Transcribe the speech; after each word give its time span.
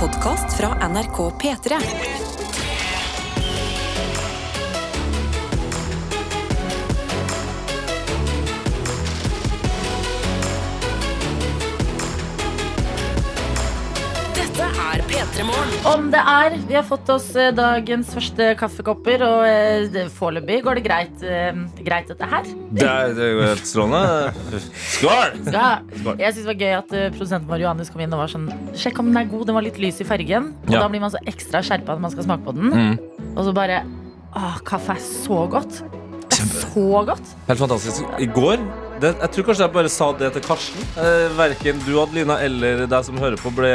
podkast 0.00 0.56
fra 0.56 0.88
NRK 0.88 1.18
P3. 1.18 1.74
Om 15.88 16.08
det 16.10 16.20
er. 16.20 16.54
Vi 16.68 16.74
har 16.74 16.84
fått 16.86 17.08
oss 17.12 17.28
eh, 17.38 17.50
dagens 17.54 18.10
første 18.14 18.46
kaffekopper, 18.58 19.22
og 19.26 19.44
eh, 19.46 20.08
foreløpig 20.16 20.60
går 20.66 20.78
det 20.80 20.84
greit, 20.86 21.22
eh, 21.22 21.60
greit 21.86 22.08
dette 22.10 22.26
her. 22.28 22.48
Det 22.74 22.86
er, 22.88 23.12
er 23.14 23.30
jo 23.34 23.44
helt 23.44 23.68
strålende. 23.68 24.62
Skål! 24.96 25.36
Ja. 25.54 25.68
Jeg 26.18 26.32
synes 26.34 26.40
det 26.42 26.48
var 26.50 26.58
gøy 26.64 26.74
at 26.80 26.96
eh, 26.96 27.06
produsenten 27.14 27.50
vår 27.52 27.62
Johannes 27.66 27.92
kom 27.94 28.02
inn 28.04 28.16
og 28.16 28.22
var 28.24 28.32
sånn 28.32 28.48
Sjekk 28.78 28.98
om 29.02 29.12
den 29.12 29.20
er 29.22 29.30
god, 29.30 29.46
den 29.50 29.58
var 29.60 29.66
litt 29.68 29.78
lys 29.82 30.00
i 30.02 30.08
fargen. 30.08 30.50
Og 30.66 30.74
Ja. 30.74 30.82
da 30.82 30.90
blir 30.92 31.04
man 31.06 31.14
så 31.14 31.22
ekstra 31.30 31.62
skjerpa 31.64 31.94
når 31.94 32.04
man 32.08 32.16
skal 32.16 32.26
smake 32.28 32.44
på 32.48 32.56
den. 32.58 32.74
Mm. 32.74 33.32
Og 33.36 33.44
så 33.46 33.54
bare 33.56 33.82
Åh, 34.36 34.58
kaffe 34.68 34.92
er 34.92 35.00
så 35.00 35.44
godt. 35.50 35.78
Det 36.28 36.42
er 36.44 36.50
så 36.68 37.04
godt. 37.08 37.30
Helt 37.48 37.62
fantastisk. 37.62 38.04
I 38.20 38.26
går 38.28 38.60
det, 39.00 39.14
Jeg 39.22 39.30
tror 39.32 39.46
kanskje 39.46 39.64
jeg 39.64 39.72
bare 39.76 39.90
sa 39.90 40.08
det 40.18 40.28
til 40.34 40.42
Karsten. 40.44 40.82
Eh, 41.00 41.28
verken 41.38 41.78
du, 41.86 41.92
Adelina, 42.02 42.36
eller 42.44 42.84
deg 42.90 43.06
som 43.06 43.16
hører 43.22 43.38
på, 43.40 43.50
ble, 43.56 43.70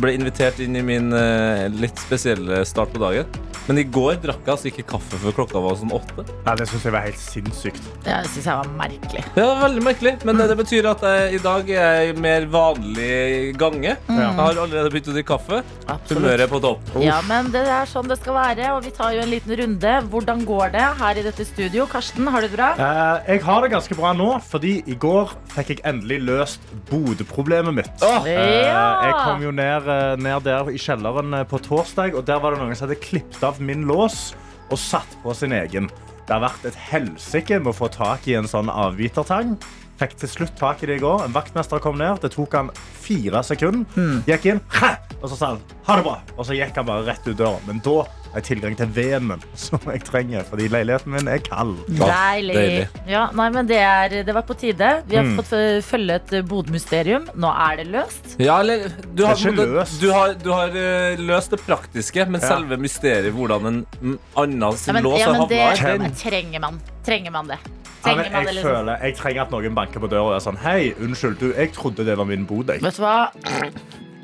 ble 0.00 0.14
invitert 0.16 0.58
inn 0.64 0.76
i 0.76 0.82
min 0.84 1.12
eh, 1.16 1.66
litt 1.72 1.98
spesielle 2.02 2.62
start 2.68 2.92
på 2.94 3.02
dagen. 3.02 3.26
Men 3.64 3.78
i 3.80 3.84
går 3.88 4.18
drakk 4.20 4.42
jeg 4.44 4.52
altså 4.52 4.68
ikke 4.68 4.82
kaffe 4.90 5.16
før 5.22 5.32
klokka 5.38 5.60
var 5.64 5.78
sånn 5.80 5.92
åtte. 5.96 6.20
Nei, 6.44 6.54
det 6.60 6.66
syns 6.68 6.82
jeg 6.84 6.92
var 6.92 7.04
helt 7.06 7.20
sinnssykt. 7.20 7.86
Ja, 8.04 8.18
Det 8.20 8.28
syns 8.34 8.48
jeg 8.50 8.58
var 8.58 8.68
merkelig. 8.76 9.22
Det 9.32 9.44
var 9.48 9.62
veldig 9.62 9.84
merkelig, 9.86 10.12
men 10.28 10.36
det, 10.36 10.48
det 10.50 10.56
betyr 10.58 10.88
at 10.90 11.04
jeg, 11.08 11.30
i 11.38 11.40
dag 11.46 11.70
er 11.72 11.94
jeg 12.02 12.10
i 12.12 12.18
mer 12.26 12.44
vanlig 12.52 13.54
gange. 13.56 13.94
Jeg 14.04 14.34
har 14.36 14.60
allerede 14.60 14.90
begynt 14.92 15.08
å 15.08 15.14
drikke 15.16 15.30
kaffe. 15.38 15.62
Humøret 16.10 16.44
er 16.44 16.50
på 16.52 16.60
topp. 16.60 16.92
Ja, 17.00 17.22
men 17.24 17.48
det 17.54 17.62
er 17.64 17.88
sånn 17.88 18.10
det 18.10 18.18
skal 18.20 18.36
være, 18.36 18.68
og 18.76 18.84
vi 18.84 18.92
tar 18.98 19.14
jo 19.16 19.22
en 19.24 19.32
liten 19.32 19.56
runde. 19.62 19.94
Hvordan 20.12 20.44
går 20.44 20.74
det 20.76 20.84
her 21.00 21.22
i 21.22 21.24
dette 21.24 21.48
studio? 21.48 21.88
Karsten, 21.88 22.28
har 22.34 22.44
du 22.44 22.50
det 22.50 22.58
bra? 22.58 22.68
Eh, 22.76 23.32
jeg 23.32 23.44
har 23.48 23.64
det 23.64 23.72
ganske 23.72 23.96
bra 23.96 24.12
nå, 24.12 24.28
fordi 24.44 24.74
i 24.92 24.98
går 25.00 25.32
fikk 25.56 25.72
jeg 25.78 25.80
endelig 25.88 26.20
løst 26.28 26.68
Bodø-problemet 26.92 27.80
mitt. 27.80 27.90
Åh! 28.04 28.28
Eh, 28.28 28.68
Ja. 28.68 28.84
jeg 29.08 29.16
kom 29.24 29.42
jo 29.48 29.50
ned, 29.56 29.83
eh, 29.88 30.16
ned 30.20 30.44
der 30.46 30.70
i 30.72 30.80
kjelleren 30.80 31.34
eh, 31.38 31.46
på 31.48 31.60
torsdag, 31.62 32.16
og 32.18 32.26
der 32.28 32.42
var 32.42 32.54
det 32.54 32.62
noen 32.62 32.76
som 32.76 32.88
hadde 32.88 33.00
klippet 33.02 33.44
av 33.46 33.60
min 33.62 33.86
lås 33.88 34.32
og 34.72 34.80
satt 34.80 35.16
på 35.22 35.34
sin 35.36 35.54
egen. 35.56 35.90
Det 36.24 36.32
har 36.32 36.44
vært 36.46 36.68
et 36.70 36.78
helsike 36.90 37.60
med 37.60 37.74
å 37.74 37.76
få 37.76 37.90
tak 37.92 38.28
i 38.30 38.36
en 38.38 38.48
sånn 38.48 38.72
avbitertang. 38.72 39.58
Fikk 40.00 40.16
til 40.18 40.32
slutt 40.32 40.56
tak 40.58 40.82
i 40.82 40.88
det 40.90 40.98
i 40.98 41.04
går. 41.04 41.26
En 41.26 41.36
vaktmester 41.36 41.82
kom 41.84 42.00
ned. 42.00 42.18
Det 42.24 42.32
tok 42.34 42.56
han 42.56 42.72
fire 43.04 43.44
sekunder. 43.46 43.84
Gikk 44.26 44.48
inn, 44.54 44.64
«Hæ!» 44.80 45.13
Og 45.24 45.30
så 45.32 45.36
sa 45.40 45.46
han 45.54 45.62
ha 45.88 45.94
det 45.96 46.04
bra. 46.04 46.18
Og 46.36 46.44
så 46.44 46.52
gikk 46.58 46.76
han 46.76 46.86
bare 46.88 47.06
rett 47.08 47.24
ut 47.30 47.36
døra. 47.38 47.56
Men 47.66 47.78
da 47.84 47.94
har 48.04 48.40
jeg 48.42 48.44
tilgang 48.50 48.74
til 48.76 48.90
veden 48.92 49.42
som 49.64 49.80
jeg 49.88 50.02
trenger, 50.04 50.44
fordi 50.44 50.66
leiligheten 50.68 51.14
min 51.14 51.28
er 51.32 51.38
kald. 51.46 51.78
Deilig. 51.88 52.54
deilig. 52.58 52.86
Ja, 53.08 53.22
nei, 53.32 53.46
men 53.54 53.68
det, 53.70 53.78
er, 53.80 54.16
det 54.26 54.34
var 54.36 54.44
på 54.48 54.56
tide. 54.60 54.90
Vi 55.08 55.16
har 55.16 55.24
Mm. 55.24 55.38
fått 55.40 55.54
følge 55.86 56.18
et 56.20 56.32
Bodø-mysterium. 56.50 57.28
Nå 57.40 57.48
er 57.70 57.78
det 57.80 57.86
løst. 57.94 58.34
Ja, 58.42 58.58
eller 58.60 58.88
Du 59.14 59.24
har, 59.24 59.34
Det 59.34 59.46
er 59.46 59.52
ikke 59.54 59.68
løst. 59.78 60.00
du 60.02 60.10
har, 60.12 60.34
du 60.44 60.50
har 60.52 60.68
eh, 60.76 61.16
løst 61.24 61.50
det 61.56 61.60
praktiske, 61.64 62.26
men 62.28 62.40
Ja. 62.42 62.48
selve 62.52 62.76
mysteriet 62.76 63.32
hvordan 63.32 63.70
en 63.70 64.18
annen 64.36 64.76
sin 64.76 64.94
lås 65.00 65.22
har 65.24 65.46
det 65.48 65.58
havna 65.62 65.76
her, 65.80 65.98
men 66.04 66.12
trenger 66.20 66.60
man. 66.60 66.80
Trenger 67.06 67.30
man 67.32 67.46
det? 67.48 67.58
Ja, 67.64 68.10
Trenger 68.10 68.22
men 68.24 68.32
man 68.32 68.44
det 68.44 68.52
jeg, 68.52 68.54
liksom? 68.58 68.70
føler, 68.74 68.98
jeg 69.06 69.16
trenger 69.16 69.42
at 69.46 69.50
noen 69.54 69.74
banker 69.74 70.00
på 70.04 70.08
døra 70.12 70.26
og 70.28 70.34
er 70.36 70.44
sånn 70.44 70.58
Hei, 70.60 70.92
unnskyld, 71.00 71.38
du, 71.40 71.52
jeg 71.56 71.72
trodde 71.72 72.04
det 72.04 72.18
var 72.20 72.26
min 72.28 72.44
bod. 72.44 72.66
Vet 72.66 72.82
du 72.98 73.00
hva? 73.00 73.30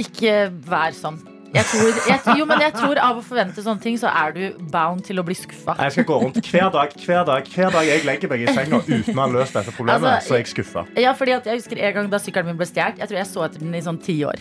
Ikke 0.01 0.49
vær 0.67 0.97
sånn. 0.97 1.21
Jeg 1.51 1.67
tror, 1.67 1.97
jeg, 2.07 2.35
jo, 2.39 2.45
men 2.47 2.61
jeg 2.63 2.71
tror 2.77 2.99
Av 3.03 3.17
å 3.19 3.23
forvente 3.27 3.63
sånne 3.65 3.83
ting, 3.83 3.97
så 3.99 4.07
er 4.07 4.35
du 4.37 4.67
bound 4.71 5.03
til 5.03 5.19
å 5.19 5.25
bli 5.27 5.35
skuffa. 5.35 5.75
Jeg 5.83 5.97
skal 5.97 6.07
gå 6.07 6.19
rundt 6.23 6.39
hver 6.47 6.69
dag 6.71 6.93
hver 7.03 7.25
dag, 7.27 7.49
hver 7.51 7.73
dag 7.75 7.89
jeg 7.89 8.05
legger 8.07 8.31
meg 8.31 8.45
i 8.45 8.55
senga 8.55 8.79
uten 8.87 9.19
å 9.19 9.25
ha 9.25 9.27
løst 9.33 9.59
dette 9.59 9.75
problemet. 9.75 10.07
Altså, 10.13 10.29
så 10.29 10.37
er 10.37 10.43
jeg 10.45 10.53
skuffa. 10.53 10.85
Ja, 11.03 11.15
fordi 11.19 11.35
jeg 11.35 11.59
husker 11.59 11.83
En 11.89 11.97
gang 11.97 12.13
da 12.13 12.23
sykkelen 12.23 12.53
min 12.53 12.61
ble 12.61 12.69
stjålet, 12.71 13.03
jeg 13.03 13.11
tror 13.11 13.19
jeg 13.19 13.31
så 13.33 13.45
etter 13.49 13.65
den 13.65 13.75
i 13.75 13.83
sånn 13.83 13.99
ti 14.05 14.17
år. 14.29 14.39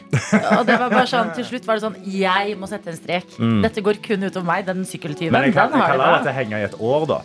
Og 0.59 0.63
det 0.69 0.78
var 0.78 0.94
bare 0.94 1.09
sånn, 1.09 1.33
Til 1.39 1.50
slutt 1.50 1.66
var 1.66 1.79
det 1.79 1.85
sånn 1.88 1.97
Jeg 2.13 2.56
må 2.62 2.69
sette 2.69 2.94
en 2.94 3.01
strek. 3.01 3.35
Dette 3.66 3.85
går 3.89 4.03
kun 4.06 4.29
utover 4.29 4.45
meg. 4.45 4.69
Den 4.69 4.85
sykkeltyven. 4.85 5.33
Men 5.33 5.50
jeg 5.50 5.57
kan, 5.57 5.73
jeg 5.73 5.81
kan 5.95 5.97
la 6.03 6.13
dette 6.19 6.38
henge 6.38 6.62
i 6.62 6.69
et 6.69 6.78
år, 6.78 7.09
da. 7.09 7.22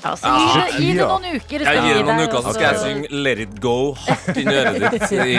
Altså, 0.00 0.30
gi, 0.30 0.48
det, 0.56 0.80
gi 0.80 0.92
det 0.96 1.06
noen 1.06 1.36
uker. 1.36 1.64
Jeg 1.66 1.82
gir 1.84 1.98
det 1.98 2.04
noen 2.06 2.22
uker, 2.24 2.44
så 2.44 2.54
skal 2.56 2.66
jeg 2.66 2.80
synge 2.80 3.20
Let 3.26 3.42
it 3.44 3.56
go 3.62 3.74
hardt 4.00 4.40
inn 4.40 4.50
i 4.50 4.56
øret 4.60 4.94
ditt 4.94 5.12
i 5.12 5.34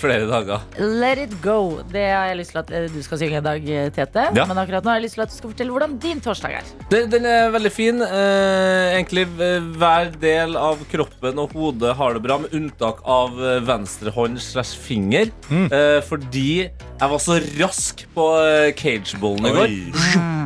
flere 0.00 0.26
dager. 0.30 0.64
Let 0.80 1.22
it 1.22 1.36
go. 1.44 1.58
Det 1.92 2.04
har 2.10 2.30
jeg 2.32 2.40
lyst 2.40 2.54
til 2.54 2.62
at 2.62 2.72
eh, 2.74 2.88
du 2.92 2.98
skal 3.06 3.20
synge 3.22 3.38
en 3.40 3.46
dag, 3.46 3.68
eh, 3.78 3.88
Tete. 3.94 4.26
Ja. 4.36 4.46
Men 4.50 4.60
akkurat 4.62 4.86
nå 4.86 4.92
har 4.92 5.00
jeg 5.00 5.06
lyst 5.06 5.18
til 5.18 5.24
at 5.26 5.32
du 5.32 5.36
skal 5.38 5.52
fortelle 5.54 5.74
hvordan 5.76 5.96
din 6.02 6.22
torsdag 6.24 6.58
er. 6.60 6.72
Den, 6.92 7.10
den 7.12 7.28
er 7.28 7.50
veldig 7.54 7.72
fin. 7.74 8.02
Eh, 8.02 8.96
egentlig 8.96 9.26
eh, 9.38 9.68
hver 9.78 10.12
del 10.22 10.56
av 10.60 10.82
kroppen 10.92 11.42
og 11.42 11.54
hodet 11.56 11.94
har 11.98 12.16
det 12.16 12.24
bra, 12.26 12.40
med 12.42 12.54
unntak 12.56 13.02
av 13.08 13.36
venstre 13.68 14.12
hånd 14.14 14.40
slash 14.42 14.78
finger. 14.82 15.30
Eh, 15.52 16.00
fordi 16.08 16.68
jeg 17.02 17.10
var 17.10 17.18
så 17.18 17.36
rask 17.58 18.02
på 18.14 18.24
eh, 18.38 18.68
cageballen 18.78 19.48
i 19.48 19.52
går. 19.56 19.72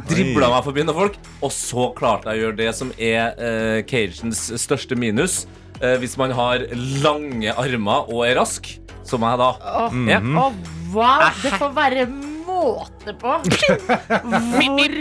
Dribla 0.08 0.48
meg 0.54 0.62
forbi 0.64 0.86
noen 0.86 0.96
folk, 0.96 1.18
og 1.44 1.52
så 1.52 1.90
klarte 1.98 2.32
jeg 2.32 2.40
å 2.40 2.44
gjøre 2.46 2.58
det 2.62 2.68
som 2.78 2.92
er 2.96 3.36
uh, 3.36 3.80
cagens 3.84 4.46
største 4.62 4.96
minus. 4.96 5.42
Uh, 5.82 5.98
hvis 6.00 6.16
man 6.16 6.32
har 6.32 6.64
lange 7.04 7.52
armer 7.60 8.08
og 8.08 8.24
er 8.24 8.38
rask, 8.40 8.70
som 9.04 9.26
jeg 9.28 9.42
da 9.42 9.50
er. 9.60 10.24
oh, 10.32 10.56
wow! 10.96 11.28
Det 11.42 11.52
får 11.60 11.76
være 11.76 12.06
måte 12.46 13.12
på 13.20 13.32
hvor, 13.42 14.94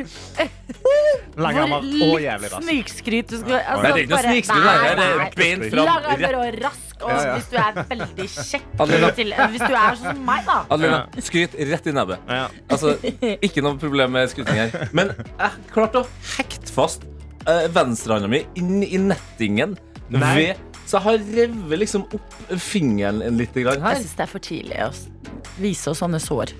hvor 0.56 0.76
og 1.38 2.20
jævlig 2.22 2.50
litt 2.50 2.54
rask. 2.54 2.66
snikskryt 2.66 3.32
du 3.32 3.38
skal 3.40 3.58
altså, 3.62 3.82
Nei, 3.82 3.92
det 3.92 3.96
er 3.96 4.02
ikke 4.02 4.12
noe 4.12 4.26
snikskryt, 4.26 4.64
det 4.66 5.08
er 5.08 5.20
beint 5.40 5.66
fram. 5.72 5.88
Og 6.42 6.60
rask, 6.66 6.85
og 7.02 7.10
Ja, 7.12 7.18
ja. 7.26 7.34
hvis 7.36 7.48
du 7.52 7.58
er 7.60 7.80
veldig 7.90 8.28
kjekk 8.32 8.68
Adelina. 8.86 9.10
til, 9.18 9.34
Hvis 9.56 9.66
du 9.66 9.74
er 9.76 9.98
sånn 10.00 10.12
som 10.16 10.22
meg, 10.26 10.46
da. 10.48 10.58
Adelina, 10.72 11.02
skryt 11.22 11.58
rett 11.72 11.90
i 11.92 11.96
nebbet. 11.96 12.20
Ja. 12.30 12.46
Altså, 12.72 12.96
ikke 13.42 13.64
noe 13.66 13.78
problem 13.82 14.16
med 14.16 14.30
skryting 14.32 14.62
her. 14.64 14.88
Men 14.96 15.12
jeg 15.18 15.66
klarte 15.74 16.04
å 16.04 16.08
hekte 16.38 16.72
fast 16.76 17.04
uh, 17.50 17.66
venstrehånda 17.76 18.30
mi 18.32 18.46
inn 18.60 18.80
i 18.86 18.98
nettingen. 19.02 19.76
Nei. 20.14 20.36
Ved, 20.38 20.64
så 20.86 21.00
jeg 21.00 21.04
har 21.08 21.24
revet 21.40 21.80
liksom 21.82 22.04
opp 22.14 22.34
fingeren 22.62 23.24
en 23.26 23.40
lite 23.42 23.64
grann 23.66 23.80
Jeg 23.82 23.88
her. 23.88 24.00
syns 24.04 24.16
det 24.20 24.24
er 24.28 24.32
for 24.32 24.44
tidlig 24.46 24.80
å 24.86 24.92
vise 25.60 25.90
oss 25.90 26.00
sånne 26.04 26.20
sår. 26.22 26.54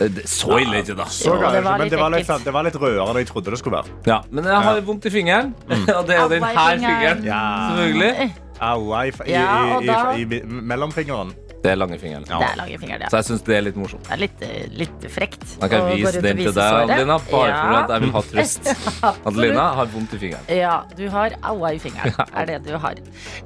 Eh, 0.00 0.16
Så 0.28 0.56
ille 0.60 0.80
ikke 0.82 0.96
da. 0.96 1.04
Så 1.12 1.28
Jo, 1.30 1.34
galt, 1.40 1.54
det 1.56 1.62
var 1.64 1.76
men 1.78 1.86
litt 1.86 1.92
det 1.94 2.00
var, 2.00 2.10
litt, 2.16 2.32
det 2.44 2.52
var 2.56 2.66
litt 2.66 2.74
rødere 2.80 3.04
enn 3.12 3.20
jeg 3.20 3.28
trodde 3.30 3.52
det 3.54 3.60
skulle 3.60 3.78
være. 3.82 3.94
Ja, 4.08 4.18
men 4.32 4.44
jeg 4.48 4.64
har 4.66 4.80
vondt 4.88 5.06
i 5.08 5.12
fingeren, 5.12 5.54
og 5.98 6.02
det 6.08 6.16
er 6.16 6.22
jo 6.24 6.28
den 6.32 6.44
her 6.44 6.56
fingeren. 6.56 6.82
fingeren. 6.84 7.22
Ja. 7.28 7.42
Selvfølgelig. 7.76 8.32
Au, 8.60 8.92
i, 9.04 9.08
i, 9.26 9.32
Ja, 9.32 9.76
og 9.76 9.82
i, 9.82 9.86
da- 9.90 10.14
i, 10.16 10.22
i, 10.22 10.40
i 10.44 10.62
mellomfingeren. 10.72 11.34
Det 11.66 11.72
er 11.72 11.78
lange 11.80 11.96
fingeren. 11.98 12.22
Det 12.28 12.36
er 12.46 12.58
lange 12.60 12.76
fingre, 12.78 12.96
det. 13.00 13.08
Så 13.10 13.18
jeg 13.18 13.26
syns 13.26 13.40
det 13.42 13.54
er 13.56 13.62
litt 13.64 13.78
morsomt. 13.80 14.04
Det 14.06 14.12
er 14.14 14.20
litt, 14.20 14.42
eh, 14.44 14.66
litt 14.78 15.06
frekt. 15.10 15.42
Da 15.58 15.66
kan 15.72 15.80
å 15.82 15.86
gå 15.88 15.96
vise 15.96 16.12
rundt 16.12 16.18
og 16.20 16.22
den 16.22 16.36
til 16.36 16.44
vise 16.44 16.52
deg, 16.54 16.68
såret. 16.76 16.92
Adelina, 16.92 17.16
bare 17.30 17.48
Ja. 17.48 17.56
for 17.62 17.78
at 17.80 17.90
jeg 17.94 18.02
vil 18.04 18.12
ha 18.14 18.22
trøst. 18.30 18.68
Absolutt. 18.68 19.26
Adelina 19.32 19.64
har 19.80 19.88
vondt 19.90 20.14
i 20.14 20.20
fingeren. 20.20 20.52
Ja, 20.60 20.74
du 21.00 21.02
har 21.10 21.34
aua 21.50 21.72
i 21.74 21.80
fingeren. 21.82 22.14
Er 22.38 22.46
det 22.52 22.60
du 22.68 22.70
har. 22.78 23.00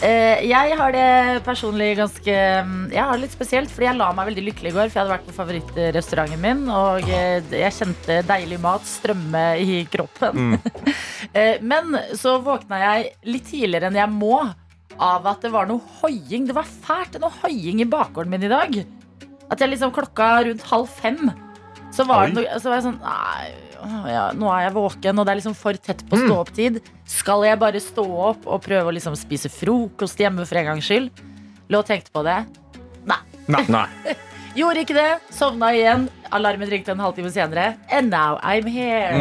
Eh, 0.04 0.42
jeg 0.50 0.76
har 0.82 0.92
det 0.98 1.06
personlig 1.46 1.88
ganske 1.96 2.36
mm, 2.66 2.90
Jeg 2.92 3.00
har 3.06 3.14
det 3.16 3.22
litt 3.24 3.36
spesielt, 3.38 3.72
fordi 3.72 3.88
jeg 3.88 3.96
la 4.02 4.10
meg 4.18 4.28
veldig 4.34 4.44
lykkelig 4.50 4.74
i 4.74 4.76
går. 4.76 4.90
For 4.92 4.98
jeg 5.00 5.06
hadde 5.06 5.14
vært 5.16 5.28
på 5.30 5.36
favorittrestauranten 5.40 6.44
min, 6.44 6.66
og 6.68 7.08
eh, 7.08 7.40
jeg 7.62 7.72
kjente 7.78 8.20
deilig 8.28 8.60
mat 8.60 8.84
strømme 8.90 9.46
i 9.64 9.80
kroppen. 9.88 10.58
Eh, 11.36 11.60
Men 11.62 11.92
så 12.18 12.38
våkna 12.42 12.78
jeg 12.80 13.10
litt 13.28 13.44
tidligere 13.46 13.86
enn 13.90 13.98
jeg 14.00 14.10
må 14.10 14.40
av 14.98 15.26
at 15.30 15.44
det 15.44 15.52
var 15.54 15.68
noe 15.70 15.82
hoiing. 16.00 16.48
Det 16.48 16.56
var 16.56 16.68
fælt 16.68 17.20
noe 17.20 17.32
hoiing 17.42 17.82
i 17.84 17.88
bakgården 17.88 18.32
min 18.32 18.48
i 18.48 18.52
dag. 18.52 18.80
At 19.50 19.62
jeg 19.62 19.72
liksom 19.72 19.94
klokka 19.94 20.32
rundt 20.46 20.66
halv 20.70 20.90
fem 20.90 21.30
så 21.90 22.06
var, 22.06 22.28
det 22.30 22.38
noe, 22.38 22.60
så 22.62 22.70
var 22.70 22.78
jeg 22.78 22.86
sånn 22.86 23.00
Nei, 23.02 24.12
ja, 24.12 24.24
nå 24.36 24.46
er 24.52 24.66
jeg 24.68 24.74
våken, 24.76 25.18
og 25.18 25.26
det 25.26 25.32
er 25.32 25.38
liksom 25.40 25.56
for 25.58 25.78
tett 25.80 26.02
på 26.06 26.18
stå-opp-tid. 26.20 26.78
Skal 27.08 27.46
jeg 27.48 27.58
bare 27.58 27.80
stå 27.82 28.04
opp 28.30 28.46
og 28.46 28.62
prøve 28.62 28.92
å 28.92 28.94
liksom 28.94 29.16
spise 29.18 29.50
frokost 29.50 30.20
hjemme 30.20 30.44
for 30.46 30.60
en 30.60 30.68
gangs 30.70 30.86
skyld? 30.86 31.22
Lå 31.70 31.80
og 31.80 31.88
tenkte 31.88 32.12
på 32.14 32.22
det. 32.26 32.42
Nei. 33.08 33.20
Nei. 33.48 33.86
Gjorde 34.58 34.82
ikke 34.82 34.96
det. 34.96 35.10
Sovna 35.32 35.70
igjen. 35.74 36.08
Alarmen 36.34 36.70
ringte 36.70 36.92
en 36.92 37.02
halvtime 37.02 37.30
senere. 37.32 37.72
And 37.90 38.10
now 38.10 38.38
I'm 38.42 38.66
here. 38.66 39.14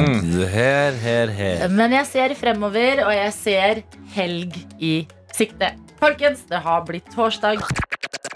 Her, 0.50 0.98
her, 0.98 1.34
her. 1.34 1.68
Men 1.74 1.94
jeg 1.96 2.10
ser 2.10 2.34
fremover, 2.38 3.06
og 3.06 3.14
jeg 3.14 3.34
ser 3.38 3.82
helg 4.16 4.58
i 4.82 4.94
sikte. 5.40 5.74
Folkens, 6.00 6.44
det 6.48 6.62
har 6.64 6.84
blitt 6.88 7.08
torsdag. 7.16 7.64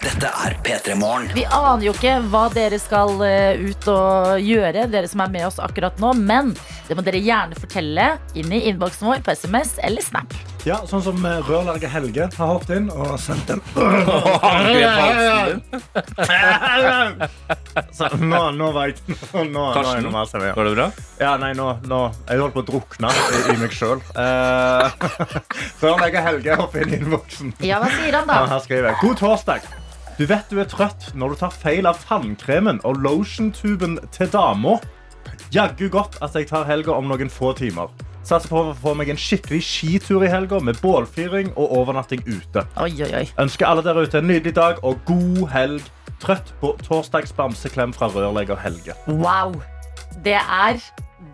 Dette 0.04 0.28
er 0.28 0.56
P3 0.64 0.96
Morgen. 1.00 1.30
Vi 1.36 1.46
aner 1.48 1.86
jo 1.86 1.94
ikke 1.94 2.18
hva 2.32 2.46
dere 2.52 2.78
skal 2.80 3.16
eh, 3.24 3.60
ut 3.70 3.88
og 3.90 4.40
gjøre, 4.44 4.86
dere 4.92 5.08
som 5.10 5.24
er 5.24 5.32
med 5.32 5.48
oss 5.48 5.60
akkurat 5.62 6.00
nå. 6.02 6.12
Men 6.20 6.52
det 6.88 6.96
må 6.96 7.04
dere 7.06 7.22
gjerne 7.24 7.56
fortelle 7.58 8.10
inn 8.36 8.52
i 8.52 8.66
innboksen 8.70 9.08
vår 9.08 9.24
på 9.24 9.36
SMS 9.36 9.78
eller 9.84 10.04
Snap. 10.04 10.36
Ja, 10.64 10.78
sånn 10.88 11.02
som 11.04 11.18
eh, 11.28 11.42
rørlegger 11.44 11.90
Helge 11.92 12.24
har 12.38 12.48
hoppet 12.48 12.70
inn 12.78 12.86
og 12.88 13.18
sendt 13.20 13.50
en. 13.52 13.60
Så, 17.92 18.08
nå, 18.16 18.38
nå 18.56 18.70
var 18.72 18.88
jeg 18.88 18.96
Nå, 19.04 19.44
nå, 19.44 19.52
nå 19.52 19.64
er 19.82 19.88
jeg 19.90 20.04
normal 20.06 20.24
er. 20.38 20.46
Går 20.56 20.64
det 20.70 20.72
bra? 20.78 20.86
Ja, 21.20 21.34
nei, 21.42 21.50
nå, 21.58 21.66
nå 21.90 21.98
Jeg 22.30 22.40
holdt 22.40 22.54
på 22.56 22.62
å 22.62 22.66
drukne 22.70 23.08
i, 23.12 23.16
i 23.52 23.54
meg 23.60 23.72
sjøl. 23.76 24.00
Uh, 24.16 24.88
rørlegger 25.84 26.24
Helge 26.30 26.56
hopper 26.62 26.78
inn 26.86 26.94
i 26.94 26.96
innboksen. 27.02 27.48
Ja, 27.66 27.76
hva 27.82 27.90
sier 27.92 28.14
han 28.16 28.24
Ja, 28.24 28.40
da? 28.46 28.48
her 28.54 28.60
skriver 28.64 28.86
jeg 28.94 28.98
God 29.02 29.16
torsdag. 29.20 29.60
Du 30.16 30.24
vet 30.30 30.46
du 30.48 30.56
er 30.62 30.68
trøtt 30.70 31.10
når 31.18 31.28
du 31.34 31.36
tar 31.42 31.52
feil 31.60 31.84
av 31.90 31.96
tannkremen 32.08 32.78
og 32.88 32.94
lotiontuben 33.04 33.98
til 34.16 34.28
dama. 34.32 34.78
Jaggu 35.52 35.90
godt 35.92 36.16
at 36.24 36.32
jeg 36.38 36.48
tar 36.48 36.64
helga 36.70 36.92
om 36.96 37.04
noen 37.12 37.28
få 37.32 37.52
timer. 37.58 37.88
Satser 38.24 38.48
på 38.48 38.60
å 38.70 38.76
få 38.78 38.94
meg 38.96 39.10
en 39.12 39.18
skikkelig 39.20 39.60
skitur 39.66 40.22
i 40.24 40.30
helga 40.32 40.56
med 40.64 40.78
bålfyring 40.80 41.50
og 41.60 41.74
overnatting 41.76 42.22
ute. 42.24 42.64
Oi, 42.80 42.92
oi, 43.04 43.10
oi. 43.20 43.26
Ønsker 43.42 43.68
alle 43.68 43.84
der 43.84 44.00
ute 44.00 44.22
en 44.22 44.30
nydelig 44.30 44.54
dag 44.56 44.80
og 44.80 45.02
god 45.04 45.42
helg. 45.52 45.90
Trøtt 46.24 46.54
på 46.62 46.70
torsdags 46.86 47.34
bamseklem 47.36 47.92
fra 47.92 48.08
rørlegger 48.08 48.56
Helge. 48.62 48.94
Wow. 49.10 49.58
Det 50.24 50.38
er, 50.40 50.80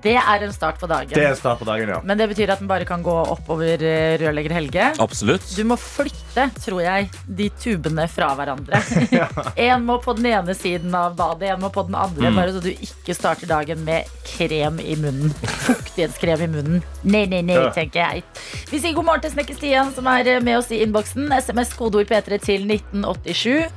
det 0.03 0.15
er 0.17 0.45
en 0.47 0.53
start 0.55 0.79
på 0.81 0.89
dagen. 0.91 1.11
Det 1.13 1.23
er 1.23 1.31
en 1.35 1.37
start 1.39 1.59
på 1.61 1.67
dagen, 1.69 1.89
ja. 1.93 1.99
Men 2.07 2.19
det 2.21 2.29
betyr 2.31 2.53
at 2.55 2.61
den 2.63 2.69
bare 2.71 2.87
kan 2.89 3.03
gå 3.05 3.13
oppover 3.35 3.83
eh, 3.85 4.15
rørlegger 4.23 4.55
Helge. 4.57 4.87
Absolutt. 5.03 5.45
Du 5.57 5.63
må 5.69 5.77
flytte, 5.81 6.47
tror 6.65 6.81
jeg, 6.85 7.11
de 7.27 7.49
tubene 7.61 8.07
fra 8.11 8.31
hverandre. 8.39 8.81
En 9.71 9.85
må 9.87 9.99
på 10.03 10.15
den 10.17 10.31
ene 10.33 10.55
siden 10.57 10.95
av 10.97 11.15
badet, 11.19 11.51
en 11.55 11.61
må 11.63 11.71
på 11.75 11.85
den 11.89 11.99
andre. 11.99 12.33
Bare 12.37 12.55
så 12.57 12.63
du 12.65 12.71
ikke 12.73 13.15
starter 13.17 13.51
dagen 13.51 13.85
med 13.85 14.09
krem 14.27 14.81
i 14.81 14.97
munnen. 15.01 15.35
Fuktighetskrem 15.67 16.47
i 16.47 16.51
munnen. 16.57 16.83
Nei, 17.05 17.27
nei, 17.31 17.43
nei, 17.47 17.59
Ja. 17.61 17.71
tenker 17.77 18.01
jeg. 18.07 18.25
Vi 18.71 18.81
sier 18.81 18.97
god 18.97 19.09
morgen 19.11 19.25
til 19.27 19.35
Snekker 19.35 19.59
Stian, 19.59 19.93
som 19.97 20.09
er 20.11 20.27
eh, 20.37 20.41
med 20.45 20.59
oss 20.63 20.71
i 20.73 20.81
innboksen. 20.85 21.29
SMS 21.37 21.75
kodeord 21.79 22.09
P3 22.11 22.41
til 22.43 22.65
1987. 22.71 23.69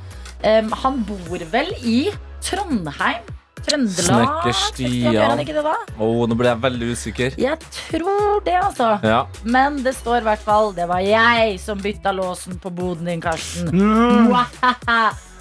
Um, 0.44 0.72
han 0.82 0.98
bor 1.08 1.40
vel 1.52 1.70
i 1.84 2.10
Trondheim? 2.44 3.24
Trøndelag? 3.64 4.04
Snekker 4.04 4.56
Stian. 4.60 5.12
Gjør 5.14 5.28
han 5.32 5.42
ikke 5.44 5.56
det, 5.56 5.64
da? 5.66 5.74
Å, 5.98 6.08
nå 6.28 6.36
ble 6.38 6.50
jeg 6.52 6.62
veldig 6.64 6.90
usikker. 6.94 7.38
Jeg 7.40 7.58
tror 7.78 8.42
det, 8.46 8.56
altså. 8.60 8.90
Ja. 9.04 9.22
Men 9.44 9.80
det 9.84 9.94
står 9.98 10.20
i 10.22 10.26
hvert 10.28 10.42
fall 10.44 10.72
Det 10.76 10.86
var 10.90 11.00
jeg 11.04 11.56
som 11.62 11.80
bytta 11.80 12.12
låsen 12.16 12.58
på 12.62 12.70
boden 12.74 13.08
din, 13.08 13.22
Karsten. 13.24 13.70
Mm. 13.72 14.34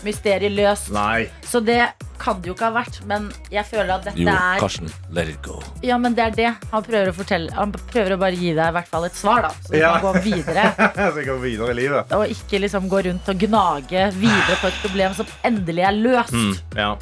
Mysteriet 0.04 0.52
løst. 0.52 0.90
Nei. 0.92 1.30
Så 1.48 1.62
det 1.64 1.80
kan 2.20 2.40
det 2.44 2.50
jo 2.52 2.54
ikke 2.56 2.68
ha 2.70 2.74
vært. 2.76 2.98
Men 3.08 3.30
jeg 3.52 3.64
føler 3.68 3.94
at 3.96 4.06
dette 4.08 4.20
Jo, 4.20 4.28
er 4.32 4.60
Karsten. 4.60 4.90
Let 5.16 5.30
it 5.32 5.40
go. 5.46 5.62
Ja, 5.84 5.98
men 6.00 6.16
det 6.18 6.26
er 6.26 6.36
det 6.36 6.50
han 6.74 6.84
prøver 6.86 7.12
å 7.12 7.16
fortelle. 7.16 7.52
Han 7.56 7.72
prøver 7.92 8.16
å 8.16 8.20
bare 8.20 8.36
gi 8.40 8.52
deg 8.56 8.68
i 8.68 8.76
hvert 8.78 8.92
fall 8.92 9.08
et 9.08 9.16
svar, 9.20 9.48
da. 9.48 9.54
Så 9.64 9.72
du 9.74 9.80
Ja. 9.80 9.94
kan 10.00 10.10
gå 10.10 10.24
videre. 10.28 10.66
Så 11.14 11.22
jeg 11.24 11.28
gå 11.32 11.38
videre 11.44 11.72
i 11.72 11.78
livet. 11.80 12.12
Og 12.20 12.28
ikke 12.36 12.60
liksom 12.64 12.90
gå 12.92 13.02
rundt 13.08 13.32
og 13.32 13.44
gnage 13.48 14.06
videre 14.20 14.60
på 14.62 14.68
et 14.72 14.80
problem 14.84 15.16
som 15.20 15.32
endelig 15.44 15.88
er 15.88 16.00
løst. 16.04 16.64
Ja. 16.76 16.94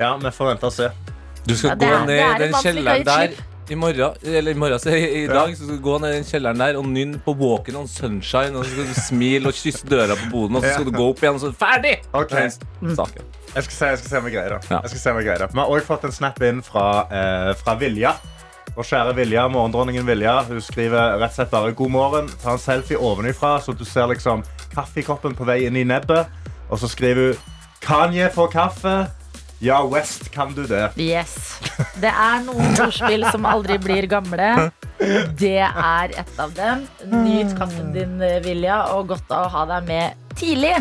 Ja, 0.00 0.16
vi 0.22 0.30
får 0.30 0.46
vente 0.52 0.66
og 0.66 0.72
se. 0.72 0.90
Du 1.48 1.54
skal 1.56 1.70
Ja, 1.70 1.74
det 1.74 1.88
gå 1.88 1.94
er- 1.94 2.06
ned 2.06 2.16
det 2.16 2.18
er 2.24 2.28
i 2.28 2.32
en 2.34 2.40
den 2.52 2.58
kjelleren 2.62 3.04
der 3.04 3.28
i 3.70 3.74
morgen. 3.76 4.14
Eller 4.24 4.50
i 4.50 4.54
morgen, 4.54 4.78
så 4.80 4.90
i, 4.96 5.24
i 5.24 5.26
dag. 5.28 5.50
Så 5.56 5.64
skal 5.64 5.76
du 5.76 5.82
gå 5.84 5.98
ned 6.00 6.12
i 6.12 6.16
den 6.18 6.24
kjelleren 6.24 6.58
der 6.58 6.76
og 6.80 6.84
nynne 6.88 7.18
på 7.24 7.34
Walking 7.36 7.76
on 7.76 7.88
Sunshine. 7.88 8.56
Og 8.56 8.64
så 8.64 8.70
skal 8.70 8.84
du 8.88 9.00
smile 9.00 9.48
og 9.48 9.54
kysse 9.54 9.86
døra 9.88 10.16
på 10.16 10.30
boden, 10.32 10.56
og 10.56 10.62
så 10.64 10.72
skal 10.74 10.84
du 10.88 10.92
gå 10.96 11.08
opp 11.10 11.22
igjen, 11.22 11.34
og 11.34 11.40
så 11.40 11.52
ferdig! 11.52 11.94
Ok. 12.12 12.34
Saken. 12.96 13.22
Jeg 13.54 13.64
skal 13.64 13.74
se, 13.76 13.86
jeg 13.86 13.98
skal 13.98 14.10
se 14.10 14.18
om 14.18 14.24
jeg 14.28 14.34
greier 14.38 14.54
det. 14.58 14.70
Ja. 14.70 14.80
Jeg 14.84 14.90
skal 14.94 15.00
se 15.00 15.10
om 15.10 15.16
jeg 15.20 15.26
greier 15.28 15.38
det. 15.46 15.52
Vi 15.54 15.58
har 15.60 15.66
også 15.76 15.86
fått 15.88 16.04
en 16.04 16.12
snap 16.12 16.42
inn 16.42 16.62
fra, 16.62 16.86
eh, 17.10 17.52
fra 17.60 17.74
Vilja. 17.80 18.12
Vår 18.76 18.84
kjære 18.86 19.14
Vilja, 19.16 19.48
morgendronningen 19.50 20.06
Vilja, 20.06 20.42
hun 20.46 20.60
skriver 20.62 21.16
rett 21.18 21.30
og 21.32 21.36
slett 21.40 21.50
bare 21.50 21.72
god 21.72 21.90
morgen. 21.90 22.28
Ta 22.42 22.52
en 22.52 22.58
selfie 22.62 22.96
ovenifra, 23.00 23.56
så 23.64 23.72
du 23.76 23.84
ser 23.84 24.06
liksom 24.12 24.44
kaffekoppen 24.74 25.34
på 25.34 25.44
vei 25.48 25.64
inn 25.66 25.76
i 25.76 25.84
nebbet. 25.84 26.26
Og 26.70 26.78
så 26.78 26.88
skriver 26.88 27.32
hun 27.32 27.54
Kanye 27.80 28.28
får 28.34 28.52
kaffe. 28.52 28.96
Ja, 29.60 29.80
West, 29.90 30.30
kan 30.30 30.52
du 30.54 30.62
det? 30.70 30.84
Yes. 31.02 31.58
Det 31.98 32.10
er 32.12 32.44
noen 32.46 32.76
ordspill 32.78 33.24
som 33.32 33.46
aldri 33.48 33.74
blir 33.82 34.06
gamle. 34.10 34.70
Det 35.38 35.56
er 35.66 36.14
et 36.22 36.38
av 36.38 36.52
dem. 36.54 36.84
Nyt 37.10 37.56
kaffen 37.58 37.90
din, 37.94 38.18
Vilja, 38.44 38.84
og 38.94 39.08
godt 39.10 39.30
å 39.34 39.44
ha 39.50 39.64
deg 39.74 39.88
med 39.90 40.34
tidlig. 40.38 40.76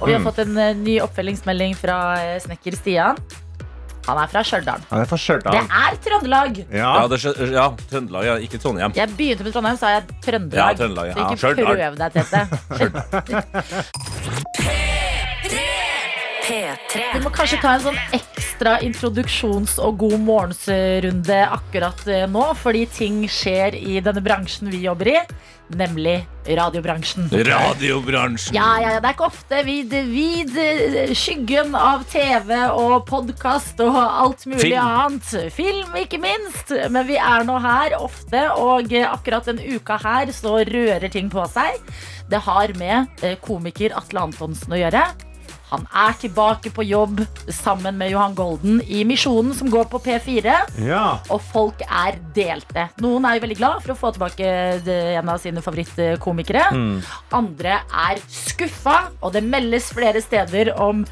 Og 0.00 0.08
vi 0.10 0.16
har 0.16 0.24
fått 0.26 0.40
en 0.42 0.58
eh, 0.58 0.72
ny 0.76 0.98
oppfølgingsmelding 1.04 1.76
fra 1.78 1.98
eh, 2.18 2.38
snekker 2.42 2.74
Stian. 2.76 3.16
Han 4.06 4.18
er 4.22 4.28
fra 4.30 4.42
Stjørdal. 4.46 4.82
Det 4.90 5.62
er 5.66 5.96
Trøndelag! 6.02 6.58
Ja, 6.70 6.90
Ja. 7.00 7.06
det 7.10 7.16
er, 7.26 7.54
ja, 7.54 7.64
Trøndelag, 7.90 8.26
ja. 8.28 8.34
Ikke 8.42 8.58
Trondheim. 8.62 8.92
Jeg 8.94 9.14
begynte 9.18 9.46
med 9.46 9.54
Trondheim, 9.54 9.78
sa 9.80 9.94
jeg 9.96 10.02
Ja, 10.54 10.68
Trøndelag. 10.78 11.14
ja. 11.14 11.30
Så 11.38 11.54
ikke 11.54 11.66
prøv 11.74 11.94
deg, 11.98 12.10
Tete. 12.14 12.42
P3. 16.46 17.02
Vi 17.16 17.20
må 17.24 17.32
kanskje 17.34 17.58
ta 17.58 17.72
en 17.74 17.82
sånn 17.88 17.98
ekstra 18.14 18.76
introduksjons- 18.86 19.80
og 19.82 19.98
god 20.04 20.20
morgensrunde 20.22 21.40
akkurat 21.56 22.06
eh, 22.06 22.26
nå, 22.30 22.44
fordi 22.60 22.84
ting 22.94 23.24
skjer 23.30 23.74
i 23.74 23.98
denne 24.04 24.22
bransjen 24.22 24.70
vi 24.70 24.84
jobber 24.84 25.10
i, 25.10 25.16
nemlig 25.74 26.20
radiobransjen. 26.46 27.26
Radiobransjen. 27.48 28.54
Ja, 28.54 28.68
ja, 28.78 28.94
ja, 28.94 29.02
det 29.02 29.10
er 29.10 29.16
ikke 29.16 29.26
ofte 29.26 29.64
vid, 29.66 29.94
vid 30.12 30.54
skyggen 31.18 31.74
av 31.74 32.06
TV 32.12 32.54
og 32.70 33.00
podkast 33.10 33.82
og 33.82 33.98
alt 33.98 34.46
mulig 34.46 34.68
Film. 34.68 34.78
annet. 34.86 35.52
Film, 35.56 35.98
ikke 35.98 36.22
minst. 36.22 36.70
Men 36.94 37.10
vi 37.10 37.18
er 37.18 37.46
nå 37.48 37.58
her 37.66 37.98
ofte, 37.98 38.46
og 38.54 38.94
akkurat 39.02 39.50
denne 39.50 39.66
uka 39.74 39.98
her 40.06 40.30
så 40.36 40.60
rører 40.62 41.10
ting 41.10 41.32
på 41.32 41.42
seg. 41.50 41.82
Det 42.30 42.38
har 42.46 42.70
med 42.78 43.26
eh, 43.26 43.34
komiker 43.42 43.98
Atle 43.98 44.28
Antonsen 44.28 44.78
å 44.78 44.84
gjøre. 44.86 45.08
Han 45.70 45.86
er 45.90 46.14
tilbake 46.20 46.70
på 46.74 46.84
jobb 46.86 47.22
sammen 47.50 47.98
med 47.98 48.12
Johan 48.12 48.36
Golden 48.38 48.80
i 48.86 49.02
Misjonen, 49.08 49.54
som 49.56 49.70
går 49.72 49.88
på 49.90 50.00
P4. 50.04 50.54
Ja. 50.86 51.04
Og 51.32 51.42
folk 51.52 51.82
er 51.86 52.20
delte. 52.36 52.88
Noen 53.02 53.26
er 53.26 53.36
jo 53.36 53.46
veldig 53.46 53.58
glad 53.58 53.82
for 53.82 53.94
å 53.94 53.98
få 53.98 54.12
tilbake 54.14 54.50
en 55.18 55.32
av 55.32 55.42
sine 55.42 55.64
favorittkomikere. 55.64 56.68
Andre 57.34 57.80
er 57.82 58.22
skuffa, 58.30 59.08
og 59.20 59.34
det 59.34 59.42
meldes 59.46 59.90
flere 59.96 60.22
steder 60.22 60.76
om 60.78 61.04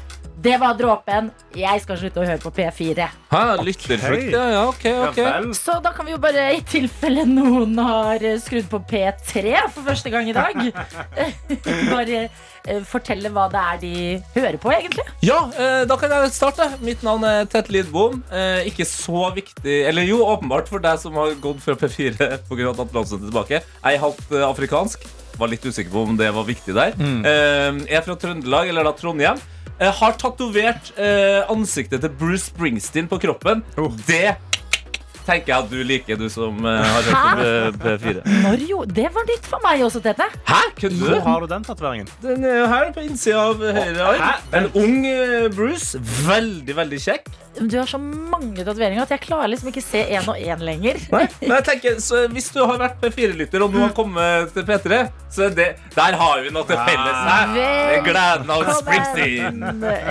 det 0.45 0.57
var 0.61 0.75
dråpen. 0.77 1.29
Jeg 1.55 1.81
skal 1.81 1.97
slutte 1.99 2.21
å 2.21 2.25
høre 2.27 2.41
på 2.43 2.51
P4. 2.53 3.07
Hæ, 3.31 3.41
lytterflukt, 3.65 4.33
ja. 4.33 4.43
ja. 4.53 4.63
Ok, 4.69 4.85
ok. 5.07 5.53
Så 5.57 5.79
da 5.83 5.93
kan 5.95 6.07
vi 6.07 6.13
jo 6.13 6.19
bare, 6.21 6.49
i 6.57 6.61
tilfelle 6.69 7.25
noen 7.29 7.77
har 7.81 8.25
skrudd 8.43 8.67
på 8.71 8.81
P3 8.91 9.55
for 9.73 9.87
første 9.87 10.11
gang 10.13 10.29
i 10.29 10.35
dag, 10.35 10.59
bare 11.95 12.27
fortelle 12.89 13.29
hva 13.33 13.47
det 13.51 13.61
er 13.61 13.81
de 13.81 13.93
hører 14.35 14.57
på, 14.61 14.71
egentlig. 14.73 15.05
Ja, 15.25 15.39
eh, 15.53 15.83
da 15.89 15.97
kan 15.99 16.13
jeg 16.13 16.33
starte. 16.35 16.67
Mitt 16.85 17.03
navn 17.05 17.25
er 17.27 17.45
Tett 17.49 17.69
Lidbom. 17.73 18.21
Eh, 18.31 18.67
ikke 18.69 18.87
så 18.89 19.29
viktig 19.35 19.75
Eller 19.89 20.07
jo, 20.07 20.21
åpenbart 20.25 20.69
for 20.71 20.83
deg 20.83 20.99
som 21.01 21.17
har 21.19 21.35
gått 21.41 21.61
fra 21.63 21.77
P4 21.79 22.15
pga. 22.49 22.71
at 22.71 22.95
landsmøtet 22.95 23.21
er 23.21 23.31
tilbake. 23.31 23.61
Jeg 23.61 23.97
er 23.99 24.03
halvt 24.03 24.31
eh, 24.31 24.47
afrikansk. 24.47 25.05
Var 25.35 25.51
litt 25.51 25.65
usikker 25.65 25.91
på 25.91 26.05
om 26.07 26.15
det 26.17 26.31
var 26.31 26.47
viktig 26.47 26.73
der. 26.75 26.93
Mm. 26.95 27.25
jeg 27.83 27.97
er 27.97 28.05
fra 28.05 28.15
Trøndelag, 28.15 28.69
eller 28.71 28.87
da 28.87 28.93
Trondheim. 28.95 29.41
Jeg 29.75 29.91
har 29.97 30.13
tatovert 30.15 30.93
eh, 30.95 31.41
ansiktet 31.51 31.99
til 32.05 32.13
Bruce 32.15 32.47
Springsteen 32.47 33.09
på 33.11 33.19
kroppen. 33.19 33.63
Det 34.07 34.37
tenker 35.25 35.53
jeg 35.53 35.57
at 35.63 35.71
du 35.71 35.79
liker, 35.85 36.19
du 36.19 36.27
som 36.31 36.59
uh, 36.65 36.71
har 36.81 37.07
hørt 37.09 37.79
på 37.81 37.95
P4. 37.95 38.25
Når 38.45 38.65
jo, 38.69 38.81
Det 38.85 39.07
var 39.15 39.27
nytt 39.29 39.49
for 39.49 39.63
meg 39.65 39.83
også, 39.85 40.01
Tete. 40.05 40.27
Hæ? 40.47 40.61
Kødder 40.79 41.15
Hvor 41.15 41.25
har 41.29 41.39
du 41.45 41.49
den 41.53 41.63
tatoveringen? 41.63 42.11
Den 42.21 42.45
er 42.45 42.67
her 42.71 42.91
på 42.95 43.05
innsida 43.05 43.47
av 43.49 43.63
høyre 43.63 44.11
arm. 44.11 44.45
En 44.55 44.69
ung 44.83 45.01
eh, 45.09 45.49
Bruce. 45.55 45.99
Veldig, 46.27 46.77
veldig 46.77 47.01
kjekk. 47.09 47.33
Du 47.59 47.77
har 47.77 47.87
så 47.87 47.97
mange 48.01 48.63
tatoveringer 48.65 49.05
at 49.05 49.13
jeg 49.15 49.21
klarer 49.23 49.51
liksom 49.51 49.69
ikke 49.71 49.83
se 49.83 50.01
én 50.17 50.27
og 50.27 50.35
én 50.39 50.63
lenger. 50.67 50.99
Nei, 51.13 51.23
men 51.41 51.53
jeg 51.57 51.65
tenker, 51.69 51.99
så 52.03 52.25
Hvis 52.31 52.49
du 52.51 52.59
har 52.63 52.79
vært 52.81 52.97
P4-lytter 53.03 53.63
og 53.63 53.75
nå 53.75 53.85
har 53.85 53.93
kommet 53.95 54.51
til 54.55 54.65
P3, 54.67 55.01
så 55.31 55.49
det, 55.55 55.67
der 55.95 56.17
har 56.19 56.43
vi 56.43 56.51
noe 56.55 56.67
til 56.67 56.79
felles. 56.79 57.19
her 57.29 57.59
er 57.63 58.05
Gleden 58.05 58.51
av 58.55 58.65
Springsteen. 58.81 59.63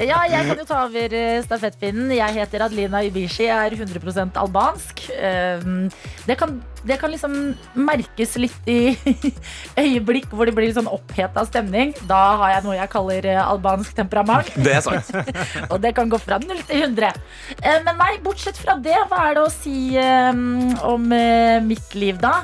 Ja, 0.09 0.23
jeg 0.31 0.49
kan 0.49 0.63
jo 0.63 0.69
ta 0.69 0.83
over 0.87 1.17
eh, 1.21 1.41
stafettpinnen. 1.45 2.13
Jeg 2.17 2.39
heter 2.41 2.65
Adlina 2.69 3.05
Ibishi, 3.05 3.49
er 3.53 3.77
100 3.77 4.41
albansk. 4.41 5.05
Um, 5.19 5.91
Det 6.25 6.39
kan, 6.41 6.57
det 6.85 6.99
kan 7.00 7.12
liksom 7.12 7.35
merkes 7.75 8.35
litt 8.41 8.69
i 8.69 8.95
øyeblikk 9.85 10.29
hvor 10.35 10.49
det 10.49 10.55
blir 10.57 10.69
litt 10.69 10.76
sånn 10.79 10.91
oppheta 10.91 11.45
stemning. 11.49 11.95
Da 12.09 12.21
har 12.41 12.55
jeg 12.57 12.64
noe 12.67 12.76
jeg 12.76 12.91
kaller 12.93 13.29
eh, 13.33 13.41
albansk 13.41 13.95
temperament. 13.97 14.50
Det 14.57 14.75
er 14.76 14.85
sant. 14.85 15.11
Og 15.73 15.79
det 15.83 15.95
kan 15.97 16.11
gå 16.12 16.21
fra 16.21 16.38
0 16.43 16.61
til 16.69 16.85
100. 16.91 17.11
Eh, 17.61 17.79
Men 17.87 17.99
nei, 18.00 18.11
bortsett 18.25 18.61
fra 18.61 18.76
det, 18.85 18.97
hva 19.11 19.23
er 19.31 19.38
det 19.38 19.45
å 19.47 19.53
si 19.53 19.76
eh, 20.00 20.31
om 20.85 21.09
mitt 21.64 21.95
liv, 21.97 22.19
da? 22.21 22.35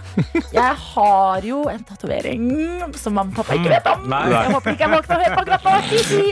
Jeg 0.55 0.75
har 0.87 1.47
jo 1.47 1.63
en 1.71 1.85
tatovering 1.89 2.49
som 2.99 3.17
mamma 3.17 3.33
og 3.35 3.43
pappa 3.43 3.59
ikke 3.59 3.73
vet 3.77 3.89
om. 3.93 4.07
Jeg 4.11 4.55
håper 4.57 4.75
ikke 4.77 4.87
jeg 4.87 4.95
våkner 4.97 5.17
og 5.17 5.25
hører 5.25 5.35
på 5.37 5.43
akkurat 5.45 5.65
nå. 5.69 6.25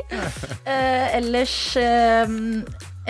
Ellers 1.18 1.56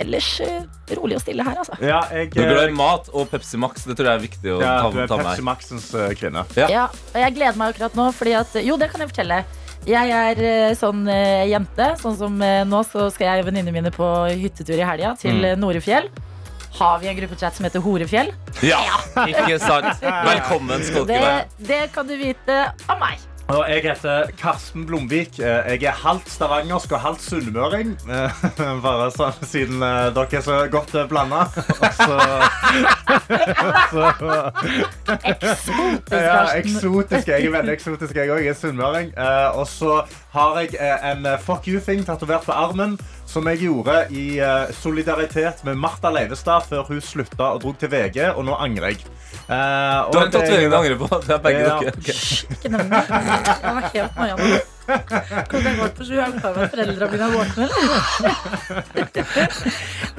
ellers 0.01 0.29
eh, 0.45 0.65
rolig 0.97 1.19
og 1.19 1.23
stille 1.23 1.45
her, 1.45 1.61
altså. 1.61 1.77
Ja, 1.83 2.01
jeg, 2.13 2.31
Du 2.33 2.41
er 2.43 2.53
glad 2.53 2.73
i 2.73 2.75
mat 2.77 3.09
og 3.13 3.29
Pepsi 3.31 3.59
Max. 3.61 3.85
Det 3.87 3.97
tror 3.99 4.11
jeg 4.11 4.21
er 4.21 4.25
viktig 4.25 4.53
å 4.55 4.59
ja, 4.63 4.75
ta, 4.83 4.91
du 4.93 5.01
er 5.03 5.09
ta 5.11 5.19
Pepsi. 5.21 5.45
Maxens 5.45 5.89
eh, 5.93 6.13
kvinne. 6.19 6.45
Ja. 6.59 6.69
Ja, 6.71 6.85
og 6.89 7.19
jeg 7.25 7.35
gleder 7.37 7.59
meg 7.59 7.75
akkurat 7.75 7.97
nå, 7.99 8.09
fordi 8.15 8.37
at 8.39 8.59
Jo, 8.63 8.79
det 8.79 8.91
kan 8.93 9.03
jeg 9.03 9.11
fortelle. 9.13 9.43
Jeg 9.87 10.11
er 10.11 10.41
eh, 10.43 10.71
sånn 10.77 11.05
eh, 11.09 11.47
jente. 11.49 11.93
Sånn 12.01 12.17
som 12.19 12.41
eh, 12.43 12.63
nå 12.67 12.81
så 12.87 13.07
skal 13.13 13.31
jeg 13.31 13.45
og 13.45 13.51
venninnene 13.51 13.75
mine 13.75 13.93
på 13.95 14.07
hyttetur 14.41 14.75
i 14.79 14.85
helga 14.85 15.15
til 15.19 15.39
mm. 15.39 15.61
Norefjell. 15.61 16.09
Har 16.79 16.99
vi 17.01 17.09
en 17.09 17.17
gruppechat 17.17 17.55
som 17.57 17.65
heter 17.65 17.81
Horefjell? 17.83 18.29
Ja, 18.63 18.83
ikke 19.25 19.57
sant? 19.61 20.03
Velkommen 20.29 20.83
skal 20.85 21.07
Det, 21.09 21.15
dere 21.17 21.31
være. 21.33 21.49
det 21.71 21.81
kan 21.95 22.07
du 22.07 22.15
vite 22.19 22.61
av 22.85 23.01
meg. 23.01 23.23
Og 23.49 23.63
jeg 23.65 23.81
heter 23.81 24.27
Karsten 24.37 24.83
Blomvik. 24.85 25.39
Eh, 25.41 25.71
Jeg 25.73 25.83
er 25.89 25.95
halvt 26.05 26.27
stavangersk 26.29 26.91
og 26.93 26.99
halvt 27.01 27.23
sunnmøring. 27.25 27.95
Eh, 28.05 28.29
Bare 28.85 29.07
sånn 29.15 29.33
siden 29.49 29.81
eh, 29.81 30.11
dere 30.13 30.37
er 30.37 30.43
så 30.45 30.59
godt 30.69 30.93
blanda. 31.09 31.47
Eksotisk, 35.09 36.13
Ja, 36.13 36.35
Karsten. 36.35 36.59
eksotisk. 36.61 37.27
Jeg 37.33 37.45
er 37.47 37.51
veldig 37.57 37.73
eksotisk, 37.73 38.13
jeg 38.15 38.29
òg. 38.29 38.39
Jeg 38.43 38.53
er 38.53 38.57
sunnmøring. 38.59 39.09
Og 39.57 39.65
så 39.69 40.03
har 40.35 40.59
jeg 40.61 40.69
en 41.11 41.25
fuck 41.41 41.67
you-thing 41.67 42.05
tatovert 42.07 42.45
på 42.45 42.51
armen. 42.53 42.97
Som 43.29 43.45
jeg 43.49 43.59
gjorde 43.65 44.05
i 44.13 44.39
solidaritet 44.73 45.63
med 45.65 45.75
Martha 45.77 46.09
Leivestad 46.13 46.61
før 46.69 46.83
hun 46.89 47.01
slutta 47.01 47.43
og 47.55 47.61
dro 47.65 47.73
til 47.77 47.89
VG. 47.93 48.17
Og 48.35 48.45
nå 48.47 48.53
angrer 48.57 48.87
jeg. 48.93 48.99
Eh, 49.49 49.99
og 50.05 50.11
Du 50.13 50.17
har 50.19 50.25
en 50.27 50.31
tatovering 50.35 50.69
du 50.69 50.75
angrer 50.77 50.97
på. 51.01 51.07
Det 51.25 51.33
er 51.33 51.39
begge 51.45 51.61
Ja. 51.65 51.79
dere. 51.79 51.93
Okay. 51.97 52.13
Ikke 52.53 52.69
nevn 52.69 52.89
det. 52.89 53.03
Jeg 53.09 53.73
var 53.73 53.81
helt 53.93 54.15
noia 54.19 54.35
nå. 54.37 54.59
Klokka 54.89 55.71
går 55.77 55.89
på 55.97 56.05
sju. 56.05 56.15
Er 56.17 56.31
du 56.33 56.37
klar 56.39 56.49
over 56.51 56.63
at 56.65 56.71
foreldrene 56.73 57.09
mine 57.11 57.25
er 57.25 57.33
våkne, 57.33 57.63
eller? 57.65 59.09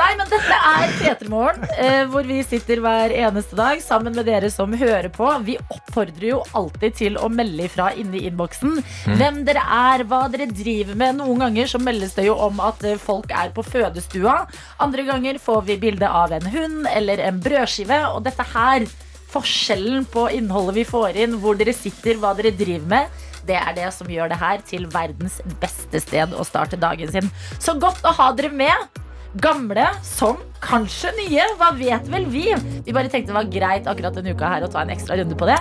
Nei, 0.00 0.10
men 0.18 0.28
dette 0.30 0.58
er 0.70 0.92
P3morgen, 1.00 1.64
eh, 1.78 2.04
hvor 2.10 2.26
vi 2.28 2.38
sitter 2.46 2.82
hver 2.84 3.10
eneste 3.14 3.58
dag 3.58 3.82
sammen 3.82 4.14
med 4.14 4.26
dere 4.30 4.50
som 4.50 4.72
hører 4.78 5.10
på. 5.14 5.26
Vi 5.46 5.56
oppfordrer 5.75 6.28
jo 6.30 6.40
alltid 6.56 6.94
til 7.02 7.18
å 7.18 7.28
melde 7.32 7.66
ifra 7.66 7.90
inni 7.99 8.22
innboksen 8.30 8.78
hvem 9.18 9.42
dere 9.49 9.62
er, 9.80 10.04
hva 10.10 10.22
dere 10.32 10.46
driver 10.54 10.94
med. 11.02 11.18
Noen 11.20 11.42
ganger 11.46 11.66
så 11.75 11.82
meldes 11.82 12.14
det 12.18 12.26
jo 12.30 12.38
om 12.38 12.60
at 12.64 12.82
eh, 12.87 12.99
folk 13.00 13.30
er 13.34 13.50
på 13.56 13.66
fødestua. 13.66 14.44
Andre 14.80 15.02
ganger 15.08 15.38
får 15.42 15.64
vi 15.70 15.76
bilde 15.82 16.08
av 16.08 16.32
en 16.38 16.46
hund 16.54 16.87
eller 16.94 17.18
en 17.26 17.40
brødskive. 17.42 18.04
Og 18.14 18.22
dette 18.26 18.46
her 18.54 18.87
Forskjellen 19.30 20.06
på 20.10 20.26
innholdet 20.34 20.80
vi 20.80 20.87
får 20.88 21.18
inn, 21.22 21.37
hvor 21.42 21.58
dere 21.58 21.75
sitter, 21.76 22.18
hva 22.18 22.32
dere 22.38 22.50
driver 22.56 22.88
med, 22.90 23.20
det 23.46 23.56
er 23.56 23.76
det 23.76 23.90
som 23.94 24.10
gjør 24.10 24.32
det 24.32 24.38
her 24.40 24.64
til 24.66 24.88
verdens 24.90 25.38
beste 25.62 26.00
sted 26.02 26.34
å 26.34 26.46
starte 26.46 26.78
dagen 26.80 27.10
sin. 27.12 27.30
Så 27.62 27.76
godt 27.80 28.02
å 28.04 28.14
ha 28.18 28.30
dere 28.37 28.52
med. 28.52 29.00
Gamle 29.40 29.84
som 30.02 30.40
kanskje 30.58 31.12
nye, 31.14 31.44
hva 31.60 31.70
vet 31.78 32.08
vel 32.10 32.26
vi? 32.32 32.49
Vi 32.82 32.94
bare 32.94 33.06
tenkte 33.06 33.30
det 33.30 33.37
var 33.37 33.52
greit 33.52 33.87
akkurat 33.87 34.16
denne 34.18 34.34
uka 34.34 34.50
her 34.50 34.66
å 34.66 34.70
ta 34.72 34.82
en 34.82 34.90
ekstra 34.90 35.20
runde 35.20 35.38
på 35.38 35.46
det. 35.46 35.60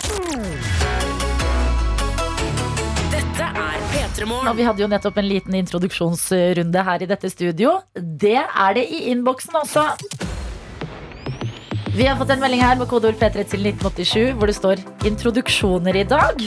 Dette 3.14 3.52
P3 3.94 4.26
Og 4.40 4.58
vi 4.58 4.66
hadde 4.66 4.84
jo 4.84 4.90
nettopp 4.90 5.22
en 5.22 5.30
liten 5.30 5.60
introduksjonsrunde 5.62 6.88
her 6.90 7.06
i 7.06 7.12
dette 7.14 7.30
studio. 7.30 7.78
Det 7.94 8.40
er 8.42 8.76
det 8.78 8.90
i 8.90 9.06
innboksen 9.14 9.62
også. 9.62 9.86
Vi 11.96 12.06
har 12.06 12.16
fått 12.20 12.30
en 12.30 12.40
melding 12.42 12.62
her 12.62 12.78
med 12.78 12.88
kodeord 12.90 13.18
P3 13.20 13.44
til 13.50 13.64
1987 13.66 14.36
hvor 14.38 14.50
det 14.50 14.56
står 14.56 14.82
'introduksjoner 15.08 15.96
i 15.98 16.04
dag'. 16.06 16.44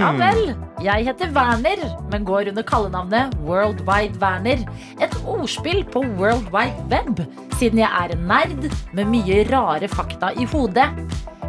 Ja 0.00 0.10
vel. 0.16 0.54
Jeg 0.82 1.04
heter 1.04 1.32
Werner, 1.36 1.82
men 2.10 2.24
går 2.24 2.48
under 2.48 2.62
kallenavnet 2.62 3.34
World 3.44 3.82
Wide 3.88 4.16
Werner. 4.22 4.64
Et 5.00 5.16
ordspill 5.26 5.84
på 5.84 6.00
World 6.16 6.48
Wide 6.54 6.86
Web, 6.90 7.20
siden 7.58 7.78
jeg 7.78 7.90
er 8.02 8.14
en 8.14 8.24
nerd 8.26 8.70
med 8.92 9.06
mye 9.06 9.44
rare 9.52 9.88
fakta 9.88 10.32
i 10.36 10.44
hodet. 10.44 10.88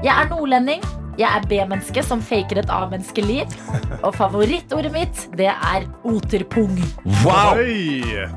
Jeg 0.03 0.11
er 0.11 0.29
nordlending. 0.29 0.83
Jeg 1.19 1.29
er 1.29 1.47
B-menneske 1.47 2.03
som 2.03 2.21
faker 2.21 2.59
et 2.59 2.69
A-menneskeliv. 2.69 3.47
Og 4.03 4.15
favorittordet 4.15 4.91
mitt, 4.91 5.27
det 5.37 5.47
er 5.47 5.87
oterpung. 6.03 6.77
Wow! 7.23 7.59
Oi! 7.59 8.27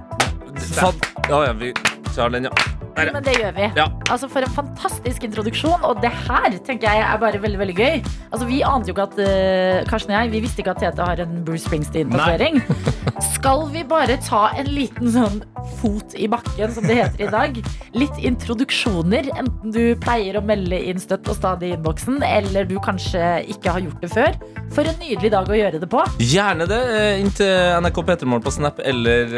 Fan. 0.59 0.95
Ja, 1.29 1.45
ja, 1.47 1.53
vi 1.53 1.73
tar 2.15 2.29
den, 2.29 2.45
ja. 2.45 2.74
Men 2.97 3.25
det 3.27 3.37
gjør 3.39 3.55
vi. 3.57 3.69
Ja. 3.79 3.87
Altså 4.11 4.29
For 4.33 4.47
en 4.47 4.55
fantastisk 4.55 5.27
introduksjon. 5.27 5.85
Og 5.87 6.01
det 6.03 6.13
her 6.27 6.59
tenker 6.67 6.91
jeg 6.91 7.05
er 7.05 7.21
bare 7.23 7.41
veldig 7.43 7.61
veldig 7.63 7.77
gøy. 7.79 8.03
Altså 8.31 8.49
Vi 8.49 8.63
ante 8.67 8.91
jo 8.91 8.97
ikke 8.97 9.09
at 9.09 9.19
uh, 9.21 9.85
Karsten 9.91 10.15
og 10.15 10.19
jeg 10.19 10.33
Vi 10.35 10.43
visste 10.45 10.65
ikke 10.65 10.75
at 10.75 10.83
Tete 10.85 11.09
har 11.09 11.25
en 11.25 11.43
Bruce 11.47 11.69
Springsteen-tatovering. 11.69 12.61
Skal 13.35 13.69
vi 13.73 13.85
bare 13.87 14.19
ta 14.23 14.49
en 14.59 14.71
liten 14.75 15.11
sånn 15.15 15.43
fot 15.81 16.13
i 16.21 16.27
bakken, 16.29 16.73
som 16.75 16.85
det 16.85 16.99
heter 16.99 17.25
i 17.25 17.31
dag? 17.33 17.61
Litt 17.97 18.19
introduksjoner. 18.21 19.31
Enten 19.39 19.75
du 19.75 19.95
pleier 20.03 20.39
å 20.39 20.45
melde 20.45 20.81
inn 20.91 21.01
støtt 21.01 21.29
og 21.31 21.39
stadig 21.39 21.71
i 21.71 21.77
innboksen, 21.79 22.21
eller 22.27 22.69
du 22.69 22.77
kanskje 22.85 23.23
ikke 23.55 23.77
har 23.77 23.85
gjort 23.87 24.03
det 24.05 24.11
før. 24.13 24.39
For 24.75 24.89
en 24.91 24.99
nydelig 25.01 25.31
dag 25.33 25.49
å 25.49 25.57
gjøre 25.57 25.81
det 25.83 25.89
på. 25.91 26.03
Gjerne 26.21 26.67
det. 26.69 26.81
Inntil 27.21 27.25
Inn 27.25 27.33
til 27.35 27.83
NRK 27.83 28.01
P3morgen 28.09 28.45
på 28.45 28.53
Snap 28.55 28.81
eller 28.85 29.33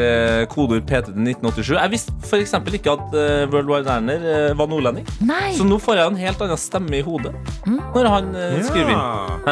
kodeord 0.52 0.86
P3 0.88 1.02
til 1.08 1.20
1987. 1.22 1.72
Jeg 1.76 1.92
visste 1.92 2.14
f.eks. 2.24 2.54
ikke 2.78 2.94
at 2.96 3.16
eh, 3.16 3.45
World 3.52 3.68
Wide 3.70 3.90
Erner 3.92 4.26
eh, 4.32 4.54
var 4.58 4.66
nordlending. 4.70 5.06
Nei! 5.26 5.52
Så 5.56 5.64
nå 5.66 5.78
får 5.82 5.96
jeg 6.00 6.06
en 6.12 6.16
helt 6.20 6.40
annen 6.46 6.58
stemme 6.60 6.98
i 6.98 7.02
hodet 7.06 7.34
når 7.66 8.06
han 8.12 8.26
eh, 8.36 8.58
skriver 8.62 8.92
inn. 8.92 9.00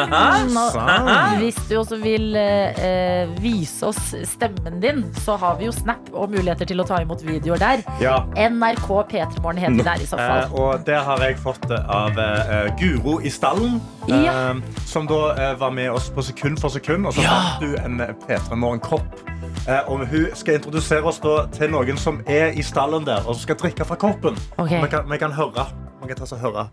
Mm. 0.05 1.39
Hvis 1.41 1.57
du 1.69 1.73
også 1.79 1.97
vil 2.01 2.35
eh, 2.39 3.31
vise 3.41 3.87
oss 3.89 4.13
stemmen 4.29 4.79
din, 4.83 5.01
så 5.25 5.35
har 5.41 5.57
vi 5.59 5.67
jo 5.69 5.73
Snap 5.75 6.07
og 6.15 6.29
muligheter 6.31 6.67
til 6.69 6.79
å 6.79 6.85
ta 6.87 7.01
imot 7.03 7.23
videoer 7.25 7.59
der. 7.61 7.83
Ja. 8.01 8.21
NRK 8.37 8.87
P3morgen 9.11 9.59
heter 9.59 9.79
det 9.81 9.87
der 9.89 10.03
i 10.05 10.07
så 10.09 10.15
Eh, 10.15 10.29
fall. 10.29 10.53
og 10.55 10.85
det 10.87 10.95
har 11.03 11.19
jeg 11.25 11.35
fått 11.43 11.67
av 11.75 12.17
eh, 12.17 12.69
Guro 12.79 13.17
i 13.21 13.29
stallen. 13.33 13.81
eh, 14.07 14.23
Ja. 14.25 14.53
Som 14.87 15.07
da 15.09 15.33
eh, 15.35 15.55
var 15.59 15.71
med 15.75 15.91
oss 15.91 16.09
på 16.09 16.23
sekund 16.23 16.59
for 16.61 16.69
sekund. 16.71 17.05
Og 17.09 17.13
så 17.17 17.21
fant 17.25 17.59
du 17.61 17.75
en 17.83 17.99
eh, 18.01 18.13
P3 18.27 18.55
Morgen-kopp. 18.55 19.03
Eh, 19.27 19.34
og 19.67 20.05
hun 20.07 20.27
skal 20.37 20.59
introdusere 20.59 21.03
oss 21.09 21.21
til 21.57 21.71
noen 21.73 21.97
som 21.97 22.21
er 22.29 22.53
i 22.53 22.65
stallen 22.65 23.05
der, 23.07 23.25
og 23.25 23.33
som 23.33 23.45
skal 23.47 23.57
drikke 23.63 23.85
fra 23.85 23.97
koppen. 23.97 24.37
Okay. 24.57 24.81
Vi, 24.81 24.91
kan, 24.91 25.09
vi 25.09 25.17
kan 25.17 25.33
høre. 25.33 25.65
Vi 26.01 26.11
kan 26.11 26.19
ta 26.21 26.29
og 26.29 26.43
høre. 26.43 26.67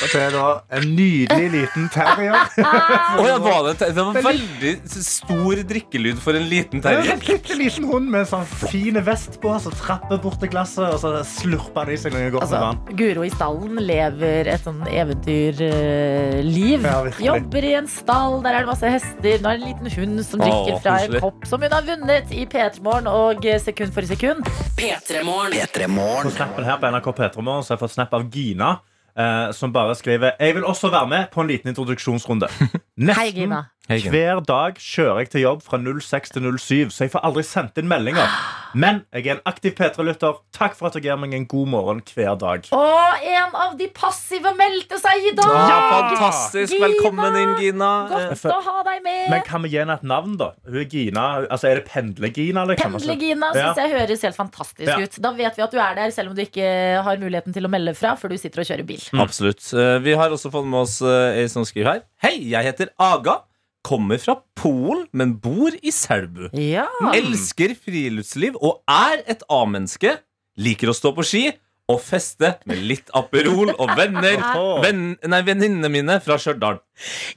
Og 0.00 0.08
det 0.14 0.20
er 0.24 0.32
da 0.32 0.44
en 0.78 0.84
nydelig 0.96 1.48
liten 1.52 1.88
terrier. 1.92 2.36
oh, 3.20 3.26
ja, 3.26 3.36
var 3.42 3.66
det, 3.66 3.74
det 3.80 4.00
var 4.00 4.16
veldig 4.24 4.70
stor 5.04 5.60
drikkelyd 5.68 6.22
for 6.24 6.38
en 6.38 6.46
liten 6.48 6.80
en 6.80 6.84
terrier. 6.86 7.10
sånn 7.10 7.20
bitte 7.26 7.58
liten 7.58 7.88
hund 7.90 8.08
med 8.08 8.24
en 8.24 8.30
sånn 8.30 8.46
fin 8.70 8.96
vest 9.04 9.36
på 9.42 9.52
som 9.60 9.74
trapper 9.76 10.16
bort 10.22 10.40
til 10.40 10.50
glasset, 10.54 10.86
og 10.88 10.96
så 11.02 11.20
slurper 11.28 11.90
de 11.90 11.98
i 11.98 12.00
seg 12.00 12.16
noe 12.16 12.30
godt 12.32 12.48
med 12.48 12.56
vann. 12.56 12.80
Altså, 12.80 12.96
Guro 13.02 13.26
i 13.26 13.32
stallen 13.34 13.82
lever 13.90 14.48
et 14.54 14.64
sånn 14.64 14.80
eventyrliv. 14.88 16.88
Ja. 16.88 16.96
Jobber 17.30 17.68
i 17.68 17.76
en 17.82 17.90
stall, 17.90 18.40
der 18.46 18.56
er 18.56 18.64
det 18.64 18.72
masse 18.72 18.88
hester. 18.96 19.36
Nå 19.44 19.52
er 19.52 19.54
det 19.60 19.60
en 19.60 19.68
liten 19.68 19.94
hund 19.98 20.24
som 20.26 20.44
drikker 20.44 20.76
oh, 20.78 20.82
fra 20.84 20.92
en 21.04 21.20
kopp 21.20 21.48
som 21.50 21.60
hun 21.60 21.76
har 21.76 21.84
vunnet 21.86 22.32
i 22.32 22.46
P3morgen 22.48 23.10
og 23.10 23.44
eh, 23.44 23.60
sekund 23.60 23.92
for 23.96 24.08
sekund. 24.08 24.48
P3 24.80 25.26
Morgen. 25.28 25.60
P3 25.60 25.92
På 26.24 26.32
snappen 26.32 26.64
her 26.64 26.80
på 26.80 26.94
NRK 26.94 27.12
P3 27.20 27.44
Morgen 27.44 27.66
så 27.66 27.74
har 27.74 27.78
jeg 27.78 27.84
fått 27.84 27.98
snap 27.98 28.16
av 28.16 28.30
Gina. 28.32 28.78
Eh, 29.18 29.52
som 29.56 29.72
bare 29.74 29.94
skriver 29.98 30.30
Jeg 30.40 30.54
vil 30.54 30.64
også 30.64 30.90
være 30.90 31.08
med 31.08 31.24
på 31.32 31.40
en 31.40 31.46
liten 31.50 31.68
introduksjonsrunde. 31.72 32.46
Nesten 32.96 33.34
Gina. 33.34 33.56
Hei, 33.56 33.79
Gina. 33.98 34.10
hver 34.14 34.40
dag 34.46 34.74
kjører 34.78 35.18
jeg 35.18 35.30
til 35.30 35.40
jobb 35.42 35.62
fra 35.66 35.78
06 35.82 36.30
til 36.30 36.42
07, 36.58 36.90
så 36.94 37.04
jeg 37.04 37.10
får 37.10 37.24
aldri 37.26 37.42
sendt 37.42 37.78
inn 37.82 37.88
meldinger. 37.90 38.28
Men 38.78 39.00
jeg 39.12 39.26
er 39.26 39.32
en 39.34 39.40
aktiv 39.50 39.72
P3-lytter. 39.74 40.36
Takk 40.54 40.76
for 40.78 40.86
at 40.86 40.94
dere 40.94 41.02
gir 41.02 41.16
meg 41.18 41.32
en 41.34 41.46
god 41.50 41.66
morgen 41.72 42.02
hver 42.14 42.36
dag. 42.38 42.68
Og 42.70 43.24
en 43.26 43.56
av 43.58 43.74
de 43.76 43.88
passive 43.90 44.52
meldte 44.54 44.94
seg 45.02 45.26
i 45.26 45.32
dag! 45.34 45.50
Ja, 45.50 45.80
fantastisk. 45.90 46.72
Gina! 46.76 46.86
Velkommen 46.86 47.34
inn, 47.40 47.54
Gina. 47.58 47.88
Godt 48.12 48.44
å 48.46 48.60
ha 48.68 48.76
deg 48.86 49.02
med. 49.02 49.26
Men 49.34 49.42
kan 49.42 49.62
vi 49.66 49.72
gi 49.74 49.80
henne 49.82 49.96
et 49.98 50.06
navn, 50.06 50.36
da? 50.38 50.52
Hun 50.68 50.78
er 50.84 50.86
Gina. 50.92 51.26
Altså, 51.50 51.66
Er 51.72 51.80
det 51.82 51.86
Pendle-Gina? 51.90 52.66
Pendle-Gina 52.78 53.50
Ja. 53.58 53.74
jeg 53.74 53.90
høres 53.96 54.22
helt 54.22 54.36
fantastisk 54.38 54.86
Ja. 54.86 55.00
ut. 55.02 55.18
Da 55.20 55.32
vet 55.32 55.56
vi 55.56 55.62
at 55.66 55.70
du 55.74 55.78
er 55.82 55.94
der, 55.98 56.10
selv 56.14 56.30
om 56.30 56.36
du 56.36 56.42
ikke 56.42 57.02
har 57.02 57.16
muligheten 57.18 57.52
til 57.52 57.66
å 57.66 57.68
melde 57.68 57.96
fra, 57.96 58.14
for 58.14 58.28
du 58.28 58.36
sitter 58.38 58.60
og 58.62 58.66
kjører 58.70 58.86
bil. 58.86 59.02
Absolutt. 59.18 59.66
Eh, 59.74 59.98
Vi 59.98 60.14
har 60.14 60.30
også 60.30 60.50
fått 60.52 60.64
med 60.66 60.80
oss 60.80 61.00
eh, 61.02 61.42
ei 61.42 61.46
som 61.48 61.64
skriver 61.64 61.92
her. 61.92 62.02
Hei, 62.22 62.38
jeg 62.50 62.64
heter 62.64 62.88
Aga. 62.98 63.40
Kommer 63.86 64.20
fra 64.20 64.36
Polen, 64.58 65.06
men 65.16 65.38
bor 65.40 65.72
i 65.82 65.92
Selbu. 65.94 66.50
Ja. 66.56 66.86
Elsker 67.16 67.72
friluftsliv 67.78 68.58
og 68.60 68.82
er 68.90 69.22
et 69.30 69.44
A-menneske. 69.48 70.18
Liker 70.60 70.92
å 70.92 70.96
stå 70.96 71.14
på 71.16 71.24
ski 71.24 71.44
og 71.90 72.00
feste 72.04 72.54
med 72.68 72.80
litt 72.86 73.10
Aperol 73.16 73.72
og 73.76 73.96
venner 73.98 74.38
venn, 74.84 75.02
Nei, 75.26 75.42
venninnene 75.46 75.90
mine 75.92 76.20
fra 76.24 76.38
Stjørdal. 76.40 76.80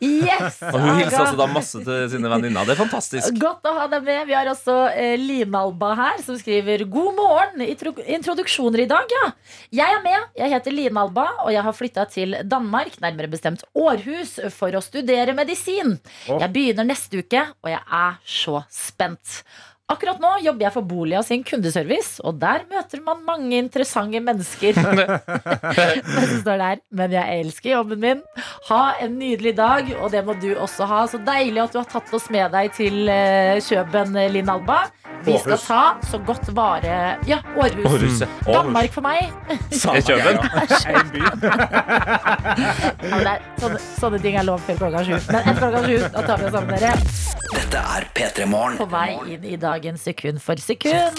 Yes! 0.04 0.58
Og 0.68 0.76
hun 0.82 0.98
hilser 1.00 1.22
også 1.24 1.38
da 1.40 1.48
masse 1.48 1.80
til 1.86 2.08
sine 2.12 2.30
venninner. 2.32 2.68
Det 2.68 2.76
er 2.76 2.80
fantastisk. 2.82 3.38
Godt 3.40 3.68
å 3.70 3.74
ha 3.78 3.88
deg 3.92 4.04
med. 4.06 4.26
Vi 4.28 4.36
har 4.36 4.50
også 4.52 4.76
eh, 4.92 5.16
Line-Alba 5.20 5.94
her, 6.00 6.22
som 6.26 6.38
skriver 6.40 6.84
God 6.92 7.16
morgen. 7.18 7.64
Introduksjoner 7.64 8.84
i 8.84 8.88
dag, 8.92 9.16
ja. 9.16 9.30
Jeg 9.74 9.98
er 10.00 10.04
med. 10.04 10.30
Jeg 10.40 10.52
heter 10.56 10.76
Line-Alba, 10.76 11.28
og 11.46 11.54
jeg 11.56 11.64
har 11.66 11.78
flytta 11.78 12.08
til 12.12 12.38
Danmark, 12.50 13.00
nærmere 13.04 13.32
bestemt 13.32 13.64
Århus, 13.74 14.36
for 14.54 14.76
å 14.76 14.84
studere 14.84 15.36
medisin. 15.38 15.96
Jeg 16.28 16.52
begynner 16.54 16.88
neste 16.88 17.24
uke, 17.24 17.46
og 17.64 17.72
jeg 17.72 17.84
er 18.04 18.20
så 18.28 18.66
spent. 18.74 19.44
Akkurat 19.92 20.20
nå 20.24 20.30
jobber 20.40 20.64
jeg 20.64 20.74
for 20.78 20.88
Bolia 20.88 21.20
sin 21.28 21.42
kundeservice, 21.44 22.22
og 22.24 22.38
der 22.40 22.64
møter 22.70 23.02
man 23.04 23.20
mange 23.28 23.58
interessante 23.60 24.22
mennesker. 24.24 24.78
Men 26.14 26.28
så 26.30 26.40
står 26.40 26.62
der 26.62 26.80
Men 26.96 27.12
jeg 27.12 27.42
elsker 27.44 27.74
jobben 27.74 28.00
min. 28.00 28.22
Ha 28.70 28.82
en 29.04 29.18
nydelig 29.20 29.58
dag, 29.60 29.92
og 30.00 30.14
det 30.16 30.24
må 30.24 30.38
du 30.40 30.54
også 30.56 30.88
ha. 30.88 31.04
Så 31.12 31.20
deilig 31.28 31.66
at 31.66 31.76
du 31.76 31.82
har 31.82 31.90
tatt 31.92 32.14
oss 32.16 32.30
med 32.32 32.56
deg 32.56 32.72
til 32.80 33.12
eh, 33.12 33.60
Kjøben, 33.64 34.16
eh, 34.24 34.32
Linn 34.32 34.52
Alba. 34.54 34.86
Vi 35.24 35.36
skal 35.40 35.60
ta 35.60 35.82
så 36.04 36.18
godt 36.20 36.50
vare 36.56 36.96
Ja, 37.28 37.38
Århus. 37.56 37.86
Århus. 37.88 38.24
Danmark 38.48 38.92
for 38.96 39.06
meg. 39.06 39.32
Kjøben? 40.08 40.40
En 40.40 41.12
by. 41.12 41.22
Ja, 41.24 43.12
men 43.12 43.20
det 43.20 43.36
er, 43.36 43.46
sånne, 43.60 43.84
sånne 44.00 44.24
ting 44.24 44.40
er 44.40 44.48
lov 44.48 44.64
før 44.68 44.80
klokka 44.86 45.04
sju. 45.08 45.16
Men 45.30 45.40
etter 45.44 45.62
klokka 45.62 45.86
sju, 45.88 45.96
da 46.16 46.26
tar 46.28 46.40
vi 46.42 46.50
oss 46.50 46.58
sammen, 46.58 46.76
dere. 46.80 47.32
Dette 47.54 47.84
er 47.96 48.08
P3 48.18 48.48
Morgen. 48.50 48.78
På 48.82 48.88
vei 48.90 49.12
inn 49.36 49.44
i 49.46 49.58
dagen 49.74 49.98
sekund 49.98 50.40
for 50.42 50.56
sekund. 50.62 51.18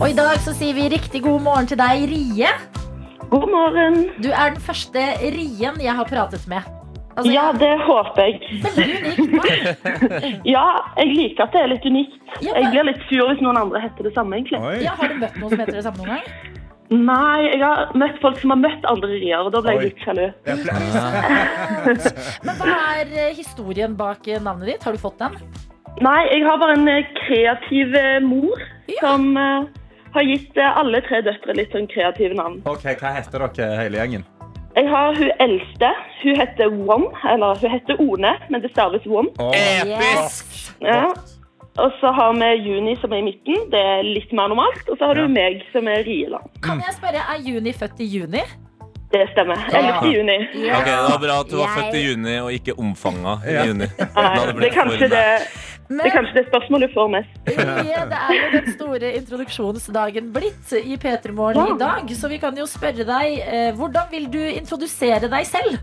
Og 0.00 0.08
i 0.08 0.12
dag 0.16 0.38
så 0.40 0.54
sier 0.56 0.74
vi 0.76 0.88
riktig 0.92 1.22
god 1.26 1.40
morgen 1.44 1.66
til 1.68 1.76
deg, 1.80 2.04
Rie. 2.08 2.48
God 3.30 3.48
morgen. 3.52 3.94
Du 4.22 4.28
er 4.32 4.50
den 4.54 4.62
første 4.64 4.98
Rien 5.22 5.74
jeg 5.82 5.94
har 5.98 6.04
pratet 6.08 6.46
med. 6.50 6.62
Altså, 7.18 7.32
Ja, 7.34 7.50
det 7.52 7.72
håper 7.84 8.22
jeg. 8.22 8.32
Veldig 8.64 8.96
unikt. 9.02 9.20
Ja, 10.54 10.64
jeg 10.96 11.06
liker 11.18 11.42
at 11.44 11.52
det 11.52 11.60
er 11.64 11.68
litt 11.74 11.84
unikt. 11.84 12.16
Ja, 12.40 12.52
Jeg 12.56 12.64
blir 12.72 12.84
litt 12.88 13.02
sur 13.10 13.24
hvis 13.28 13.42
noen 13.44 13.58
andre 13.60 13.78
heter 13.82 14.02
det 14.08 14.14
samme, 14.16 14.32
egentlig. 14.38 14.60
Ja, 14.86 14.92
har 14.96 15.08
du 15.12 15.16
møtt 15.20 15.36
noen 15.42 15.50
som 15.52 15.60
heter 15.64 15.76
det 15.80 15.84
samme 15.84 15.98
noen 16.00 16.10
gang? 16.16 16.24
Nei, 16.90 17.40
jeg 17.52 17.60
har 17.62 17.92
møtt 17.94 18.16
folk 18.22 18.38
som 18.40 18.50
har 18.50 18.58
møtt 18.64 18.84
andre 18.90 19.08
rier, 19.12 19.38
og 19.46 19.52
da 19.54 19.60
ble 19.62 19.70
Oi. 19.76 19.78
jeg 19.78 19.84
litt 19.90 20.00
sjalu. 20.02 20.26
Men 22.48 22.54
hva 22.58 22.78
er 22.98 23.06
eh, 23.14 23.34
historien 23.36 23.92
bak 23.98 24.20
eh, 24.26 24.40
navnet 24.42 24.66
ditt? 24.72 24.82
Har 24.88 24.92
du 24.96 25.00
fått 25.02 25.18
den? 25.22 25.32
Nei, 26.00 26.20
jeg 26.32 26.44
har 26.46 26.58
bare 26.62 26.76
en 26.78 26.88
eh, 26.88 27.08
kreativ 27.26 27.94
eh, 27.98 28.20
mor 28.24 28.60
Ja. 28.88 29.00
som 29.02 29.36
eh, 29.36 29.66
har 30.14 30.22
gitt 30.26 30.56
alle 30.58 31.00
tre 31.06 31.20
døtre 31.22 31.54
litt 31.54 31.70
sånn 31.74 31.86
kreative 31.90 32.34
navn. 32.34 32.60
Ok, 32.66 32.86
Hva 32.98 33.12
heter 33.18 33.44
dere 33.54 33.76
hele 33.82 34.00
gjengen? 34.00 34.24
Jeg 34.76 34.86
har 34.90 35.14
hun 35.18 35.30
eldste. 35.42 35.90
Hun 36.22 36.36
heter 36.38 36.70
Won, 36.70 37.04
eller 37.26 37.58
hun 37.58 37.70
heter 37.74 38.00
One, 38.02 38.32
men 38.50 38.62
det 38.62 38.70
staves 38.72 39.06
Won. 39.06 39.28
Episk! 39.54 40.72
Ja. 40.82 41.10
Og 41.78 41.92
så 42.00 42.10
har 42.14 42.32
vi 42.34 42.48
Juni 42.66 42.96
som 43.00 43.12
er 43.14 43.20
i 43.22 43.26
midten. 43.28 43.68
Det 43.70 43.78
er 43.78 44.02
litt 44.06 44.32
mer 44.34 44.50
normalt. 44.50 44.82
Og 44.90 44.98
så 44.98 45.06
har 45.10 45.14
du 45.14 45.22
Ja. 45.22 45.28
meg 45.28 45.62
som 45.72 45.86
er 45.88 46.02
Rieland. 46.06 46.48
Kan 46.62 46.80
jeg 46.82 46.94
spørre, 46.98 47.22
er 47.34 47.38
Juni 47.46 47.72
født 47.72 48.00
i 48.00 48.04
juni? 48.18 48.42
Det 49.10 49.24
stemmer. 49.32 49.58
11. 49.74 50.06
juni. 50.14 50.38
Ok, 50.70 50.84
Det 50.86 50.98
var 51.10 51.18
bra 51.18 51.40
at 51.40 51.48
du 51.50 51.56
var 51.58 51.70
født 51.74 51.94
i 51.94 52.02
juni 52.10 52.36
og 52.38 52.52
ikke 52.52 52.74
omfanga 52.78 53.38
i 53.46 53.56
juni. 53.66 53.86
Nei, 53.98 54.52
det, 54.54 54.68
er 54.70 54.74
kanskje 54.74 55.08
det, 55.10 55.24
nært. 55.90 56.04
det 56.04 56.10
er 56.10 56.16
kanskje 56.16 56.36
det 56.38 56.44
spørsmålet 56.48 56.90
du 56.90 56.94
får 56.94 57.08
mest. 57.12 57.40
Rie, 57.50 58.02
det 58.12 58.20
er 58.20 58.34
jo 58.38 58.50
den 58.56 58.68
store 58.76 59.12
introduksjonsdagen 59.20 60.30
blitt 60.34 60.72
i 60.80 60.96
P3 61.02 61.34
Morgen 61.34 61.66
Ja. 61.66 61.74
i 61.74 61.78
dag. 61.78 62.14
Så 62.16 62.30
vi 62.30 62.38
kan 62.38 62.56
jo 62.56 62.66
spørre 62.70 63.04
deg, 63.08 63.38
eh, 63.42 63.72
hvordan 63.78 64.10
vil 64.10 64.30
du 64.30 64.40
introdusere 64.40 65.28
deg 65.30 65.46
selv? 65.50 65.78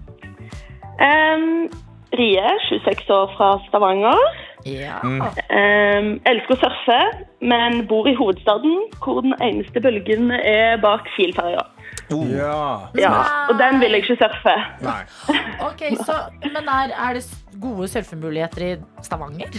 Um, 1.00 1.70
Rie, 2.18 2.44
26 2.70 3.10
år 3.14 3.34
fra 3.38 3.50
Stavanger. 3.68 4.22
Ja. 4.66 4.98
Um, 5.04 6.14
elsker 6.26 6.56
å 6.56 6.60
surfe, 6.62 7.00
men 7.42 7.84
bor 7.88 8.08
i 8.10 8.16
hovedstaden, 8.18 8.88
hvor 9.04 9.22
den 9.22 9.36
eneste 9.44 9.84
bølgen 9.84 10.32
er 10.40 10.78
bak 10.82 11.06
Kielferja. 11.16 11.66
Ja. 12.10 12.88
Ja, 12.96 13.12
og 13.52 13.58
den 13.60 13.82
vil 13.82 13.92
jeg 13.98 14.06
ikke 14.06 14.16
surfe. 14.24 14.56
Nei. 14.82 15.02
Ok, 15.68 15.84
så, 16.00 16.16
Men 16.54 16.70
er, 16.72 16.94
er 16.96 17.18
det 17.20 17.26
gode 17.60 17.90
surfemuligheter 17.92 18.64
i 18.64 18.72
Stavanger? 19.04 19.52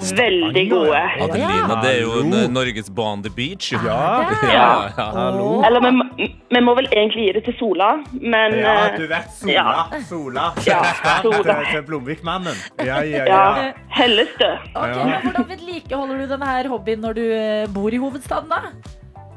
Veldig 0.00 0.62
gode. 0.70 1.00
Adelina, 1.24 1.76
det 1.82 1.90
er 1.92 2.00
jo 2.02 2.12
en, 2.22 2.52
Norges 2.54 2.90
Bond 2.90 3.26
Beach. 3.36 3.72
jo. 3.72 3.78
Ja. 3.84 4.24
Ja, 4.42 4.66
ja. 4.96 5.06
Hallo. 5.14 5.62
Eller 5.66 5.80
vi, 5.84 5.90
må- 5.96 6.28
vi 6.56 6.60
må 6.66 6.74
vel 6.78 6.88
egentlig 6.92 7.26
gi 7.26 7.32
det 7.36 7.44
til 7.44 7.54
Sola, 7.58 7.90
men 8.12 8.56
Ja, 8.58 8.74
eh, 8.86 8.96
du 8.98 9.06
vet 9.10 9.28
Sola. 9.32 9.52
Ja. 9.52 10.00
Sola. 10.08 10.46
Ja, 10.66 10.80
Sola. 11.22 11.42
Til, 11.42 11.66
til 11.72 11.82
Blomvikmannen. 11.90 12.56
Ja, 12.78 13.02
ja, 13.02 13.24
ja, 13.24 13.42
ja. 13.66 13.72
Hellestø. 13.88 14.50
Okay, 14.74 15.20
Hvordan 15.24 15.48
vedlikeholder 15.48 16.16
du 16.24 16.26
denne 16.32 16.68
hobbyen 16.68 17.00
når 17.04 17.12
du 17.20 17.24
eh, 17.32 17.66
bor 17.74 17.92
i 17.92 18.00
hovedstaden, 18.00 18.48
da? 18.50 18.62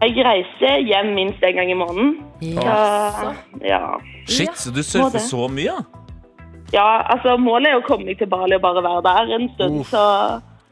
Jeg 0.04 0.26
reiser 0.26 0.82
hjem 0.84 1.14
minst 1.16 1.44
en 1.48 1.56
gang 1.56 1.70
i 1.72 1.76
måneden. 1.80 2.16
Ja. 2.42 3.34
Ja. 3.64 3.82
Shit, 4.28 4.58
så 4.60 4.72
du 4.76 4.82
surfer 4.84 5.20
så 5.20 5.48
mye? 5.48 5.64
ja? 5.72 5.78
ja, 6.74 6.88
altså 7.14 7.38
målet 7.38 7.70
er 7.70 7.78
å 7.80 7.84
komme 7.86 8.06
meg 8.10 8.18
til 8.18 8.28
Bali 8.28 8.56
og 8.58 8.62
bare 8.66 8.82
være 8.84 9.04
der 9.06 9.36
en 9.38 9.50
stund, 9.54 9.80
Uff. 9.84 9.92
så 9.94 10.04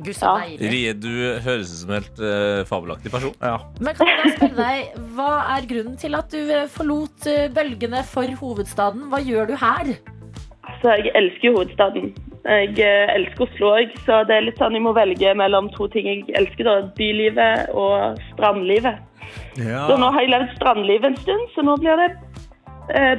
Gud, 0.02 0.16
så 0.18 0.26
Ja. 0.26 0.46
deilig. 0.46 0.72
Rie, 0.72 0.94
du 0.94 1.10
høres 1.46 1.72
ut 1.72 1.80
som 1.82 1.92
en 1.92 2.02
helt 2.02 2.20
eh, 2.20 2.64
fabelaktig 2.70 3.12
person. 3.14 3.34
ja. 3.42 3.58
Men 3.80 3.94
kan 3.96 4.08
jeg 4.08 4.18
da 4.24 4.32
spørre 4.38 4.56
deg, 4.58 5.06
Hva 5.16 5.30
er 5.58 5.68
grunnen 5.70 5.98
til 6.02 6.16
at 6.18 6.30
du 6.34 6.40
eh, 6.50 6.68
forlot 6.68 7.28
eh, 7.28 7.48
bølgene 7.54 8.04
for 8.08 8.26
hovedstaden? 8.42 9.08
Hva 9.12 9.22
gjør 9.22 9.48
du 9.52 9.56
her? 9.62 9.94
Altså, 10.72 10.96
jeg 11.04 11.12
elsker 11.16 11.48
jo 11.50 11.56
hovedstaden. 11.60 12.12
Jeg 12.46 12.80
eh, 12.80 13.14
elsker 13.16 13.46
Oslo 13.46 13.74
òg, 13.78 13.92
så 14.06 14.24
det 14.26 14.36
er 14.40 14.46
litt 14.48 14.58
sånn 14.58 14.74
jeg 14.74 14.82
må 14.82 14.94
velge 14.98 15.36
mellom 15.38 15.70
to 15.76 15.88
ting 15.94 16.08
jeg 16.10 16.26
elsker. 16.40 16.64
da, 16.66 16.76
Bylivet 16.98 17.70
og 17.78 18.18
strandlivet. 18.34 18.98
ja. 19.62 19.86
Så 19.88 19.98
nå 20.02 20.10
har 20.12 20.22
jeg 20.26 20.32
levd 20.34 20.56
strandlivet 20.58 21.06
en 21.12 21.18
stund, 21.22 21.48
så 21.56 21.62
nå 21.66 21.78
blir 21.80 21.96
det 22.02 22.10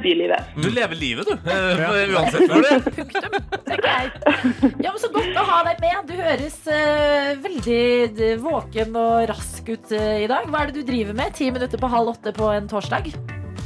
bylivet. 0.03 0.51
Du 0.61 0.69
lever 0.69 0.95
livet, 0.99 1.27
du. 1.29 1.51
eh, 1.51 2.13
Uansett 2.13 2.47
hvor 2.51 2.63
det 2.65 2.71
er. 2.75 2.83
Punktum, 2.97 3.37
tenker 3.67 3.89
jeg. 3.89 4.11
Ja, 4.83 4.91
men 4.93 4.99
Så 5.01 5.09
godt 5.13 5.39
å 5.39 5.45
ha 5.49 5.59
deg 5.69 5.81
med. 5.83 6.09
Du 6.09 6.15
høres 6.19 6.57
eh, 6.71 7.33
veldig 7.43 7.79
eh, 8.29 8.35
våken 8.43 8.95
og 8.99 9.27
rask 9.31 9.69
ut 9.73 9.93
eh, 9.97 10.23
i 10.23 10.27
dag. 10.31 10.45
Hva 10.51 10.63
er 10.65 10.71
det 10.73 10.81
du 10.83 10.91
driver 10.91 11.17
med? 11.17 11.33
Ti 11.37 11.49
minutter 11.55 11.81
på 11.81 11.89
halv 11.91 12.13
åtte 12.15 12.33
på 12.37 12.51
en 12.53 12.69
torsdag? 12.71 13.11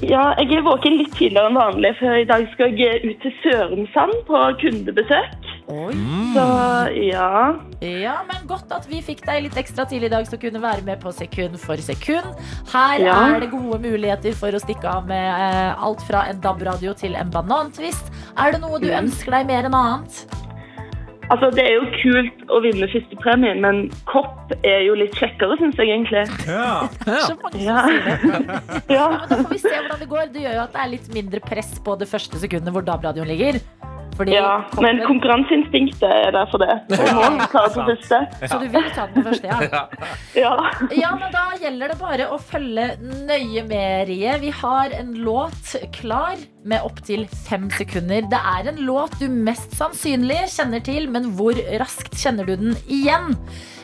Ja, 0.05 0.35
jeg 0.37 0.51
er 0.59 0.61
våken 0.61 0.93
litt 0.99 1.15
tidligere 1.17 1.49
enn 1.49 1.57
vanlig, 1.57 1.89
for 1.97 2.13
i 2.13 2.25
dag 2.29 2.43
skal 2.53 2.75
jeg 2.77 2.99
ut 3.01 3.23
til 3.23 3.33
Sørumsand 3.41 4.13
på 4.27 4.41
kundebesøk. 4.61 5.47
Oi. 5.73 5.95
Så 6.35 6.43
ja. 7.09 7.55
Ja, 7.81 8.13
men 8.29 8.45
Godt 8.47 8.71
at 8.71 8.85
vi 8.87 9.01
fikk 9.03 9.25
deg 9.25 9.41
litt 9.47 9.57
ekstra 9.59 9.87
tidlig 9.89 10.07
i 10.11 10.13
dag, 10.13 10.27
så 10.29 10.37
kunne 10.39 10.61
være 10.63 10.85
med 10.87 11.01
på 11.01 11.11
Sekund 11.11 11.57
for 11.59 11.75
sekund. 11.83 12.29
Her 12.71 12.99
Ja. 13.01 13.17
er 13.35 13.39
det 13.41 13.49
gode 13.51 13.79
muligheter 13.83 14.33
for 14.37 14.53
å 14.53 14.61
stikke 14.61 14.85
av 14.87 15.07
med 15.09 15.27
eh, 15.27 15.73
alt 15.83 16.01
fra 16.07 16.27
en 16.29 16.39
DAB-radio 16.45 16.93
til 16.93 17.15
en 17.15 17.29
banantvist. 17.33 18.13
Er 18.37 18.51
det 18.53 18.61
noe 18.61 18.79
du 18.79 18.87
Mm. 18.87 19.07
ønsker 19.09 19.31
deg 19.31 19.47
mer 19.47 19.65
enn 19.65 19.73
annet? 19.75 20.25
Altså, 21.27 21.49
det 21.51 21.63
er 21.67 21.73
jo 21.75 21.87
kult 21.99 22.43
å 22.55 22.61
vinne 22.63 22.87
førstepremien, 22.87 23.59
men 23.63 23.79
kopp 24.07 24.53
er 24.63 24.85
jo 24.87 24.93
litt 24.95 25.15
kjekkere, 25.19 25.57
syns 25.59 25.75
jeg 25.81 25.91
egentlig. 25.91 26.23
ja. 26.47 26.87
Så 27.27 27.35
mange 27.41 27.51
som 27.51 27.65
Ja. 27.65 27.81
sier 27.83 28.05
det. 28.07 28.93
Ja. 28.95 29.07
Men 29.11 29.27
da 29.29 29.35
får 29.41 29.51
vi 29.51 29.59
se 29.59 29.73
hvordan 29.75 29.99
det 29.99 30.09
går. 30.13 30.31
Det 30.31 30.45
gjør 30.45 30.55
jo 30.55 30.63
at 30.63 30.73
det 30.77 30.81
er 30.85 30.93
litt 30.93 31.09
mindre 31.13 31.41
press 31.43 31.73
på 31.83 31.97
det 31.99 32.07
første 32.07 32.39
sekundet 32.39 32.71
hvor 32.71 32.85
DAB-radioen 32.87 33.27
ligger. 33.27 33.59
Fordi 34.17 34.33
ja. 34.33 34.47
Men 34.81 34.97
koppen- 34.97 35.03
konkurranseinstinktet 35.07 36.03
er 36.09 36.31
der 36.33 36.47
for 36.51 36.63
det. 36.63 36.75
Jeg 36.97 37.31
må 37.37 37.45
klare 37.51 37.69
på 37.75 37.85
første. 37.91 38.19
Så 38.49 38.57
du 38.63 38.67
vil 38.73 38.87
ta 38.95 39.05
den 39.11 39.21
på 39.21 39.25
første, 39.29 39.47
ja? 39.51 39.83
Ja. 40.37 40.53
Ja, 40.97 41.11
men 41.21 41.31
da 41.35 41.43
gjelder 41.61 41.93
det 41.93 41.97
bare 42.01 42.27
å 42.33 42.39
følge 42.41 42.87
nøye 43.29 43.63
med, 43.69 44.07
Rie. 44.09 44.33
Vi 44.41 44.51
har 44.63 44.95
en 44.97 45.13
låt 45.21 45.75
klar 45.95 46.35
med 46.67 46.83
opptil 46.83 47.27
fem 47.47 47.69
sekunder. 47.77 48.25
Det 48.31 48.39
er 48.57 48.71
en 48.73 48.81
låt 48.87 49.13
du 49.21 49.27
mest 49.31 49.77
sannsynlig 49.77 50.41
kjenner 50.55 50.81
til, 50.83 51.05
men 51.13 51.29
hvor 51.37 51.55
raskt 51.79 52.17
kjenner 52.19 52.49
du 52.49 52.55
den 52.59 52.73
igjen? 52.91 53.35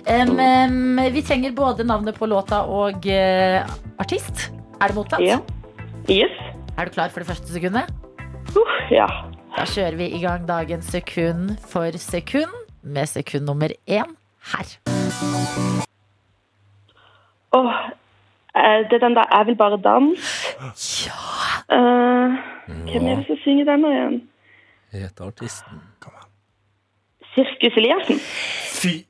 Um, 0.04 0.98
vi 1.13 1.22
trenger 1.24 1.54
både 1.56 1.86
navnet 1.88 2.17
på 2.19 2.28
låta 2.28 2.63
og 2.67 3.06
uh, 3.08 3.62
artist. 4.04 4.50
Er 4.82 4.91
det 4.91 4.98
mottatt? 4.98 5.24
ja. 5.24 5.38
Yes. 6.12 6.34
Er 6.76 6.89
du 6.89 6.91
klar 6.98 7.08
for 7.13 7.24
det 7.24 7.30
første 7.30 7.48
sekundet? 7.54 7.88
Uh, 8.52 8.74
ja. 8.91 9.06
Da 9.57 9.65
kjører 9.69 9.95
vi 9.95 10.07
i 10.17 10.19
gang 10.21 10.47
dagens 10.47 10.85
sekund 10.85 11.57
for 11.71 11.97
sekund 11.97 12.53
med 12.81 13.05
sekund 13.05 13.45
nummer 13.45 13.69
én 13.87 14.15
her. 14.53 14.67
Åh, 17.53 17.65
oh, 17.65 17.73
det 18.89 18.93
er 18.93 19.03
den 19.07 19.15
der 19.15 19.25
'Jeg 19.31 19.45
vil 19.45 19.55
bare 19.55 19.77
danse'. 19.87 21.09
Eh, 21.71 22.29
hvem 22.91 23.07
er 23.07 23.15
det 23.15 23.25
som 23.27 23.37
synger 23.43 23.65
den 23.65 23.85
igjen? 23.85 24.29
Heter 24.91 25.25
artisten. 25.25 25.81
Sirkus 27.33 27.77
Eliassen. 27.77 28.19
Fy 28.81 29.05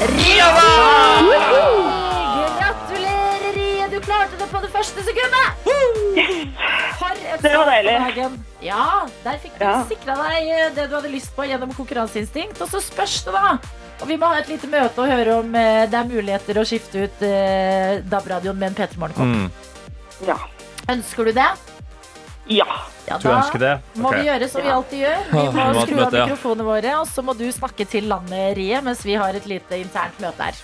Gratulerer, 0.00 1.19
klarte 4.60 4.66
det 4.66 4.72
første 4.74 5.02
sekundet! 5.06 5.46
For 7.00 7.10
et 7.16 7.42
Det 7.42 7.52
var 7.56 7.70
deilig. 7.70 8.40
Ja, 8.62 9.06
der 9.24 9.38
fikk 9.40 9.58
du 9.58 9.64
Ja. 9.64 9.84
sikra 9.88 10.16
deg 10.16 10.48
eh, 10.48 10.70
det 10.74 10.88
du 10.90 10.94
hadde 10.96 11.08
lyst 11.12 11.34
på 11.36 11.46
gjennom 11.48 11.72
konkurranseinstinkt. 11.74 12.60
Og 12.60 12.68
så 12.68 12.80
spørs 12.80 13.24
det, 13.24 13.32
da. 13.32 13.58
Og 14.00 14.08
vi 14.08 14.16
må 14.16 14.26
ha 14.28 14.38
et 14.40 14.48
lite 14.48 14.66
møte 14.68 14.98
og 15.00 15.08
høre 15.08 15.38
om 15.40 15.54
eh, 15.54 15.86
det 15.86 15.94
er 15.96 16.04
muligheter 16.08 16.58
å 16.60 16.64
skifte 16.64 17.04
ut 17.06 17.22
eh, 17.22 18.00
DAB-radioen 18.04 18.56
med 18.58 18.70
en 18.72 18.74
P3 18.76 18.98
Morgenkopp. 18.98 19.26
Mm. 19.26 19.50
Ja. 20.26 20.36
Ønsker 20.90 21.24
du 21.24 21.32
det? 21.32 21.48
Ja. 22.50 22.66
Ja, 23.08 23.16
Du 23.18 23.28
ønsker 23.30 23.58
det? 23.58 23.80
må 23.96 24.10
vi 24.12 24.26
gjøre 24.26 24.48
som 24.48 24.62
vi 24.62 24.68
alltid 24.70 25.00
gjør. 25.04 25.24
Vi 25.30 25.44
må 25.56 25.84
skru 25.86 26.00
av 26.04 26.12
mikrofonene 26.12 26.64
våre, 26.66 26.96
og 27.00 27.06
så 27.08 27.22
må 27.24 27.34
du 27.38 27.46
snakke 27.52 27.86
til 27.88 28.08
landet, 28.10 28.56
Rie, 28.58 28.80
mens 28.82 29.04
vi 29.06 29.14
har 29.14 29.34
et 29.34 29.46
lite 29.46 29.78
internt 29.80 30.18
møte 30.20 30.42
her. 30.50 30.54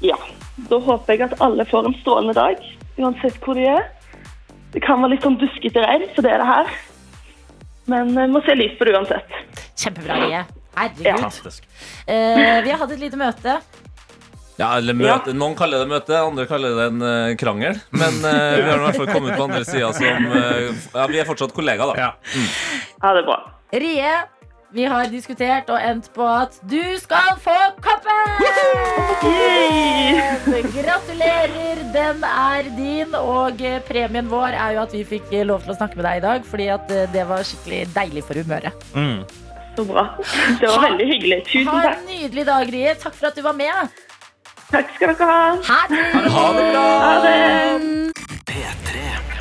ja. 0.00 0.16
Da 0.70 0.78
håper 0.78 1.12
jeg 1.16 1.20
at 1.26 1.40
alle 1.42 1.64
får 1.66 1.86
en 1.88 1.94
strålende 1.98 2.32
dag, 2.36 2.60
uansett 2.98 3.38
hvor 3.44 3.58
de 3.58 3.68
er. 3.74 3.86
Det 4.74 4.82
kan 4.82 5.02
være 5.02 5.14
litt 5.14 5.24
sånn 5.26 5.38
buskete 5.38 5.84
regn, 5.84 6.08
så 6.16 6.24
det 6.24 6.34
er 6.34 6.42
det 6.42 6.50
her. 6.50 6.74
Men 7.90 8.12
vi 8.16 8.26
må 8.32 8.42
se 8.46 8.56
lyst 8.58 8.78
på 8.80 8.88
det 8.88 8.96
uansett. 8.96 9.40
Kjempebra, 9.78 10.18
Rie. 10.24 10.44
Herregud. 10.74 11.06
Fantastisk. 11.20 11.66
Eh, 12.06 12.60
vi 12.64 12.72
har 12.72 12.80
hatt 12.80 12.94
et 12.94 13.02
lite 13.02 13.18
møte. 13.20 13.58
Ja, 14.56 14.76
eller 14.78 14.94
møte. 14.94 15.34
Noen 15.34 15.56
kaller 15.58 15.82
det 15.82 15.90
møte, 15.90 16.14
andre 16.14 16.46
kaller 16.46 16.76
det 16.78 16.84
en 16.92 17.02
uh, 17.02 17.32
krangel. 17.38 17.78
Men 17.94 18.20
uh, 18.22 18.54
vi 18.54 18.68
har 18.68 18.78
i 18.78 18.84
hvert 18.84 19.00
fall 19.00 19.10
kommet 19.10 19.34
på 19.34 19.46
andre 19.48 19.64
sida 19.66 19.90
som 19.96 20.28
uh, 20.30 20.70
Ja, 20.94 21.08
vi 21.10 21.18
er 21.18 21.26
fortsatt 21.26 21.54
kollegaer, 21.56 21.90
da. 21.90 22.06
Ja. 22.06 22.46
Ha 23.02 23.14
det 23.18 23.24
bra. 23.26 23.40
Rie, 23.74 24.12
vi 24.74 24.84
har 24.90 25.06
diskutert 25.06 25.68
og 25.70 25.78
endt 25.78 26.08
på 26.14 26.24
at 26.26 26.56
du 26.66 26.82
skal 26.98 27.36
få 27.42 27.54
koppen! 27.84 28.32
Gratulerer, 30.74 31.82
den 31.94 32.24
er 32.26 32.70
din. 32.74 33.14
Og 33.14 33.62
eh, 33.62 33.78
premien 33.86 34.26
vår 34.30 34.56
er 34.58 34.74
jo 34.74 34.82
at 34.82 34.96
vi 34.96 35.04
fikk 35.14 35.30
eh, 35.32 35.46
lov 35.46 35.62
til 35.62 35.74
å 35.74 35.78
snakke 35.78 36.00
med 36.00 36.08
deg 36.08 36.18
i 36.18 36.24
dag, 36.26 36.48
fordi 36.50 36.66
at 36.74 36.90
eh, 36.90 37.06
det 37.14 37.26
var 37.30 37.46
skikkelig 37.46 37.84
deilig 37.94 38.24
for 38.26 38.42
humøret. 38.42 38.88
Mm. 38.96 39.22
Så 39.74 39.86
bra. 39.86 40.08
Det 40.60 40.68
var 40.70 40.82
veldig 40.88 41.06
hyggelig. 41.12 41.38
Tusen 41.50 41.70
Ha 41.70 41.92
en 41.92 42.04
nydelig 42.10 42.46
dag, 42.50 42.74
Rie. 42.74 42.96
Takk 42.98 43.14
for 43.18 43.30
at 43.30 43.38
du 43.38 43.46
var 43.46 43.56
med. 43.58 44.02
Takk 44.70 44.90
skal 44.96 45.14
dere 45.14 45.30
ha. 45.30 45.40
Ha 45.70 45.80
det! 45.90 46.02
Ha 46.34 46.46
det 46.58 46.66
bra! 46.74 46.88
Ha 47.04 47.14
det. 47.22 47.38
P3. 48.50 49.33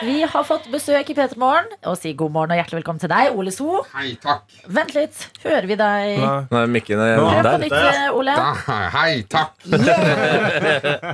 P3. 0.00 0.06
Vi 0.06 0.22
har 0.22 0.44
fått 0.44 0.66
besøk 0.72 1.10
i 1.10 1.14
P3 1.14 1.36
Morgen 1.40 1.66
og 1.86 1.96
si 1.98 2.12
god 2.16 2.32
morgen 2.32 2.54
og 2.54 2.58
hjertelig 2.60 2.80
velkommen 2.80 3.00
til 3.02 3.10
deg, 3.12 3.36
Ole 3.36 3.52
So. 3.54 3.82
Hei, 3.94 4.14
takk. 4.22 4.44
Vent 4.66 4.94
litt, 4.96 5.22
hører 5.44 5.68
vi 5.68 5.76
deg? 5.80 6.22
Nei, 6.50 6.62
mikken 6.72 7.02
er 7.04 7.16
Hør 7.20 7.30
på 7.38 7.42
der. 7.46 7.58
nytt, 7.64 7.76
eh, 7.78 8.16
Ole. 8.16 8.36
Da, 8.36 8.78
hei, 8.96 9.22
takk. 9.30 9.54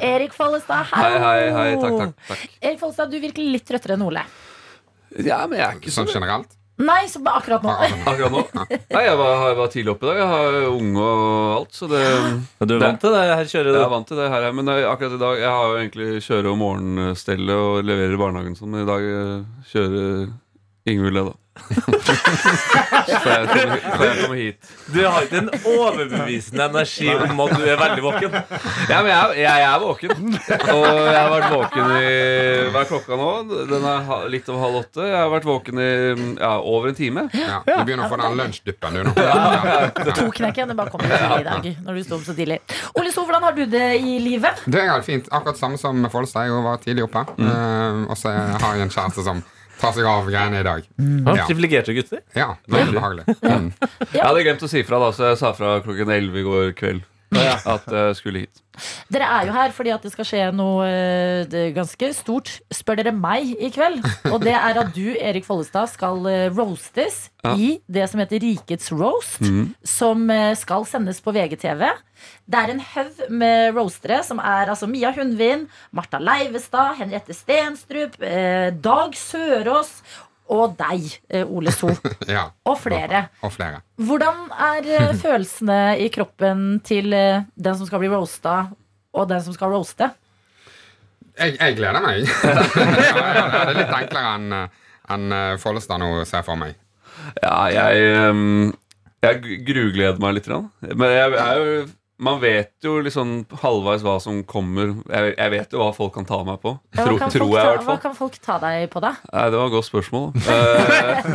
Erik 0.00 0.36
Follestad, 0.36 0.86
Hei, 0.92 1.12
hei, 1.18 1.40
hei, 1.56 1.70
takk, 1.82 1.98
takk, 2.00 2.14
takk. 2.30 2.44
Erik 2.62 2.80
Follestad, 2.82 3.10
du 3.10 3.18
virker 3.22 3.42
litt 3.56 3.66
trøttere 3.68 3.98
enn 3.98 4.06
Ole. 4.06 4.24
Ja, 5.22 5.42
men 5.46 5.58
jeg 5.60 5.66
er 5.66 5.76
ikke 5.80 5.92
Sånn 5.94 6.06
sånn 6.10 6.20
generelt. 6.20 6.55
Nei, 6.76 7.06
akkurat 7.08 7.62
nå. 7.64 7.72
akkurat 8.04 8.32
nå. 8.34 8.40
Nei, 8.94 9.02
jeg 9.06 9.16
var, 9.16 9.30
jeg 9.48 9.56
var 9.56 9.70
tidlig 9.72 9.92
oppe 9.94 10.04
i 10.04 10.08
dag. 10.10 10.18
Jeg 10.20 10.28
har 10.28 10.56
unge 10.74 11.04
og 11.06 11.54
alt, 11.56 11.72
så 11.72 11.88
det 11.88 12.02
Ja, 12.04 12.66
Du 12.68 12.74
er 12.76 12.82
vant 12.84 13.00
til 13.00 13.14
det 13.16 13.22
her 13.30 13.44
kjøret? 13.48 13.72
Jeg 13.78 13.86
er 13.86 13.94
vant 13.94 14.08
til 14.10 14.20
det 14.20 14.28
her, 14.34 14.48
men 14.52 14.66
jeg- 14.72 14.84
akkurat 14.90 15.14
i 15.16 15.22
dag 15.22 15.38
Jeg 15.40 15.48
har 15.56 15.64
jo 15.70 15.78
egentlig 15.80 16.08
kjøre- 16.26 16.52
og 16.52 16.58
morgenstellet 16.60 17.56
og 17.56 17.80
leverer 17.88 18.12
i 18.12 18.20
barnehagen 18.20 18.56
sånn, 18.58 18.74
men 18.74 18.84
i 18.84 18.90
dag 18.90 19.08
eh, 19.08 19.40
kjører 19.72 20.28
Ingvild 20.86 21.16
det, 21.16 21.24
da. 21.30 21.34
Så 21.56 23.30
jeg 23.32 23.48
kommer, 23.50 23.80
jeg 24.06 24.36
hit. 24.36 24.70
Du 24.92 25.00
har 25.02 25.24
ikke 25.26 25.40
en 25.40 25.50
overbevisende 25.72 26.66
energi 26.70 27.08
om 27.14 27.40
at 27.46 27.54
du 27.56 27.64
er 27.66 27.80
veldig 27.80 28.04
våken. 28.04 28.36
Ja, 28.90 29.00
men 29.02 29.10
jeg, 29.10 29.38
jeg 29.42 29.64
er 29.66 29.80
våken. 29.82 30.14
Og 30.36 30.86
jeg 30.86 31.16
har 31.16 31.30
vært 31.32 31.48
våken 31.54 31.94
i 31.96 32.12
Hva 32.74 32.82
er 32.82 32.90
klokka 32.90 33.18
nå? 33.20 33.30
Den 33.72 33.88
er 33.90 34.28
litt 34.32 34.50
over 34.52 34.64
halv 34.66 34.80
åtte. 34.82 35.08
Jeg 35.08 35.18
har 35.18 35.32
vært 35.32 35.48
våken 35.48 35.82
i 35.82 35.90
ja, 36.36 36.52
over 36.60 36.92
en 36.92 36.98
time. 36.98 37.26
Ja, 37.34 37.60
du 37.66 37.74
begynner 37.82 38.06
å 38.06 38.12
få 38.12 38.20
den 38.22 38.38
lunsjduppen, 38.42 39.00
du 39.00 39.10
nå. 39.10 39.16
Ja. 39.26 39.90
Toknekken 40.20 40.70
det 40.70 40.78
bare 40.78 40.92
kommer 40.94 41.10
til 41.10 41.40
i 41.40 41.46
dag. 41.48 41.70
Når 41.86 41.98
du 41.98 42.06
sto 42.06 42.20
opp 42.20 42.26
så 42.28 42.36
tidlig. 42.36 42.60
Ole 42.94 43.12
So, 43.16 43.24
hvordan 43.24 43.46
har 43.48 43.54
du 43.56 43.64
det 43.70 43.86
i 43.96 44.18
livet? 44.20 44.62
Det 44.68 44.82
er 44.82 44.90
helt 44.92 45.06
fint. 45.06 45.28
Akkurat 45.32 45.56
samme 45.58 45.80
som 45.80 46.04
Folstad. 46.12 46.50
Jeg 46.50 46.64
var 46.66 46.80
tidlig 46.82 47.06
oppe. 47.06 47.22
Eh, 47.40 48.02
og 48.10 48.16
så 48.20 48.34
har 48.36 48.76
jeg 48.76 48.86
en 48.86 48.92
kjæreste 48.92 49.24
som 49.24 49.40
tar 49.80 49.92
seg 49.96 50.06
av 50.08 50.28
greiene 50.30 50.60
i 50.60 50.66
dag. 50.66 50.86
Ja, 50.98 51.34
Ja. 51.36 51.46
Privilegerte 51.48 51.94
gutter. 51.96 52.20
Ja, 52.36 52.54
veldig 52.68 52.94
behagelig. 52.96 53.24
Mm. 53.42 53.72
Jeg 54.12 54.22
hadde 54.24 54.44
glemt 54.46 54.62
å 54.64 54.70
si 54.70 54.82
fra, 54.88 54.98
da, 55.02 55.10
så 55.12 55.30
jeg 55.32 55.38
sa 55.42 55.52
fra 55.56 55.76
klokken 55.84 56.10
elleve 56.16 56.40
i 56.40 56.46
går 56.46 56.72
kveld 56.78 57.04
at 57.74 57.86
jeg 57.90 58.16
skulle 58.18 58.44
hit. 58.46 58.62
Dere 59.08 59.24
er 59.24 59.46
jo 59.48 59.54
her 59.56 59.72
fordi 59.72 59.92
at 59.94 60.02
det 60.04 60.10
skal 60.12 60.26
skje 60.28 60.42
noe 60.52 60.84
eh, 60.84 61.70
ganske 61.74 62.10
stort, 62.14 62.50
spør 62.74 62.98
dere 63.00 63.12
meg, 63.16 63.54
i 63.56 63.70
kveld. 63.72 64.02
Og 64.28 64.42
det 64.44 64.52
er 64.52 64.80
at 64.82 64.90
du, 64.94 65.14
Erik 65.16 65.46
Follestad, 65.48 65.88
skal 65.94 66.26
eh, 66.30 66.48
roastes 66.52 67.30
Ja. 67.46 67.54
i 67.54 67.76
det 67.86 68.08
som 68.10 68.18
heter 68.20 68.40
Rikets 68.42 68.90
roast. 68.92 69.40
Mm. 69.40 69.70
Som 69.86 70.28
eh, 70.34 70.52
skal 70.58 70.84
sendes 70.88 71.20
på 71.24 71.32
VGTV. 71.32 71.86
Det 72.48 72.58
er 72.60 72.72
en 72.72 72.80
haug 72.80 73.18
med 73.30 73.74
roastere 73.76 74.22
som 74.26 74.38
er 74.40 74.70
altså 74.72 74.88
Mia 74.90 75.10
Hundvin, 75.16 75.66
Marta 75.94 76.18
Leivestad, 76.22 76.96
Henriette 77.00 77.34
Stenstrup, 77.36 78.16
eh, 78.24 78.70
Dag 78.82 79.16
Sørås 79.16 80.02
og 80.52 80.76
deg, 80.78 81.08
eh, 81.30 81.46
Ole 81.46 81.72
So. 81.74 81.90
Ja. 82.28 82.48
Og 82.66 82.78
flere. 82.80 83.26
Og 83.42 83.52
flere. 83.54 83.80
Hvordan 83.96 84.46
er 84.52 84.88
eh, 84.98 85.14
følelsene 85.24 85.80
i 86.02 86.08
kroppen 86.14 86.80
til 86.86 87.12
eh, 87.16 87.42
den 87.54 87.78
som 87.78 87.88
skal 87.88 88.02
bli 88.02 88.10
roasta, 88.12 88.56
og 89.16 89.28
den 89.30 89.42
som 89.42 89.56
skal 89.56 89.74
roaste? 89.74 90.10
Jeg, 91.36 91.58
jeg 91.60 91.76
gleder 91.76 92.00
meg. 92.00 92.24
det 92.26 93.60
er 93.60 93.76
litt 93.76 93.92
enklere 93.92 94.34
enn 94.38 94.56
en 95.06 95.58
Follestad 95.62 96.00
nå 96.02 96.24
ser 96.26 96.42
for 96.42 96.58
meg. 96.58 96.74
Ja, 97.38 97.66
jeg 97.70 98.30
um, 98.32 98.72
Jeg 99.22 99.60
grugleder 99.66 100.18
meg 100.22 100.38
litt. 100.38 100.48
Men 100.48 101.12
jeg 101.12 101.36
er 101.42 101.60
jo 101.60 101.84
man 102.16 102.38
vet 102.40 102.72
jo 102.84 102.94
liksom 103.04 103.42
halvveis 103.60 104.00
hva 104.04 104.14
som 104.22 104.38
kommer. 104.48 104.94
Jeg, 105.10 105.34
jeg 105.36 105.52
vet 105.52 105.74
jo 105.74 105.82
hva 105.82 105.90
folk 105.96 106.14
kan 106.16 106.24
ta 106.28 106.38
meg 106.46 106.60
på. 106.62 106.72
Tro, 106.96 107.16
hva, 107.18 107.18
kan 107.20 107.28
jeg, 107.28 107.42
ta, 107.42 107.48
hvert 107.52 107.84
hva 107.84 107.96
kan 108.00 108.14
folk 108.16 108.38
ta 108.40 108.56
deg 108.62 108.86
på, 108.92 109.02
da? 109.04 109.12
Nei, 109.34 109.44
Det 109.52 109.60
var 109.60 109.68
et 109.68 109.74
godt 109.76 109.88
spørsmål. 109.90 110.30
Eh, 110.56 111.28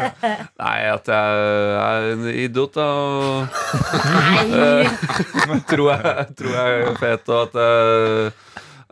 nei, 0.64 0.78
at 0.90 1.12
jeg 1.14 1.44
er 1.84 2.10
en 2.16 2.26
idiot, 2.32 2.74
da. 2.80 2.88
Og 2.98 3.46
Nei. 4.50 5.60
tror 5.70 5.92
jeg, 5.94 6.26
tror 6.40 6.58
jeg 6.58 6.82
er 6.88 7.00
fet, 7.02 7.30
og 7.30 7.44
at 7.46 7.62
jeg, 7.62 8.34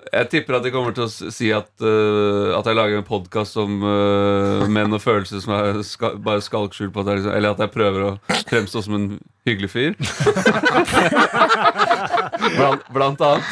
jeg 0.10 0.30
tipper 0.32 0.58
at 0.58 0.66
de 0.66 0.72
kommer 0.74 0.94
til 0.96 1.06
å 1.06 1.32
si 1.34 1.50
at, 1.54 1.70
uh, 1.84 2.58
at 2.58 2.68
jeg 2.68 2.78
lager 2.78 3.00
en 3.00 3.08
podkast 3.08 3.58
om 3.62 3.72
uh, 3.84 4.66
menn 4.72 4.94
og 4.96 5.02
følelser 5.04 5.40
som 5.44 5.54
er 5.58 5.82
ska, 5.86 6.14
bare 6.22 6.44
skalkskjul 6.44 6.92
på 6.94 7.04
at 7.04 7.12
jeg, 7.12 7.22
liksom, 7.22 7.36
Eller 7.38 7.50
at 7.54 7.62
jeg 7.64 7.74
prøver 7.74 8.00
å 8.08 8.12
fremstå 8.50 8.78
som 8.86 8.98
en 8.98 9.08
hyggelig 9.48 9.70
fyr. 9.74 9.92
blant, 12.58 12.84
blant 12.94 13.20
annet. 13.28 13.46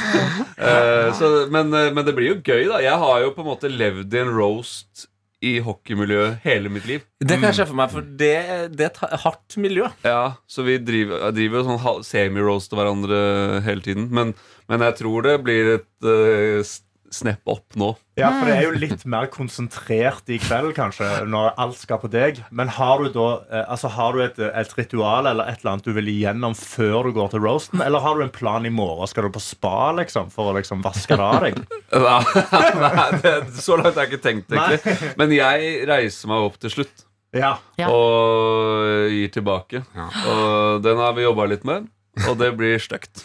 Uh, 0.57 1.07
så, 1.17 1.25
men, 1.53 1.65
men 1.71 2.03
det 2.05 2.15
blir 2.17 2.35
jo 2.35 2.41
gøy, 2.41 2.63
da. 2.71 2.77
Jeg 2.85 2.97
har 3.03 3.15
jo 3.23 3.35
på 3.35 3.45
en 3.45 3.51
måte 3.51 3.71
levd 3.71 4.09
i 4.13 4.23
en 4.23 4.33
roast 4.33 5.07
i 5.45 5.57
hockeymiljøet 5.61 6.41
hele 6.45 6.71
mitt 6.73 6.87
liv. 6.89 7.03
Det 7.21 7.37
kan 7.37 7.51
jeg 7.51 7.59
se 7.59 7.67
for 7.69 7.77
meg, 7.77 7.91
for 7.93 8.05
det, 8.19 8.33
det 8.73 8.87
er 8.87 8.89
et 8.89 9.21
hardt 9.23 9.57
miljø. 9.61 9.89
Ja, 10.05 10.39
så 10.49 10.65
vi 10.65 10.79
driver, 10.81 11.27
driver 11.35 11.67
sånn 11.67 12.05
semi-roaster 12.07 12.79
hverandre 12.79 13.19
hele 13.67 13.85
tiden. 13.85 14.07
Men, 14.13 14.33
men 14.71 14.85
jeg 14.87 14.97
tror 15.03 15.27
det 15.27 15.35
blir 15.45 15.73
et 15.75 16.07
uh, 16.07 16.65
snepp 17.13 17.47
opp 17.47 17.75
nå. 17.79 17.93
Ja, 18.19 18.31
for 18.33 18.49
det 18.49 18.55
er 18.57 18.63
jo 18.65 18.71
litt 18.81 19.03
mer 19.07 19.27
konsentrert 19.31 20.27
i 20.33 20.39
kveld, 20.41 20.73
kanskje, 20.75 21.07
når 21.29 21.53
alt 21.61 21.77
skal 21.79 21.99
på 22.01 22.09
deg. 22.11 22.41
Men 22.51 22.71
har 22.73 23.03
du 23.03 23.11
da 23.13 23.27
eh, 23.47 23.63
altså 23.71 23.91
har 23.93 24.17
du 24.17 24.23
et, 24.25 24.39
et 24.49 24.73
ritual 24.79 25.29
eller 25.29 25.47
et 25.51 25.61
eller 25.61 25.75
annet 25.75 25.87
du 25.87 25.93
vil 25.95 26.09
igjennom 26.11 26.55
før 26.57 27.07
du 27.07 27.13
går 27.15 27.31
til 27.35 27.43
roasten? 27.45 27.83
Eller 27.85 28.03
har 28.03 28.17
du 28.19 28.25
en 28.25 28.33
plan 28.33 28.65
i 28.67 28.73
morgen? 28.73 29.07
Skal 29.07 29.27
du 29.29 29.33
på 29.37 29.43
spa 29.43 29.91
liksom, 30.01 30.31
for 30.33 30.51
å 30.51 30.57
liksom 30.57 30.81
vaske 30.85 31.15
det 31.19 31.27
av 31.27 31.45
deg? 31.45 31.59
Nei, 31.97 33.09
det, 33.23 33.35
så 33.61 33.77
langt 33.79 33.93
har 33.95 34.05
jeg 34.07 34.13
ikke 34.15 34.23
tenkt, 34.25 34.51
egentlig. 34.53 35.11
Men 35.19 35.35
jeg 35.37 35.75
reiser 35.89 36.31
meg 36.33 36.47
opp 36.49 36.57
til 36.63 36.73
slutt 36.73 37.05
Ja. 37.37 37.57
Ja. 37.77 37.89
og 37.91 39.11
gir 39.13 39.29
tilbake. 39.35 39.83
Ja. 39.95 40.07
Og 40.33 40.81
den 40.85 40.97
har 41.01 41.13
vi 41.17 41.25
jobba 41.27 41.45
litt 41.51 41.65
med, 41.67 41.87
og 42.29 42.37
det 42.39 42.51
blir 42.57 42.79
stygt. 42.81 43.23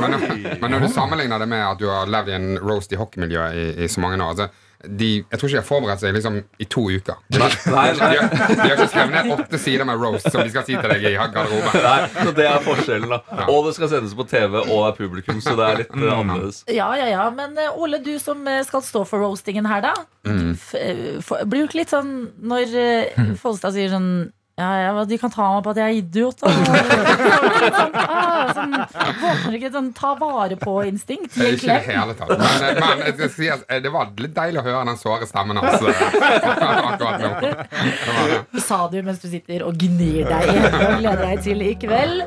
Men, 0.00 0.14
men 0.60 0.70
når 0.70 0.86
du 0.86 0.92
sammenligner 0.92 1.42
det 1.42 1.48
med 1.50 1.64
at 1.66 1.80
du 1.80 1.88
har 1.90 2.08
levd 2.10 2.30
i 2.30 2.36
en 2.36 2.54
roast 2.62 2.92
i 2.94 3.00
hockeymiljøet 3.00 3.58
i, 3.58 3.66
i 3.84 3.90
så 3.90 4.02
mange 4.02 4.20
år 4.22 4.34
altså, 4.34 4.48
de, 4.84 5.08
Jeg 5.24 5.38
tror 5.40 5.48
ikke 5.48 5.56
de 5.56 5.60
har 5.60 5.66
forberedt 5.66 6.02
seg 6.02 6.12
liksom, 6.14 6.36
i 6.62 6.66
to 6.70 6.82
uker. 6.92 7.16
Nei, 7.32 7.48
Nei, 7.72 7.86
de, 7.96 8.02
har 8.02 8.26
de 8.28 8.58
har 8.60 8.74
ikke 8.74 8.88
skrevet 8.92 9.14
ned 9.14 9.32
åtte 9.34 9.60
sider 9.60 9.88
med 9.88 10.02
roast 10.02 10.28
som 10.28 10.44
de 10.44 10.52
skal 10.52 10.66
si 10.68 10.76
til 10.76 10.92
deg 10.92 11.06
i 11.10 11.14
garderoben. 11.16 11.80
Nei, 11.86 11.96
så 12.14 12.34
det 12.36 12.46
er 12.50 12.62
forskjellen, 12.62 13.14
da. 13.16 13.46
Og 13.48 13.66
det 13.66 13.74
skal 13.78 13.90
sendes 13.94 14.14
på 14.18 14.28
TV 14.30 14.60
og 14.60 14.84
er 14.84 14.94
publikum, 14.98 15.40
så 15.42 15.56
det 15.58 15.66
er 15.66 15.80
litt 15.82 15.96
mm. 15.96 16.06
annerledes. 16.12 16.62
Ja, 16.70 16.90
ja, 17.00 17.08
ja. 17.10 17.26
Men 17.34 17.56
eh, 17.58 17.80
Ole, 17.80 18.02
du 18.04 18.14
som 18.22 18.46
eh, 18.50 18.62
skal 18.68 18.84
stå 18.84 19.02
for 19.08 19.24
roastingen 19.24 19.66
her, 19.70 19.88
da. 19.88 19.94
Mm. 20.28 20.52
F 20.54 20.74
f- 20.76 21.38
blir 21.48 21.64
du 21.64 21.70
ikke 21.70 21.82
litt 21.82 21.94
sånn 21.94 22.14
når 22.36 22.68
Folstad 22.68 23.40
Follestad 23.42 23.76
sier 23.76 23.92
sånn 23.92 24.10
Ja, 24.56 24.80
ja, 24.80 25.04
de 25.04 25.18
kan 25.20 25.28
ta 25.28 25.46
meg 25.52 25.64
på 25.66 25.72
at 25.74 25.78
jeg 25.82 25.84
er 25.84 25.96
idiot. 25.98 26.38
Da. 26.40 26.48
sånn, 27.76 27.96
ah, 28.00 28.52
sånn, 28.56 28.76
våkner 29.20 29.56
ikke 29.58 29.70
sånn 29.74 29.90
ta 29.98 30.14
vare 30.16 30.56
på-instinkt. 30.56 31.36
Gi 31.36 31.42
en 31.44 31.58
Ikke 31.58 31.66
i 31.66 31.68
det 31.74 31.82
klem. 31.84 31.90
hele 31.90 32.14
tatt. 32.16 32.32
Men, 32.40 32.64
eh, 32.64 32.80
men 32.80 33.02
jeg 33.04 33.16
skal 33.18 33.30
si 33.34 33.50
at 33.52 33.66
eh, 33.68 33.82
det 33.84 33.92
var 33.92 34.14
litt 34.16 34.32
deilig 34.38 34.62
å 34.62 34.64
høre 34.64 34.86
den 34.88 34.96
såre 35.02 35.28
stemmen 35.28 35.60
hans 35.60 35.84
eh, 35.84 36.00
akkurat 36.70 37.20
nå. 37.20 37.34
Det 37.44 37.52
det. 37.52 38.64
Sa 38.64 38.80
du 38.88 38.96
mens 39.04 39.20
du 39.20 39.28
sitter 39.28 39.66
og 39.68 39.76
gnir 39.84 40.24
deg 40.24 40.48
og 40.56 40.80
gleder 41.02 41.22
deg 41.26 41.44
til 41.50 41.60
i 41.66 41.74
kveld. 41.84 42.24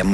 P3 0.00 0.08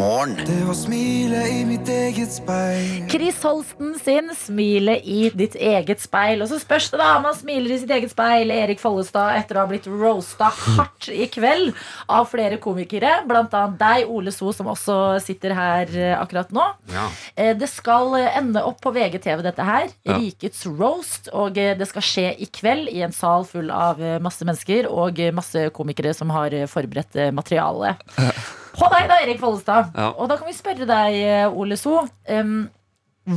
speil. 2.27 3.07
Chris 3.09 3.43
Holsten 3.45 3.95
sin 4.03 4.33
'Smile 4.35 4.97
i 5.05 5.31
ditt 5.31 5.55
eget 5.55 6.01
speil'. 6.03 6.43
Og 6.43 6.49
så 6.51 6.59
spørs 6.59 6.91
det 6.91 6.99
da 6.99 7.13
om 7.17 7.25
han 7.29 7.35
smiler 7.37 7.71
i 7.71 7.79
sitt 7.79 7.91
eget 7.95 8.11
speil, 8.11 8.51
Erik 8.51 8.81
Follestad, 8.83 9.37
etter 9.39 9.57
å 9.57 9.61
ha 9.63 9.67
blitt 9.71 9.87
roasta 9.87 10.51
hardt 10.51 11.07
i 11.13 11.29
kveld 11.31 11.71
av 12.09 12.27
flere 12.33 12.59
komikere. 12.59 13.23
Blant 13.29 13.55
annet 13.55 13.79
deg, 13.79 14.11
Ole 14.11 14.33
So, 14.35 14.51
som 14.53 14.67
også 14.73 15.21
sitter 15.23 15.55
her 15.55 15.87
eh, 15.95 16.19
akkurat 16.19 16.51
nå. 16.51 16.67
Ja. 16.91 17.07
Eh, 17.37 17.55
Det 17.57 17.69
skal 17.71 18.15
eh, 18.19 18.37
ende 18.41 18.65
opp 18.67 18.81
på 18.83 18.91
VGTV, 18.91 19.43
dette 19.47 19.63
her. 19.63 19.87
Ja. 20.03 20.19
Rikets 20.19 20.67
roast. 20.67 21.31
Og 21.33 21.55
det 21.55 21.87
skal 21.89 22.03
skje 22.03 22.35
i 22.43 22.47
kveld 22.51 22.89
i 22.91 23.03
en 23.07 23.13
sal 23.15 23.45
full 23.47 23.71
av 23.71 24.03
masse 24.21 24.43
mennesker 24.43 24.91
og 24.91 25.23
masse 25.33 25.71
komikere 25.71 26.11
som 26.15 26.31
har 26.35 26.51
forberedt 26.67 27.15
materialet 27.15 27.35
materiale. 27.37 27.97
På 28.77 28.89
deg, 28.93 29.07
da, 29.09 29.21
Erik 29.25 29.41
Follestad. 29.41 29.93
Ja. 29.97 30.11
Og 30.21 30.29
da 30.31 30.37
kan 30.41 30.49
vi 30.51 30.57
spørre 30.57 30.87
deg, 30.89 31.15
eh, 31.23 31.47
Ole 31.53 31.77
So. 31.81 32.03
Um, 32.29 32.69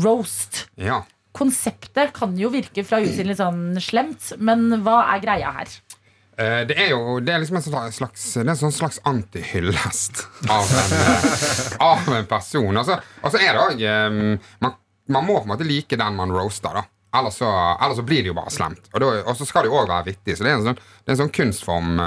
roast. 0.04 0.68
ja. 0.76 1.02
Konseptet 1.40 2.10
kan 2.16 2.34
jo 2.36 2.50
virke 2.52 2.82
fra 2.84 2.98
utsiden 3.00 3.30
litt 3.30 3.38
sånn 3.38 3.78
slemt, 3.80 4.32
men 4.42 4.66
hva 4.84 5.04
er 5.14 5.22
greia 5.24 5.52
her? 5.54 5.70
Eh, 6.42 6.66
Det 6.68 6.76
er 6.76 6.90
jo 6.90 7.20
det 7.22 7.32
er 7.36 7.40
liksom 7.44 7.60
en 7.60 7.64
sånn 7.64 7.94
slags, 7.94 8.26
en 8.42 8.50
sånn 8.58 8.74
slags 8.74 8.98
antihyllest 9.08 10.24
av, 10.50 10.66
en, 10.82 10.96
eh, 10.98 11.78
av 11.86 12.10
en 12.18 12.26
person. 12.26 12.76
Og 12.82 12.86
så 12.90 12.98
altså, 13.22 13.38
så 13.38 13.44
er 13.46 13.54
det 13.54 13.62
òg 13.68 14.40
man, 14.66 14.74
man 15.08 15.26
må 15.30 15.38
på 15.38 15.46
en 15.48 15.54
måte 15.54 15.68
like 15.70 15.96
den 16.02 16.18
man 16.18 16.34
roaster, 16.34 16.74
da. 16.82 16.84
Ellers 17.14 17.38
så, 17.40 17.48
ellers 17.80 17.98
så 18.02 18.06
blir 18.10 18.22
det 18.26 18.34
jo 18.34 18.38
bare 18.38 18.52
slemt. 18.54 18.90
Og, 18.94 19.00
da, 19.02 19.14
og 19.30 19.38
så 19.38 19.46
skal 19.48 19.64
det 19.66 19.72
jo 19.72 19.80
òg 19.80 19.88
være 19.90 20.10
vittig. 20.12 20.36
Så 20.38 20.44
det 20.44 20.52
er 20.52 20.58
en 20.60 20.68
sånn, 20.74 20.82
det 20.82 21.10
er 21.14 21.16
en 21.16 21.22
sånn 21.24 21.36
kunstform 21.40 22.00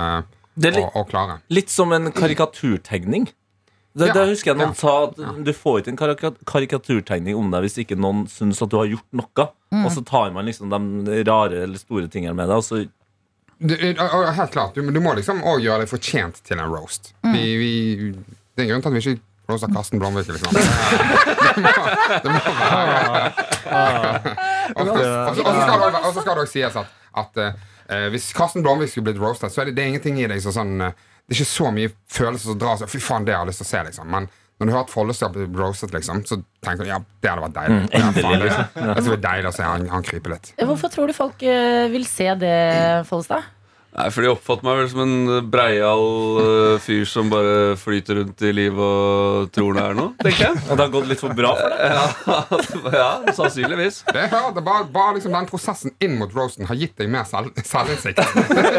Det 0.57 0.69
er 0.73 0.81
litt, 0.81 0.95
å 0.95 1.05
klare. 1.09 1.39
litt 1.49 1.71
som 1.71 1.93
en 1.93 2.11
karikaturtegning. 2.13 3.31
Det, 3.95 4.07
Ja. 4.09 4.13
det 4.15 4.29
husker 4.31 4.53
jeg 4.53 4.57
noen 4.59 4.73
Ja. 4.73 4.75
sa 4.75 5.05
at 5.05 5.17
Du 5.45 5.53
får 5.53 5.81
ikke 5.83 5.89
en 5.89 5.97
karika 5.97 6.31
karikaturtegning 6.47 7.37
om 7.37 7.51
deg 7.51 7.63
hvis 7.65 7.79
ikke 7.85 7.97
noen 7.99 8.27
syns 8.27 8.63
at 8.63 8.69
du 8.71 8.77
har 8.79 8.87
gjort 8.87 9.09
noe. 9.13 9.49
Og 9.85 9.91
så 9.93 10.05
tar 10.05 10.31
man 10.33 10.47
liksom 10.47 10.71
de 10.71 11.25
rare 11.25 11.63
eller 11.65 11.79
store 11.79 12.09
tingene 12.09 12.35
med 12.35 12.49
deg, 12.49 12.57
og 12.57 12.65
så 12.65 12.89
Du, 13.65 13.75
og, 13.75 13.99
og 14.01 14.35
helt 14.35 14.51
klart, 14.51 14.75
du, 14.75 14.83
du 14.91 15.01
må 15.01 15.15
liksom 15.15 15.43
òg 15.45 15.61
gjøre 15.63 15.81
deg 15.85 15.89
fortjent 15.89 16.43
til 16.43 16.59
en 16.59 16.67
roast. 16.73 17.13
Vi, 17.23 17.57
vi, 17.57 18.11
det 18.57 18.59
er 18.59 18.63
en 18.65 18.69
grunn 18.73 18.83
til 18.83 18.89
at 18.89 18.95
vi 18.97 18.99
ikke 19.13 19.21
roaster 19.49 19.69
Karsten 19.73 20.01
Blomvik. 20.01 20.27
Liksom. 20.27 20.51
Det 21.53 21.63
må, 21.63 21.71
det 22.25 22.31
må 22.33 22.41
være 22.49 23.33
Og 24.75 24.87
så- 24.87 24.95
og 25.29 25.37
så 25.37 26.23
skal 26.23 26.35
det 26.35 26.37
det 26.37 26.43
også 26.43 26.53
sies 26.53 26.77
at, 26.77 26.87
at 27.17 27.55
eh, 27.89 28.09
hvis 28.13 28.31
Karsten 28.37 28.65
Blomvik 28.65 28.93
skulle 28.93 29.11
blitt 29.11 29.23
roastet, 29.23 29.55
så 29.55 29.63
er 29.63 29.71
det, 29.71 29.77
det 29.79 29.85
er 29.85 29.93
ingenting 29.95 30.21
i 30.21 30.29
deg 30.31 30.43
som 30.45 30.55
sånn 30.55 30.87
eh, 30.89 30.95
Det 31.23 31.37
er 31.37 31.41
ikke 31.41 31.53
så 31.53 31.73
mye 31.75 31.91
følelser 32.11 32.53
som 32.53 32.61
drar 32.61 32.79
seg. 32.81 32.91
Fy 32.93 33.01
faen, 33.03 33.27
det 33.27 33.35
har 33.35 33.45
jeg 33.45 33.53
lyst 33.53 33.63
til 33.63 33.69
å 33.69 33.73
se, 33.73 33.83
liksom. 33.89 34.09
Men 34.13 34.29
når 34.59 34.69
du 34.69 34.73
har 34.73 34.83
hørt 34.83 34.93
Follestad 34.93 35.35
bli 35.35 35.47
roastet, 35.59 35.95
liksom, 35.95 36.23
så 36.29 36.39
tenker 36.63 36.85
du 36.85 36.91
ja, 36.91 36.99
det 37.23 37.31
hadde 37.31 37.47
vært 37.47 37.57
deilig. 37.57 37.79
Ja, 37.95 38.11
faen, 38.19 38.43
det, 38.43 38.51
det 39.07 39.17
er 39.17 39.25
deilig 39.27 39.51
å 39.51 39.57
se 39.57 39.67
han, 39.67 39.89
han 39.91 40.07
krype 40.07 40.35
litt. 40.35 40.53
Hvorfor 40.61 40.93
tror 40.93 41.11
du 41.11 41.17
folk 41.17 41.43
eh, 41.47 41.87
vil 41.95 42.07
se 42.07 42.29
det, 42.43 42.57
Follestad? 43.09 43.49
Nei, 43.93 44.07
for 44.09 44.25
De 44.25 44.31
oppfatter 44.33 44.65
meg 44.65 44.79
vel 44.79 44.87
som 44.89 45.01
en 45.05 45.49
breial 45.53 46.07
uh, 46.41 46.77
fyr 46.81 47.03
som 47.09 47.29
bare 47.33 47.75
flyter 47.77 48.23
rundt 48.23 48.45
i 48.49 48.53
livet 48.57 48.81
og 48.81 49.51
tror 49.53 49.77
det 49.77 49.83
er 49.85 49.99
noe. 49.99 50.15
tenker 50.23 50.47
jeg 50.47 50.63
Og 50.71 50.79
det 50.79 50.85
har 50.87 50.93
gått 50.95 51.11
litt 51.11 51.21
for 51.21 51.37
bra 51.37 51.51
for 51.59 51.75
deg. 51.75 51.91
Ja, 51.93 52.39
ja 53.03 53.35
sannsynligvis. 53.37 54.01
Det 54.09 54.31
det 54.33 54.65
bare, 54.65 54.87
bare 54.95 55.19
liksom 55.19 55.37
Den 55.37 55.49
prosessen 55.51 55.93
inn 56.01 56.17
mot 56.21 56.33
roasten 56.33 56.71
har 56.71 56.79
gitt 56.81 56.97
deg 56.97 57.13
mer 57.13 57.29
selv, 57.29 57.53
selvinnsikt. 57.69 58.23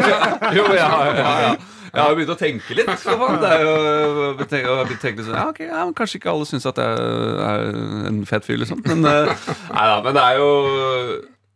Jo, 0.54 0.66
ja, 0.74 0.88
ja, 1.14 1.30
ja. 1.44 1.52
Jeg 1.94 2.02
har 2.02 2.10
jo 2.10 2.16
begynt 2.18 2.32
å 2.34 2.38
tenke 2.38 2.74
litt. 2.74 2.90
Så 2.98 3.14
det 3.14 3.52
er 3.54 3.62
jo, 3.62 3.74
jeg 3.78 4.64
har 4.66 4.82
begynt 4.82 4.98
å 4.98 5.04
tenke 5.04 5.20
litt 5.20 5.28
sånn, 5.28 5.38
ja, 5.38 5.44
ok, 5.52 5.60
ja, 5.68 5.84
men 5.84 5.94
Kanskje 6.00 6.18
ikke 6.18 6.32
alle 6.32 6.48
syns 6.50 6.66
at 6.66 6.80
jeg 6.82 7.04
er 7.46 7.78
en 8.10 8.18
fet 8.26 8.46
fyr, 8.48 8.58
liksom. 8.64 8.82
Men, 8.88 9.06
eh, 9.06 9.46
nei, 9.70 9.86
da, 9.92 10.00
men 10.02 10.18
det 10.18 10.26
er 10.26 10.42
jo 10.42 10.50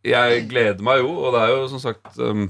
Jeg 0.07 0.47
gleder 0.53 0.87
meg 0.87 1.03
jo, 1.03 1.11
og 1.11 1.35
det 1.35 1.42
er 1.42 1.53
jo 1.57 1.66
som 1.75 1.83
sagt 1.83 2.23
um, 2.23 2.47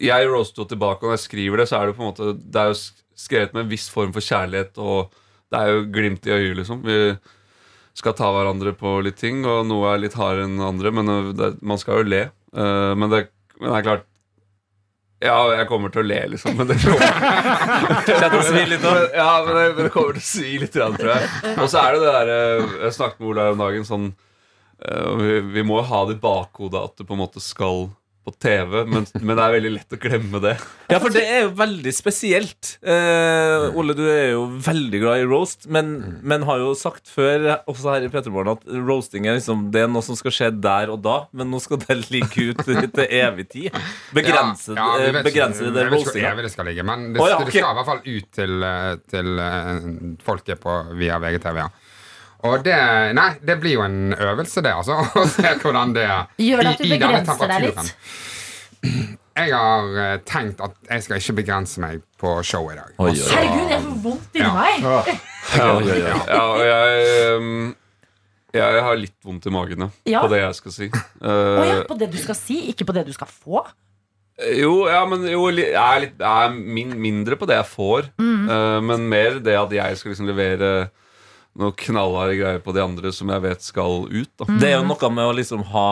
Jeg 0.00 0.28
roaster 0.30 0.62
jo 0.62 0.68
tilbake, 0.70 1.02
og 1.02 1.10
når 1.10 1.18
jeg 1.18 1.26
skriver 1.26 1.62
det, 1.62 1.68
så 1.68 1.78
er 1.78 1.90
det 1.90 1.96
på 1.98 2.04
en 2.04 2.10
måte 2.12 2.32
Det 2.38 2.60
er 2.60 2.70
jo 2.72 2.78
skrevet 3.22 3.52
med 3.54 3.66
en 3.66 3.72
viss 3.72 3.88
form 3.92 4.12
for 4.14 4.24
kjærlighet, 4.24 4.78
og 4.80 5.12
det 5.52 5.60
er 5.60 5.72
jo 5.72 5.82
glimt 5.92 6.26
i 6.26 6.32
øyet, 6.32 6.56
liksom. 6.62 6.80
Vi 6.86 6.98
skal 7.98 8.16
ta 8.16 8.30
hverandre 8.32 8.72
på 8.78 8.94
litt 9.04 9.18
ting, 9.20 9.42
og 9.44 9.66
noe 9.68 9.90
er 9.92 10.00
litt 10.00 10.16
hardere 10.16 10.48
enn 10.48 10.62
andre, 10.64 10.94
men 10.96 11.12
uh, 11.12 11.28
det, 11.36 11.52
man 11.60 11.80
skal 11.80 12.00
jo 12.00 12.08
le. 12.08 12.22
Uh, 12.56 12.96
men, 12.96 13.12
det, 13.12 13.26
men 13.60 13.68
det 13.68 13.76
er 13.76 13.86
klart 13.90 14.08
ja, 15.22 15.36
jeg 15.54 15.68
kommer 15.70 15.92
til 15.94 16.02
å 16.02 16.08
le, 16.08 16.18
liksom. 16.32 16.56
Men 16.58 16.66
det 16.66 16.80
kommer, 16.82 16.98
men, 17.22 19.04
ja, 19.14 19.28
men 19.46 19.54
det, 19.54 19.66
men 19.76 19.86
det 19.86 19.92
kommer 19.94 20.16
til 20.16 20.22
å 20.24 20.26
svi 20.26 20.56
litt, 20.58 20.74
tror 20.74 21.12
jeg. 21.12 21.28
Og 21.52 21.68
så 21.70 21.78
er 21.78 21.94
det 21.94 22.00
det 22.02 22.14
der 22.16 22.32
eh, 22.32 22.72
Jeg 22.88 22.96
snakket 22.96 23.22
med 23.22 23.30
Ola 23.30 23.44
om 23.52 23.62
dagen 23.62 23.86
sånn 23.86 24.08
uh, 24.10 25.12
vi, 25.20 25.36
vi 25.54 25.64
må 25.68 25.78
jo 25.78 25.86
ha 25.92 26.00
det 26.08 26.16
i 26.16 26.22
bakhodet 26.24 26.82
at 26.82 26.98
det 26.98 27.06
på 27.06 27.14
en 27.14 27.22
måte 27.22 27.42
skal 27.44 27.86
på 28.22 28.32
TV, 28.38 28.84
men, 28.86 29.06
men 29.18 29.34
det 29.34 29.42
er 29.44 29.54
veldig 29.56 29.72
lett 29.78 29.96
å 29.96 29.98
glemme 30.00 30.42
det. 30.44 30.56
Ja, 30.92 30.98
for 31.00 31.08
det 31.08 31.22
er 31.24 31.46
jo 31.46 31.52
veldig 31.56 31.88
spesielt. 31.96 32.74
Eh, 32.84 33.78
Ole, 33.80 33.94
du 33.96 34.02
er 34.04 34.34
jo 34.34 34.42
veldig 34.60 34.98
glad 35.00 35.22
i 35.22 35.24
roast, 35.24 35.64
men, 35.72 36.18
men 36.20 36.44
har 36.44 36.60
jo 36.60 36.74
sagt 36.76 37.08
før, 37.08 37.46
også 37.70 37.94
her 37.94 38.04
i 38.04 38.10
Petermorgen, 38.12 38.58
at 38.58 38.74
roasting 38.76 39.24
er 39.24 39.38
liksom 39.38 39.70
Det 39.72 39.86
er 39.86 39.88
noe 39.88 40.04
som 40.04 40.18
skal 40.18 40.34
skje 40.36 40.50
der 40.52 40.92
og 40.92 41.00
da, 41.06 41.14
men 41.32 41.48
nå 41.48 41.62
skal 41.64 41.80
det 41.80 41.96
ligge 42.12 42.50
ut 42.50 42.60
til 42.66 43.06
evig 43.06 43.48
tid. 43.54 43.78
Begrense, 44.12 44.76
Ja, 44.76 44.90
ja, 45.00 45.00
det 45.00 45.08
eh, 45.08 45.22
det 45.24 45.32
Jeg 45.32 45.32
vet 45.32 45.32
ikke 45.32 46.12
hvor 46.12 46.28
evig 46.34 46.44
det 46.44 46.52
skal 46.52 46.68
ligge, 46.68 46.84
men 46.92 47.08
det, 47.14 47.22
oh, 47.24 47.30
ja, 47.30 47.40
det 47.40 47.54
skal 47.56 47.72
i 47.72 47.78
hvert 47.80 47.88
fall 47.88 48.04
ut 48.04 48.28
til, 48.36 48.68
eh, 48.68 48.92
til 49.14 49.42
eh, 49.48 49.88
folket 50.28 50.60
på, 50.60 50.76
via 51.00 51.16
VGTV. 51.24 51.62
Ja. 51.64 51.70
Og 52.42 52.64
det, 52.66 52.74
nei, 53.14 53.28
det 53.46 53.54
blir 53.62 53.76
jo 53.76 53.82
en 53.86 54.14
øvelse, 54.16 54.62
det, 54.66 54.72
altså. 54.74 54.96
Å 55.20 55.26
se 55.30 55.52
hvordan 55.62 55.92
det 55.94 56.06
Gjør 56.48 56.62
det 56.66 56.72
at 56.72 56.78
du 56.80 56.84
i- 56.84 56.88
i 56.90 56.98
denne 56.98 57.20
begrenser 57.22 57.48
deg 57.52 57.66
litt? 57.68 57.76
temperaturen. 57.76 59.18
Jeg 59.32 59.52
har 59.56 59.94
eh, 59.96 60.16
tenkt 60.28 60.58
at 60.60 60.74
jeg 60.90 61.02
skal 61.06 61.16
ikke 61.22 61.34
begrense 61.38 61.80
meg 61.80 62.02
på 62.20 62.34
show 62.44 62.66
i 62.68 62.74
dag. 62.76 62.90
Oi, 63.00 63.14
oi. 63.14 63.28
Herregud, 63.32 63.70
jeg 63.72 63.84
får 63.86 63.94
vondt 64.04 64.34
inni 64.36 64.44
Ja. 64.44 64.50
meg! 64.58 65.22
Ja, 65.52 65.64
ja, 65.82 66.42
og 66.42 66.60
jeg 66.62 67.38
um, 67.40 67.72
Jeg 68.54 68.82
har 68.86 68.98
litt 69.00 69.16
vondt 69.26 69.48
i 69.48 69.52
magen, 69.54 69.80
ja. 69.86 69.88
Ja. 70.12 70.20
På 70.22 70.28
det 70.30 70.38
jeg 70.42 70.54
skal 70.60 70.74
si. 70.76 70.88
Å 70.92 71.32
ja, 71.64 71.78
Eh, 71.78 71.80
på 71.88 71.96
det 71.98 72.10
du 72.12 72.18
skal 72.20 72.36
si, 72.38 72.58
ikke 72.74 72.86
på 72.90 72.94
det 72.98 73.06
du 73.08 73.12
skal 73.16 73.30
få? 73.32 73.62
Jo, 74.60 74.74
ja, 74.92 75.00
men 75.08 75.24
jo, 75.30 75.46
jeg 75.54 75.72
er, 75.72 75.98
litt, 76.04 76.14
jeg 76.20 76.46
er 76.50 76.54
min, 76.76 76.92
mindre 77.00 77.36
på 77.40 77.48
det 77.50 77.56
jeg 77.62 77.70
får, 77.72 78.12
eh, 78.20 78.78
men 78.84 79.08
mer 79.10 79.40
det 79.44 79.56
at 79.58 79.72
jeg 79.80 79.98
skal 80.02 80.12
liksom 80.14 80.28
levere 80.30 80.70
noe 81.58 81.74
knallharde 81.76 82.38
greier 82.38 82.60
på 82.64 82.72
de 82.76 82.80
andre 82.84 83.10
som 83.12 83.28
jeg 83.28 83.42
vet 83.44 83.62
skal 83.64 84.06
ut. 84.08 84.30
Da. 84.40 84.46
Det 84.58 84.70
er 84.70 84.78
jo 84.78 84.86
noe 84.88 85.10
med 85.12 85.24
å 85.28 85.34
liksom 85.36 85.62
ha 85.74 85.88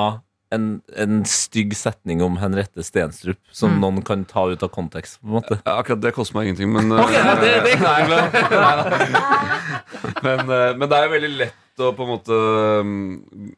en, 0.51 0.81
en 0.99 1.21
stygg 1.29 1.77
setning 1.79 2.23
om 2.27 2.39
Henriette 2.41 2.83
Stenstrup 2.83 3.39
som 3.55 3.77
noen 3.79 4.01
kan 4.03 4.25
ta 4.27 4.49
ut 4.51 4.65
av 4.67 4.73
kontekst. 4.75 5.21
på 5.21 5.29
en 5.29 5.37
måte 5.37 5.61
Ja, 5.63 5.77
Akkurat 5.79 6.01
det 6.03 6.11
koster 6.17 6.35
meg 6.41 6.49
ingenting, 6.49 6.73
men 6.75 6.89
det- 6.97 7.61
det 7.63 7.75
er 7.77 7.83
nei, 7.87 8.01
men, 8.11 8.33
nei, 8.51 8.73
da. 8.81 10.15
men, 10.27 10.41
eh, 10.51 10.73
men 10.81 10.89
det 10.91 10.97
er 10.99 11.07
jo 11.07 11.13
veldig 11.15 11.33
lett 11.39 11.85
å 11.87 11.93
på 11.97 12.03
en 12.05 12.11
måte 12.11 12.41
um, 12.83 13.53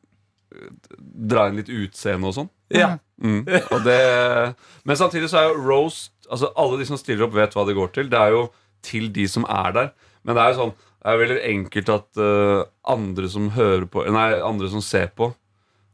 dra 1.32 1.46
inn 1.48 1.56
litt 1.62 1.70
utseende 1.72 2.28
og 2.28 2.36
sånn. 2.36 2.50
Ja. 2.72 2.92
Mm. 3.22 3.40
Og 3.72 3.80
det, 3.86 3.98
men 4.88 4.98
samtidig 4.98 5.28
så 5.30 5.38
er 5.42 5.50
jo 5.52 5.60
roast 5.62 6.10
Altså 6.32 6.48
Alle 6.58 6.78
de 6.80 6.86
som 6.88 6.96
stiller 6.98 7.26
opp, 7.26 7.34
vet 7.36 7.52
hva 7.54 7.62
det 7.68 7.74
går 7.76 7.90
til. 7.92 8.06
Det 8.08 8.16
er 8.18 8.30
jo 8.32 8.46
til 8.82 9.10
de 9.12 9.26
som 9.28 9.44
er 9.52 9.74
der. 9.76 9.88
Men 10.24 10.38
det 10.38 10.40
er 10.44 10.52
jo 10.54 10.58
sånn 10.62 10.70
Det 11.02 11.10
er 11.10 11.18
veldig 11.18 11.38
enkelt 11.50 11.88
at 11.90 12.20
uh, 12.22 12.64
andre 12.94 13.30
som 13.30 13.48
hører 13.56 13.88
på 13.90 14.04
Nei, 14.06 14.28
andre 14.38 14.70
som 14.70 14.84
ser 14.84 15.10
på, 15.18 15.32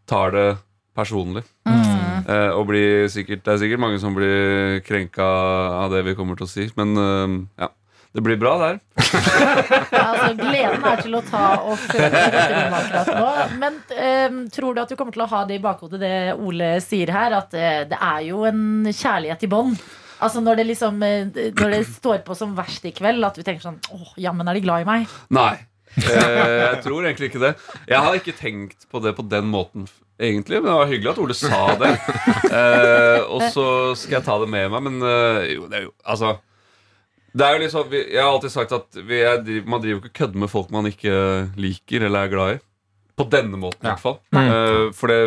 tar 0.09 0.35
det 0.37 0.49
personlig. 0.99 1.45
Eh, 2.29 2.51
og 2.53 2.67
blir 2.69 3.07
sikkert, 3.09 3.41
det 3.47 3.53
er 3.55 3.61
sikkert 3.63 3.81
mange 3.81 4.01
som 4.03 4.13
blir 4.17 4.83
krenka 4.85 5.25
av 5.25 5.95
det 5.95 6.03
vi 6.05 6.17
kommer 6.19 6.37
til 6.37 6.45
å 6.45 6.51
si. 6.51 6.67
Men 6.77 6.93
uh, 6.99 7.37
ja, 7.57 7.71
det 8.13 8.25
blir 8.27 8.37
bra 8.41 8.57
der. 8.59 8.81
Ja, 9.89 10.05
altså, 10.13 10.35
gleden 10.37 10.85
er 10.85 11.01
til 11.03 11.17
å 11.17 11.21
ta 11.25 11.45
og 11.65 11.79
føle 11.81 12.21
akkurat 12.79 13.09
nå. 13.13 13.31
Men 13.61 13.79
eh, 13.95 14.37
tror 14.53 14.75
du 14.75 14.83
at 14.83 14.93
du 14.93 14.97
kommer 14.99 15.15
til 15.15 15.25
å 15.25 15.29
ha 15.31 15.41
det 15.49 15.59
i 15.59 15.63
bakhodet, 15.63 16.01
det 16.03 16.13
Ole 16.37 16.75
sier 16.85 17.13
her, 17.13 17.35
at 17.39 17.57
eh, 17.57 17.85
det 17.89 17.97
er 17.97 18.21
jo 18.29 18.45
en 18.49 18.89
kjærlighet 18.89 19.45
i 19.45 19.51
bånn? 19.53 19.75
Altså 20.25 20.43
når 20.43 20.61
det 20.61 20.67
liksom 20.73 21.03
eh, 21.07 21.29
Når 21.55 21.75
det 21.75 21.81
står 21.93 22.23
på 22.27 22.35
som 22.39 22.57
verst 22.59 22.85
i 22.89 22.93
kveld, 22.97 23.25
at 23.27 23.39
du 23.39 23.45
tenker 23.47 23.65
sånn 23.65 23.79
Åh, 23.95 24.15
jammen 24.25 24.49
er 24.51 24.59
de 24.59 24.65
glad 24.65 24.85
i 24.85 24.89
meg. 24.89 25.15
Nei. 25.35 25.55
Eh, 25.99 26.57
jeg 26.63 26.83
tror 26.85 27.07
egentlig 27.07 27.31
ikke 27.31 27.43
det. 27.43 27.55
Jeg 27.89 28.03
har 28.05 28.19
ikke 28.19 28.37
tenkt 28.39 28.85
på 28.91 29.01
det 29.03 29.15
på 29.17 29.25
den 29.27 29.49
måten, 29.51 29.87
egentlig. 30.21 30.61
Men 30.61 30.69
det 30.69 30.77
var 30.77 30.91
hyggelig 30.91 31.13
at 31.15 31.23
Ole 31.23 31.39
sa 31.39 31.63
det. 31.81 31.95
Eh, 32.49 33.25
og 33.29 33.43
så 33.53 33.65
skal 33.99 34.19
jeg 34.19 34.27
ta 34.29 34.39
det 34.41 34.47
med 34.53 34.71
meg. 34.73 34.85
Men 34.87 35.03
eh, 35.05 35.43
jo, 35.55 35.67
det 35.69 35.81
er 35.81 35.89
jo 35.89 35.91
Altså 36.09 36.37
det 37.39 37.45
er 37.45 37.55
jo 37.55 37.61
liksom, 37.61 37.93
Jeg 37.93 38.23
har 38.23 38.31
alltid 38.33 38.53
sagt 38.55 38.73
at 38.73 38.99
vi 39.05 39.19
er, 39.21 39.43
man 39.69 39.83
driver 39.83 39.99
jo 39.99 40.01
ikke 40.01 40.09
og 40.11 40.17
kødder 40.21 40.43
med 40.43 40.51
folk 40.51 40.71
man 40.75 40.89
ikke 40.89 41.13
liker 41.61 42.07
eller 42.09 42.25
er 42.25 42.33
glad 42.33 42.55
i. 42.57 42.59
På 43.19 43.27
denne 43.29 43.59
måten, 43.61 43.83
i 43.85 43.91
hvert 43.91 44.03
fall. 44.03 44.19
Eh, 44.33 44.89
for 44.97 45.13
det 45.13 45.21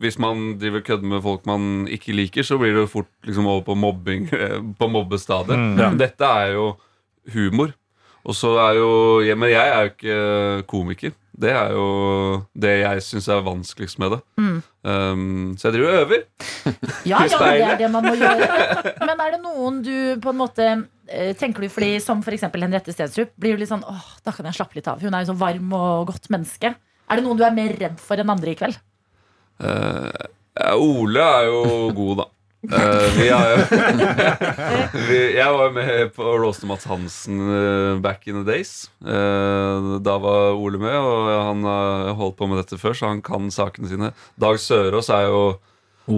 hvis 0.00 0.16
man 0.22 0.54
driver 0.60 0.80
kødder 0.84 1.10
med 1.12 1.22
folk 1.24 1.44
man 1.48 1.84
ikke 1.92 2.14
liker, 2.16 2.46
så 2.46 2.56
blir 2.60 2.72
det 2.72 2.86
jo 2.86 2.92
fort 2.94 3.10
liksom 3.28 3.48
over 3.50 3.66
på 3.66 3.76
mobbing 3.76 4.30
eh, 4.36 4.58
På 4.78 4.88
mobbestadiet. 4.88 5.60
Men 5.76 6.00
dette 6.00 6.24
er 6.24 6.54
jo 6.56 6.72
humor. 7.34 7.74
Og 8.24 8.36
så 8.36 8.52
er 8.60 8.76
jo 8.76 8.88
ja, 9.24 9.36
Men 9.36 9.52
jeg 9.52 9.74
er 9.74 9.82
jo 9.84 9.90
ikke 9.94 10.68
komiker. 10.68 11.12
Det 11.40 11.52
er 11.56 11.72
jo 11.72 11.84
det 12.52 12.72
jeg 12.82 13.04
syns 13.06 13.28
er 13.32 13.44
vanskeligst 13.46 14.00
med 14.02 14.12
det. 14.12 14.18
Um, 14.84 15.54
så 15.56 15.68
jeg 15.68 15.78
driver 15.78 15.92
og 15.92 16.02
øver. 16.04 16.24
Ja, 17.08 17.22
ja, 17.24 17.38
det 17.40 17.62
er 17.64 17.78
det 17.80 17.88
man 17.92 18.04
må 18.04 18.12
gjøre. 18.20 18.48
Men 19.00 19.22
er 19.24 19.32
det 19.36 19.40
noen 19.40 19.78
du 19.84 19.94
på 20.20 20.32
en 20.32 20.40
måte 20.40 20.66
eh, 21.08 21.30
Tenker 21.40 21.64
du 21.64 21.72
fordi 21.72 21.94
Som 22.04 22.20
for 22.24 22.36
eksempel 22.36 22.60
Henriette 22.66 22.92
Stensrup 22.92 23.32
Blir 23.40 23.56
du 23.56 23.62
litt 23.62 23.70
sånn, 23.70 23.84
åh, 23.88 24.10
da 24.26 24.34
kan 24.36 24.44
jeg 24.50 24.58
slappe 24.58 24.76
litt 24.76 24.90
av 24.90 25.00
Hun 25.00 25.16
er 25.16 25.24
jo 25.24 25.30
så 25.32 25.38
varm 25.40 25.72
og 25.76 26.10
godt 26.12 26.28
menneske 26.32 26.74
Er 26.74 27.16
det 27.16 27.24
noen 27.24 27.40
du 27.40 27.44
er 27.46 27.56
mer 27.56 27.72
redd 27.80 27.96
for 28.04 28.20
enn 28.20 28.32
andre 28.36 28.52
i 28.52 28.58
kveld? 28.60 28.76
Eh, 29.60 30.74
Ole 30.76 31.24
er 31.24 31.48
jo 31.48 31.62
god, 31.96 32.22
da. 32.22 32.26
Eh, 32.60 33.06
vi 33.16 33.28
har 33.32 33.46
jo 33.48 33.60
Jeg 35.40 35.52
var 35.56 35.62
jo 35.64 35.72
med 35.72 36.10
på 36.12 36.34
Roaster 36.42 36.68
Mats 36.68 36.84
Hansen 36.90 37.40
eh, 37.40 38.00
back 38.04 38.26
in 38.28 38.42
the 38.42 38.44
days. 38.44 38.90
Da 39.00 40.18
var 40.20 40.58
Ole 40.58 40.80
med, 40.80 40.96
og 40.96 41.30
han 41.50 41.64
har 41.64 42.12
holdt 42.20 42.38
på 42.40 42.50
med 42.50 42.60
dette 42.62 42.80
før, 42.80 42.96
så 42.96 43.12
han 43.14 43.24
kan 43.24 43.48
sakene 43.54 43.88
sine. 43.90 44.12
Dag 44.40 44.60
Sørås 44.60 45.12
er 45.12 45.28
jo 45.28 45.42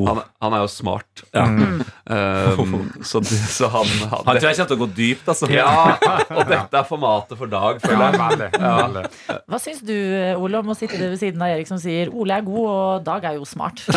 han, 0.09 0.20
han 0.42 0.57
er 0.57 0.64
jo 0.64 0.70
smart. 0.72 1.24
Eh, 2.12 2.59
så, 3.07 3.20
så 3.22 3.68
han, 3.70 3.87
han, 4.11 4.24
Han 4.26 4.37
tror 4.37 4.48
jeg 4.50 4.57
kommer 4.59 4.70
til 4.72 4.76
å 4.76 4.81
gå 4.81 4.88
dypt. 4.96 5.28
Altså. 5.33 5.46
Ja, 5.55 5.94
og 6.37 6.42
dette 6.50 6.81
er 6.81 6.88
formatet 6.88 7.38
for 7.38 7.48
Dag, 7.52 7.78
føler 7.81 8.02
jeg. 8.11 8.18
veldig, 8.20 8.48
veldig. 8.59 9.05
Hva 9.48 9.61
syns 9.62 9.81
du, 9.87 9.94
Ole, 10.42 10.61
om 10.61 10.72
å 10.74 10.76
sitte 10.76 10.98
ved 10.98 11.16
siden 11.22 11.40
av 11.46 11.55
Erik 11.55 11.70
som 11.70 11.78
sier 11.81 12.11
Ole 12.12 12.40
er 12.40 12.44
god, 12.44 12.66
og 12.72 13.07
Dag 13.07 13.28
er 13.31 13.38
jo 13.38 13.46
smart? 13.48 13.85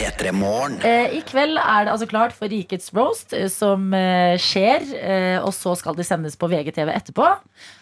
P3 0.00 0.32
Morgen. 0.36 0.78
Eh, 0.86 1.16
I 1.18 1.20
kveld 1.28 1.58
er 1.60 1.86
det 1.86 1.92
altså 1.94 2.06
klart 2.10 2.34
for 2.36 2.50
Rikets 2.50 2.92
roast, 2.96 3.34
eh, 3.36 3.48
som 3.52 3.90
eh, 3.96 4.36
skjer. 4.40 4.86
Eh, 4.96 5.38
og 5.44 5.52
så 5.56 5.74
skal 5.78 5.98
det 5.98 6.06
sendes 6.08 6.38
på 6.40 6.48
VGTV 6.50 6.92
etterpå. 6.94 7.26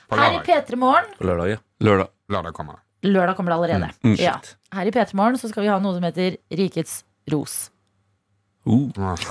På 0.08 0.18
Her 0.18 0.38
i 0.38 0.38
lørdag. 0.40 0.48
P3 0.68 0.80
Morgen 0.80 1.10
lørdag, 1.20 1.54
ja. 1.56 1.62
Lørdag. 1.84 2.12
Lørdag 2.32 2.56
kommer 2.56 2.78
det. 2.78 2.82
Lørdag 3.06 3.36
kommer 3.38 3.52
det 3.52 3.58
allerede. 3.58 3.90
Mm, 4.02 4.16
ja. 4.18 4.36
Her 4.74 4.88
i 4.90 4.92
P3 4.94 5.14
Morgen 5.18 5.38
skal 5.38 5.62
vi 5.62 5.70
ha 5.70 5.78
noe 5.82 5.94
som 5.94 6.06
heter 6.08 6.38
Rikets 6.50 7.02
ros. 7.30 7.68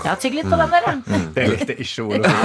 Ja, 0.06 0.16
Tygg 0.18 0.34
litt 0.38 0.48
på 0.50 0.58
den, 0.58 0.72
der 0.74 1.02
Det 1.36 1.46
likte 1.52 1.76
ikke 1.78 2.06
Ole. 2.08 2.22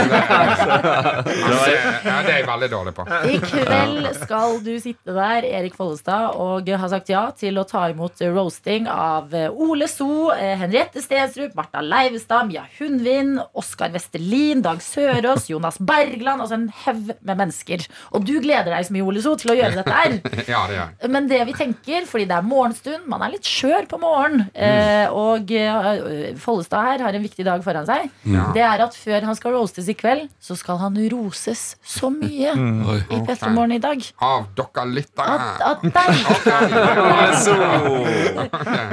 Ja, 2.03 2.19
det 2.25 2.33
er 2.33 2.39
jeg 2.41 2.47
veldig 2.49 2.69
dårlig 2.73 2.93
på. 2.97 3.05
I 3.07 3.39
kveld 3.43 4.09
skal 4.21 4.59
du 4.65 4.73
sitte 4.83 5.15
der, 5.15 5.47
Erik 5.47 5.77
Follestad, 5.79 6.37
og 6.41 6.69
har 6.69 6.91
sagt 6.93 7.11
ja 7.13 7.25
til 7.37 7.59
å 7.61 7.65
ta 7.69 7.87
imot 7.93 8.21
roasting 8.35 8.89
av 8.91 9.33
Ole 9.53 9.89
So, 9.91 10.31
eh, 10.35 10.55
Henriette 10.61 11.03
Stensrup, 11.05 11.55
Martha 11.59 11.83
Leivestad, 11.85 12.51
Mia 12.51 12.65
Hundvin, 12.79 13.39
Oskar 13.59 13.93
Vestelin, 13.95 14.63
Dag 14.65 14.83
Sørås, 14.85 15.49
Jonas 15.53 15.79
Bergland. 15.81 16.45
Altså 16.45 16.59
en 16.59 16.69
haug 16.85 17.13
med 17.21 17.37
mennesker. 17.39 17.87
Og 18.13 18.27
du 18.29 18.35
gleder 18.43 18.73
deg 18.75 18.89
så 18.89 18.97
mye, 18.97 19.07
Ole 19.07 19.25
So, 19.25 19.35
til 19.41 19.55
å 19.55 19.59
gjøre 19.59 19.81
dette 19.81 19.97
her. 20.03 20.19
Ja, 20.53 20.65
det 20.69 20.77
gjør. 20.77 20.95
Men 21.15 21.29
det 21.31 21.41
vi 21.49 21.55
tenker, 21.57 22.07
fordi 22.09 22.27
det 22.29 22.37
er 22.37 22.47
morgenstund, 22.47 23.07
man 23.11 23.23
er 23.25 23.33
litt 23.37 23.47
skjør 23.49 23.87
på 23.89 24.01
morgenen, 24.03 24.49
eh, 24.53 25.07
og 25.09 25.53
eh, 25.55 26.33
Follestad 26.43 26.82
her 26.87 27.03
har 27.07 27.17
en 27.17 27.25
viktig 27.25 27.45
dag 27.47 27.63
foran 27.65 27.87
seg, 27.89 28.11
det 28.55 28.63
er 28.65 28.83
at 28.85 28.97
før 28.97 29.27
han 29.29 29.37
skal 29.39 29.55
roastes 29.57 29.89
i 29.91 29.97
kveld, 29.99 30.29
så 30.43 30.57
skal 30.59 30.77
han 30.83 30.99
roses 31.13 31.63
så 31.81 32.11
mye 32.13 32.55
mm. 32.59 32.83
i 33.09 33.21
Petter 33.27 33.51
Morgen 33.55 33.77
i 33.79 33.83
dag. 33.83 33.99
Av 34.23 34.47
dere 34.59 34.87
lyttere. 34.91 35.37
At, 35.37 35.61
at 35.71 35.81
deg, 35.97 36.11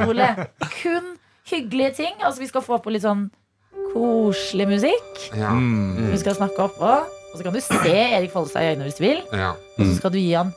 Ole, 0.10 0.30
kun 0.80 1.16
hyggelige 1.50 1.92
ting. 2.04 2.16
Altså 2.20 2.42
Vi 2.42 2.50
skal 2.50 2.66
få 2.66 2.78
på 2.84 2.94
litt 2.94 3.06
sånn 3.06 3.28
koselig 3.94 4.68
musikk. 4.70 5.12
Ja. 5.38 5.54
Vi 5.56 6.18
skal 6.22 6.38
snakke 6.38 6.70
oppå. 6.70 6.98
Og 7.30 7.38
så 7.38 7.46
kan 7.46 7.54
du 7.54 7.62
se 7.62 7.94
Erik 7.94 8.32
Follestad 8.34 8.66
i 8.66 8.72
øynene 8.74 8.90
hvis 8.90 8.98
du 8.98 9.06
vil. 9.06 9.22
Ja. 9.34 9.54
Og 9.78 9.86
så 9.86 9.94
skal 10.00 10.14
du 10.14 10.20
gi 10.22 10.34
han 10.34 10.54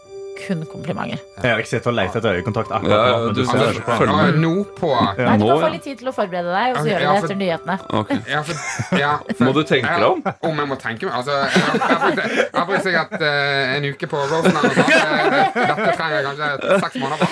kun 0.47 0.63
komplimenter. 0.71 1.21
Erik 1.47 1.67
sitter 1.71 1.91
og 1.93 1.97
leter 1.99 2.19
etter 2.21 2.39
øyekontakt 2.39 2.71
akkurat 2.75 2.93
ja, 2.93 3.17
nå. 3.17 3.25
men 3.27 3.35
du 3.37 3.41
du 3.41 3.47
ser 3.49 3.73
du, 3.77 3.81
følg 3.87 4.13
med. 4.13 4.29
Og 4.35 4.39
nå 4.43 4.53
på 4.79 4.91
Nei, 4.93 5.37
du 5.39 5.45
kan 5.47 5.63
få 5.63 5.71
litt 5.75 5.85
tid 5.87 5.99
til 6.03 6.11
å 6.11 6.15
forberede 6.17 6.53
deg, 6.55 6.75
og 6.75 6.79
så 6.83 6.87
gjør 6.93 7.05
ja, 7.07 7.13
det 7.17 7.23
etter 7.25 7.39
nyhetene. 7.43 7.77
Okay. 8.03 8.19
Ja, 8.33 8.43
for, 8.49 8.99
ja, 9.03 9.13
for, 9.33 9.45
Må 9.49 9.55
du 9.57 9.63
tenke 9.69 9.95
deg 9.97 10.07
om? 10.09 10.23
Om 10.51 10.63
jeg 10.63 10.71
må 10.73 10.79
tenke 10.83 11.09
meg 11.09 11.15
altså, 11.21 11.33
Jeg 11.33 12.51
har- 12.55 12.67
brukt- 12.67 12.87
sikkert 12.87 13.17
uh, 13.23 13.77
en 13.77 13.85
uke 13.93 14.07
på 14.11 14.23
noe. 14.23 14.41
Eh, 14.43 15.59
Dette 15.59 15.91
trenger 15.97 16.15
jeg 16.17 16.25
kanskje 16.29 16.79
seks 16.87 16.97
måneder 17.03 17.21
på. 17.23 17.27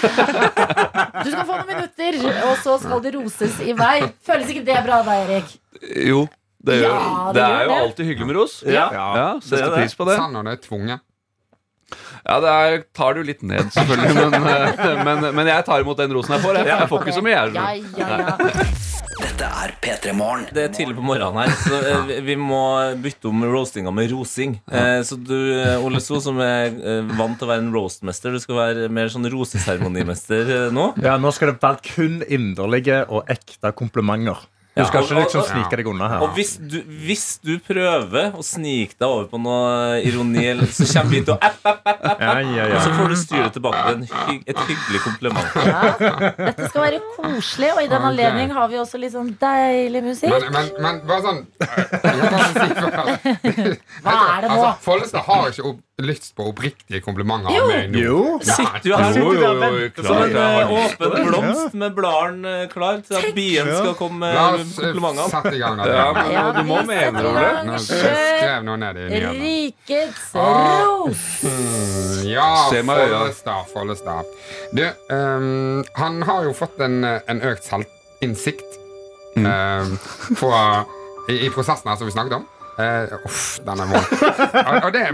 Du 1.25 1.31
skal 1.31 1.47
få 1.49 1.57
noen 1.61 1.71
minutter, 1.75 2.21
og 2.49 2.55
så 2.65 2.77
skal 2.83 3.03
det 3.05 3.15
roses 3.17 3.61
i 3.67 3.75
vei. 3.79 3.97
Føles 4.27 4.53
ikke 4.55 4.65
det 4.69 4.79
bra 4.87 5.01
da, 5.07 5.17
Erik? 5.27 5.57
Jo. 6.07 6.27
Det, 6.61 6.75
er 6.77 6.83
jo, 6.85 6.89
Ja, 6.93 7.31
det 7.33 7.39
det 7.39 7.45
gjør 7.45 7.55
er 7.57 7.63
jo 7.65 7.69
det. 7.71 7.77
alltid 7.85 8.05
hyggelig 8.11 8.27
med 8.29 8.37
ros. 8.37 8.55
Ja. 8.69 8.87
Ja, 8.93 9.29
Setter 9.41 9.63
det 9.65 9.71
er 9.71 9.77
pris 9.81 9.95
på 9.97 10.05
det. 10.11 10.17
Sann 10.21 10.35
når 10.37 10.45
det 10.51 10.53
er 10.59 10.61
tvunget. 10.67 11.01
Ja, 12.27 12.37
det 12.45 12.51
er, 12.53 12.79
tar 12.97 13.17
jo 13.21 13.23
litt 13.27 13.43
ned, 13.43 13.71
selvfølgelig. 13.75 14.31
Men, 14.33 14.49
eh, 14.55 15.03
men, 15.09 15.27
men 15.41 15.51
jeg 15.51 15.65
tar 15.67 15.81
imot 15.85 15.99
den 16.03 16.13
rosen 16.17 16.37
jeg 16.37 16.45
får. 16.45 16.59
Jeg, 16.63 16.71
jeg 16.73 16.89
får 16.93 17.05
ikke 17.07 17.17
så 17.19 17.23
mye, 17.25 17.37
jeg. 17.37 17.85
Ja, 17.97 18.07
ja, 18.07 18.19
ja. 18.21 18.69
Dette 19.21 19.45
er 19.45 19.73
P3 19.85 20.13
Morgen. 20.17 20.47
Det 20.57 20.63
er 20.65 20.71
tidlig 20.73 20.95
på 20.97 21.03
morgenen 21.05 21.43
her, 21.43 21.51
så 21.61 21.81
eh, 21.91 22.21
vi- 22.25 22.37
må 22.41 22.61
bytte 23.05 23.29
om 23.29 23.43
roastinga 23.53 23.93
med 23.93 24.13
rosing. 24.15 24.55
Eh, 24.73 25.01
Så 25.05 25.19
du, 25.21 25.35
Ole 25.85 26.01
So, 26.01 26.21
som 26.25 26.39
er 26.41 26.73
vant 27.19 27.37
til 27.41 27.49
å 27.49 27.51
være 27.51 27.65
en 27.67 27.73
roastmester, 27.75 28.33
du 28.33 28.41
skal 28.41 28.57
være 28.57 28.89
mer 28.93 29.11
sånn 29.13 29.29
roseseremonimester 29.33 30.71
nå? 30.73 30.91
Ja, 31.05 31.19
nå 31.21 31.33
skal 31.37 31.53
det 31.53 31.61
være 31.63 31.85
kun 31.93 32.23
inderlige 32.29 33.03
og 33.13 33.29
ekte 33.33 33.73
komplimenter. 33.77 34.41
Du 34.71 34.85
skal 34.87 35.03
ikke 35.03 35.17
liksom 35.19 35.43
snike 35.49 35.77
deg 35.81 35.89
unna 35.91 36.07
her. 36.13 36.21
Og 36.23 36.37
hvis 36.37 36.53
du, 36.63 36.77
hvis 37.05 37.25
du 37.43 37.57
prøver 37.67 38.37
å 38.39 38.43
snike 38.47 38.95
deg 38.95 39.07
over 39.09 39.27
på 39.33 39.41
noe 39.43 39.99
ironi, 40.07 40.45
så 40.71 40.87
kommer 40.93 41.11
vi 41.17 41.21
til 41.27 41.35
å 41.35 41.39
app, 41.43 41.59
app, 41.67 41.81
app, 41.91 42.05
app, 42.13 42.21
Ja, 42.23 42.31
app, 42.31 42.53
ja, 42.55 42.69
ja. 42.71 42.77
Og 42.79 42.85
så 42.87 42.93
får 42.95 43.11
du 43.11 43.17
styre 43.19 43.51
tilbake 43.57 43.83
til 43.83 43.97
en 43.99 44.41
et 44.55 44.63
hyggelig 44.71 45.01
kompliment. 45.05 45.59
Ja. 45.67 46.15
Dette 46.39 46.71
skal 46.71 46.85
være 46.87 47.03
koselig, 47.17 47.73
og 47.75 47.83
i 47.83 47.91
den 47.91 47.99
Ok. 48.01 48.09
anledning 48.13 48.55
har 48.57 48.71
vi 48.71 48.79
også 48.81 49.01
litt 49.03 49.13
sånn 49.17 49.35
deilig 49.43 50.05
musikk. 50.07 50.31
Men, 50.39 50.49
men, 50.55 50.71
men 50.87 51.03
bare 51.11 51.23
sånn 51.27 51.43
jeg 51.61 52.17
må 52.17 52.31
bare 52.31 52.51
si 52.55 52.69
for- 52.79 52.95
Hva 54.07 54.17
er 54.37 54.41
det 54.47 54.51
nå? 54.51 54.57
Altså, 54.57 54.73
Follestad 54.87 55.27
har 55.27 55.51
ikke 55.51 55.67
opp, 55.75 55.81
lyst 56.01 56.31
på 56.39 56.47
oppriktige 56.49 57.03
komplimenter 57.05 57.53
Jo. 57.53 57.67
av 57.67 57.75
meg 57.75 57.91
nå. 57.93 58.01
Jo. 58.01 58.21
Sitter 58.41 58.81
du 58.87 58.95
her 58.97 59.19
Jo, 59.19 59.27
jo, 59.35 59.41
jo, 59.43 59.91
som 60.01 60.07
klart 60.07 60.31
en 60.31 60.39
eh, 60.41 60.73
åpen 60.79 61.27
blomst 61.29 61.75
med 61.83 61.95
bladene 61.99 62.55
eh, 62.63 62.67
klar 62.73 63.03
til 63.05 63.19
at 63.19 63.35
bien 63.37 63.69
skal 63.69 63.93
komme 63.99 64.31
La 64.33 64.47
oss 64.55 64.60
eh, 64.61 65.29
Satt 65.31 65.49
i 65.55 65.59
gang. 65.59 65.79
Ja, 65.87 66.13
men 66.13 66.33
Ja, 66.33 66.45
du 66.53 66.63
må 66.69 66.81
mene 66.87 67.11
setter 67.11 67.29
Ole. 67.31 67.65
Nå 67.69 67.79
skrev 67.85 68.65
noe 68.65 68.77
ned 68.81 68.97
i 68.97 69.07
nyhetene. 69.09 69.33
Rikets 69.41 70.35
Ah. 70.35 70.85
ros. 70.85 71.25
Mm, 71.45 72.29
Ja. 72.31 72.49
Follestad, 72.71 73.65
Follestad. 73.73 74.25
Du, 74.73 74.85
um, 75.15 75.85
han 75.95 76.23
har 76.23 76.45
jo 76.45 76.53
fått 76.53 76.81
en, 76.81 77.05
en 77.05 77.41
økt 77.43 77.65
selvinnsikt 77.67 78.77
Mm. 79.37 79.45
ehm, 79.47 79.93
i, 81.31 81.37
i 81.47 81.51
prosessen 81.55 81.87
her 81.87 81.97
som 81.97 82.09
vi 82.09 82.13
snakket 82.13 82.33
om. 82.41 82.47
Eh, 82.81 83.15
uff, 83.25 83.61
den 83.67 83.81
er 83.81 83.91
vond. 83.91 84.07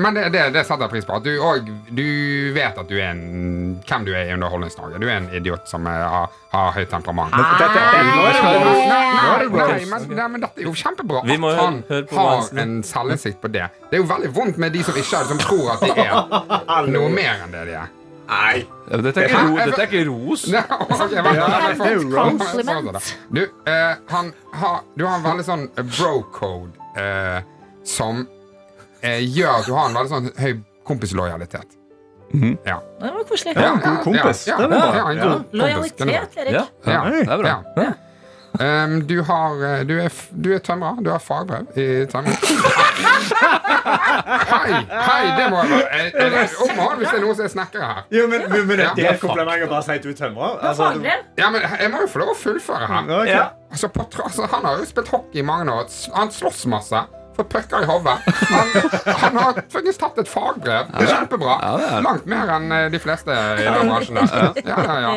Men 0.05 0.15
det, 0.15 0.29
det, 0.35 0.45
det 0.55 0.63
setter 0.67 0.87
jeg 0.87 0.93
pris 0.93 1.09
på. 1.09 1.17
At 1.19 1.27
du, 1.27 1.33
og, 1.43 1.71
du 1.91 2.07
vet 2.55 2.79
at 2.79 2.89
du 2.91 2.95
er 2.99 3.11
en, 3.11 3.23
hvem 3.87 4.07
du 4.07 4.13
er 4.15 4.31
i 4.31 4.35
Underholdningsnorge. 4.37 5.01
Du 5.03 5.09
er 5.09 5.17
en 5.19 5.29
idiot 5.35 5.69
som 5.71 5.87
er, 5.91 6.05
har, 6.13 6.39
har 6.55 6.73
høyt 6.77 6.91
temperament. 6.93 7.35
Dette, 7.35 7.67
er 7.67 8.01
er 8.01 9.45
men, 9.87 10.09
nei, 10.17 10.29
men 10.33 10.43
dette 10.43 10.63
er 10.63 10.67
jo 10.67 10.73
kjempebra 10.77 11.23
Vi 11.27 11.37
må 11.41 11.53
at 11.53 11.61
han 11.61 11.83
har 12.17 12.63
en 12.63 12.79
selvinnsikt 12.87 13.43
på 13.43 13.51
det. 13.53 13.69
Det 13.91 13.99
er 13.99 14.05
jo 14.05 14.09
veldig 14.11 14.33
vondt 14.37 14.59
med 14.63 14.75
de 14.77 14.83
som 14.87 14.97
ikke 14.97 15.25
som 15.29 15.41
tror 15.43 15.77
at 15.77 15.85
de 15.85 15.93
er 16.07 16.91
noe 16.93 17.13
mer 17.13 17.45
enn 17.45 17.55
det 17.55 17.69
de 17.71 17.79
er. 17.83 17.95
Nei. 18.27 18.67
Ja, 18.91 18.99
Dette 19.03 19.23
er 19.23 19.29
ikke, 19.31 19.43
ro, 19.47 19.57
dette 19.61 19.83
er 19.83 19.87
ikke 19.87 20.05
ros. 20.09 20.47
Det 20.51 20.59
er 20.59 20.67
Compliment. 22.11 23.13
Du, 23.31 23.43
eh, 23.71 23.95
han 24.11 24.33
har, 24.53 24.81
du 24.95 25.05
har 25.07 25.19
en 25.19 25.27
veldig 25.27 25.47
sånn 25.47 25.67
eh, 25.69 25.87
bro-code 25.87 26.75
eh, 26.99 27.39
som 27.87 28.25
eh, 29.03 29.21
gjør 29.23 29.61
at 29.61 29.67
du 29.69 29.75
har 29.77 29.89
en 29.91 29.97
veldig 30.01 30.13
sånn 30.15 30.31
høy 30.43 30.55
kompislojalitet. 30.87 31.77
Ja. 32.67 32.81
Det 33.01 33.13
var 33.15 33.23
koselig. 33.29 33.53
Ja, 33.55 33.71
god 33.79 34.01
kompis. 34.03 34.47
Ja, 34.51 34.57
Det 34.59 34.67
ja, 34.67 34.87
var 34.91 35.13
ja, 35.15 35.29
er. 35.31 35.45
Lojalitet, 35.57 36.09
Erik. 36.11 36.53
Ja. 36.53 36.65
Ja, 36.85 37.05
det 37.11 37.23
er 37.31 37.39
bra. 37.45 37.55
ja. 37.79 37.93
Um, 38.57 39.03
du, 39.05 39.19
har, 39.21 39.53
eh, 39.69 39.83
du, 39.85 39.99
er, 40.01 40.13
du 40.33 40.47
er 40.57 40.63
tømrer. 40.65 41.03
Du 41.05 41.11
har 41.13 41.21
fagbrev 41.21 41.67
i 41.77 42.07
tømring. 42.09 42.39
Hei! 43.87 44.79
Hei, 44.89 45.25
det 45.37 45.49
må 45.53 45.59
jeg 45.61 45.71
være. 45.75 45.91
Er, 45.93 46.09
er 46.25 46.31
det 46.33 46.45
omhold 46.65 46.97
hvis 47.03 47.11
det 47.13 47.19
er 47.19 47.25
noen 47.27 47.37
som 47.37 47.45
er 47.45 47.53
snekkere 47.53 47.91
her? 47.91 48.01
Jo, 48.17 48.25
men, 48.33 48.47
men, 48.49 48.65
men 48.71 48.81
Det 48.97 49.05
er 49.05 49.11
et 49.13 49.21
kompliment 49.21 49.67
å 49.67 49.69
bare 49.75 49.85
si 49.87 49.97
at 49.99 50.07
du 50.07 50.11
er 50.13 50.17
tømrer. 50.23 50.57
Altså, 50.71 50.89
du- 50.97 51.05
Ja, 51.43 51.51
men 51.53 51.61
Jeg 51.69 51.93
må 51.93 52.01
jo 52.07 52.09
få 52.15 52.23
lov 52.25 52.33
å 52.33 52.39
fullføre 52.41 52.89
her. 52.91 53.05
Okay. 53.19 53.29
Ja. 53.35 53.45
Altså, 53.71 53.91
på, 53.93 54.07
altså, 54.25 54.49
han 54.55 54.65
har 54.71 54.81
jo 54.81 54.89
spilt 54.89 55.13
hockey 55.13 55.43
i 55.43 55.47
mange 55.47 55.77
år. 55.77 55.93
Han 56.17 56.33
slåss 56.33 56.65
masse. 56.73 57.05
Fått 57.37 57.49
pucker 57.53 57.83
i 57.83 57.87
hodet. 57.87 58.19
Han, 58.51 58.69
han 59.07 59.37
har 59.37 59.63
faktisk 59.73 60.01
tatt 60.01 60.19
et 60.23 60.29
fagbrev. 60.29 60.89
Det 60.93 61.05
er 61.05 61.13
kjempebra. 61.13 61.57
Langt 62.05 62.25
mer 62.31 62.53
enn 62.57 62.73
eh, 62.73 62.87
de 62.93 63.01
fleste 63.03 63.33
i 63.33 63.67
den 63.67 63.91
bransjen. 63.91 64.17
Ja, 64.23 64.53
ja, 64.65 64.97
ja. 65.05 65.13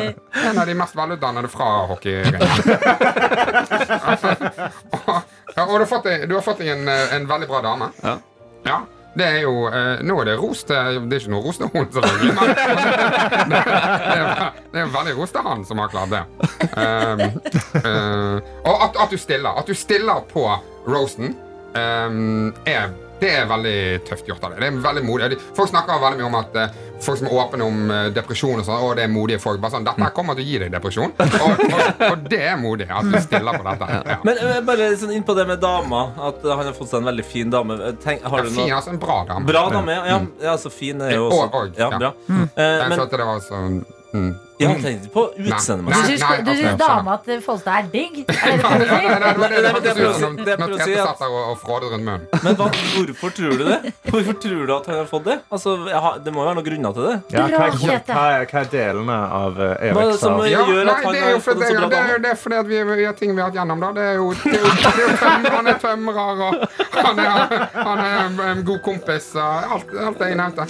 En 0.50 0.60
av 0.60 0.68
de 0.68 0.74
mest 0.76 0.96
velutdannede 0.96 1.48
fra 1.52 1.70
hockeyringen. 1.90 2.40
og, 5.00 5.16
og 5.56 5.74
du 5.74 5.78
har 5.78 5.88
fått 5.88 6.08
du 6.28 6.34
har 6.34 6.44
fått 6.44 6.60
en, 6.60 6.88
eh, 6.88 7.14
en 7.16 7.28
veldig 7.30 7.48
bra 7.48 7.62
dame. 7.64 7.92
Ja. 8.04 8.18
Ja, 8.62 8.82
det 9.14 9.26
er 9.26 9.38
jo 9.42 9.66
eh, 9.68 10.02
Nå 10.06 10.18
er 10.20 10.28
det 10.28 10.36
ros 10.38 10.62
til 10.68 11.00
Det 11.08 11.16
er 11.16 11.22
ikke 11.22 11.32
noe 11.32 11.44
ros 11.44 11.58
til 11.58 11.70
hun, 11.72 11.86
selvfølgelig. 11.94 12.34
Men 12.36 12.44
det, 12.50 12.56
det, 13.50 13.60
er, 14.16 14.58
det 14.72 14.82
er 14.82 14.92
veldig 14.96 15.14
ros 15.18 15.34
til 15.34 15.46
han 15.46 15.64
som 15.66 15.82
har 15.82 15.92
klart 15.92 16.12
det. 16.12 16.24
Um, 16.70 17.24
uh, 17.80 18.36
og 18.68 18.84
at, 18.86 19.00
at 19.06 19.10
du 19.10 19.18
stiller. 19.18 19.56
At 19.56 19.66
du 19.66 19.74
stiller 19.74 20.22
på 20.30 20.44
roasten, 20.88 21.34
um, 21.74 22.50
er 22.68 22.90
det 23.20 23.28
er 23.36 23.48
veldig 23.50 24.04
tøft 24.08 24.28
gjort 24.28 24.44
av 24.46 24.54
det. 24.54 24.62
Det 24.62 24.68
er 24.70 24.76
veldig 24.80 25.02
modig. 25.04 25.36
Folk 25.56 25.68
snakker 25.68 25.98
veldig 26.00 26.22
mye 26.22 26.28
om 26.30 26.36
at 26.38 26.54
uh, 26.56 26.78
folk 27.04 27.20
som 27.20 27.28
er 27.28 27.34
åpne 27.42 27.66
om 27.66 27.92
uh, 27.92 27.98
depresjon 28.16 28.62
og 28.62 28.64
sånn, 28.64 28.80
å, 28.80 28.94
det 28.96 29.04
er 29.04 29.12
modige 29.12 29.42
folk. 29.42 29.60
Bare 29.60 29.74
sånn, 29.74 29.84
Dette 29.84 30.00
her 30.06 30.14
kommer 30.16 30.38
til 30.38 30.46
å 30.46 30.48
gi 30.48 30.60
deg 30.62 30.72
depresjon. 30.72 31.12
Og, 31.20 31.62
og, 31.66 32.04
og 32.08 32.24
det 32.32 32.40
er 32.48 32.56
modig 32.60 32.88
at 32.88 33.10
du 33.12 33.18
stiller 33.20 33.60
på 33.60 33.66
dette. 33.68 33.90
Ja. 34.10 34.16
Men 34.24 34.38
uh, 34.40 34.56
bare 34.64 34.88
sånn 34.96 35.12
inn 35.12 35.24
på 35.26 35.34
det 35.36 35.44
med 35.50 35.60
dama. 35.60 36.06
At 36.30 36.40
han 36.46 36.64
har 36.70 36.72
fått 36.76 36.94
seg 36.94 37.02
en 37.02 37.10
veldig 37.10 37.26
fin 37.28 37.52
dame. 37.52 37.76
Tenk, 38.00 38.24
har 38.24 38.46
du 38.46 38.48
Fin, 38.54 38.64
noe 38.64 38.78
altså 38.78 38.94
en 38.94 39.00
bra 39.02 39.18
dame. 39.28 39.44
Bra 39.50 39.66
dame, 39.74 39.96
ja. 40.08 40.20
ja 40.46 40.56
så 40.60 40.72
fin 40.72 41.02
er 41.04 41.18
jo 41.18 41.26
også 41.28 41.42
Og- 41.44 41.58
og, 41.60 41.74
ja, 41.76 41.90
ja. 41.92 41.98
bra. 42.00 42.14
Eh, 42.30 42.64
Jeg 42.64 42.88
men 42.88 43.02
følte 43.02 43.20
det 43.20 43.28
var 43.28 43.44
sånn 43.44 43.82
mm. 44.14 44.30
Ja, 44.60 44.68
jeg 44.74 44.82
tenkte 44.84 45.08
på 45.14 45.22
utseendet. 45.40 45.94
Du 45.94 46.00
syns, 46.10 46.24
du 46.46 46.52
syns 46.60 46.78
dama 46.80 47.16
til 47.24 47.40
Folstad 47.44 47.72
er 47.80 47.88
digg? 47.92 48.20
Er 48.28 48.34
det 48.50 48.60
det 48.60 48.80
du 48.80 48.86
Nei, 48.90 49.00
sier? 49.00 49.20
nei, 49.20 49.32
det 49.32 49.50
det 49.50 49.62
det 49.62 49.94
prøver- 49.96 50.44
det 50.44 50.56
å 50.60 50.84
si 50.84 50.94
satt 51.00 51.18
der 51.22 51.30
og, 51.30 51.42
og 51.52 51.56
frådet 51.62 51.90
rundt 51.92 52.04
munnen. 52.04 52.26
Men 52.44 52.56
hva, 52.58 52.66
hvorfor 52.94 53.30
tror 53.36 53.56
du 53.60 53.64
det? 53.70 53.78
Hvorfor 54.10 54.34
tror 54.42 54.66
du 54.66 54.72
at 54.76 54.86
han 54.90 54.96
har 55.00 55.08
fått 55.10 55.24
det? 55.30 55.36
Altså, 55.50 55.76
jeg 55.88 56.00
har, 56.06 56.18
Det 56.24 56.32
må 56.34 56.42
jo 56.42 56.46
være 56.50 56.58
noen 56.60 56.68
grunner 56.68 56.92
til 56.96 57.06
det. 57.08 57.16
Ja, 57.32 57.46
hva, 57.46 57.66
er, 57.66 57.76
hva, 57.80 58.24
er, 58.36 58.46
hva 58.50 58.60
er 58.60 58.70
delene 58.74 59.16
av 59.40 59.58
uh, 59.58 59.64
er 59.70 59.74
det 59.80 59.90
Erik 59.90 60.18
som 60.20 60.38
sa? 60.40 60.46
Ja, 60.50 60.62
nei, 60.68 60.96
det 61.10 61.22
er 61.24 61.30
jo 61.34 61.40
fordi, 61.46 61.60
det, 61.60 61.90
det, 61.90 62.00
er, 62.00 62.18
det 62.24 62.30
er 62.34 62.38
fordi 62.44 62.56
at 62.60 62.68
vi, 62.70 62.82
vi 62.90 63.04
har 63.08 63.16
ting 63.20 63.34
vi 63.34 63.40
har 63.40 63.50
vært 63.50 63.58
gjennom. 63.60 63.80
da 63.80 63.92
Det 63.96 64.04
er 64.10 64.14
jo, 64.20 64.28
det 64.44 64.54
er 64.54 64.60
jo, 64.60 64.72
det 64.76 64.90
er 64.90 65.00
jo 65.00 65.16
tømrer, 65.20 65.50
Han 65.56 65.66
er 65.72 65.78
tømrer, 65.84 66.16
og 66.20 66.54
han 67.00 67.18
er, 67.24 67.36
han 67.74 67.98
er 68.04 68.50
en, 68.50 68.64
god 68.66 68.80
kompis. 68.84 69.30
Og 69.36 69.74
alt, 69.76 69.94
alt 70.06 70.20
jeg 70.26 70.38
nevnte 70.40 70.66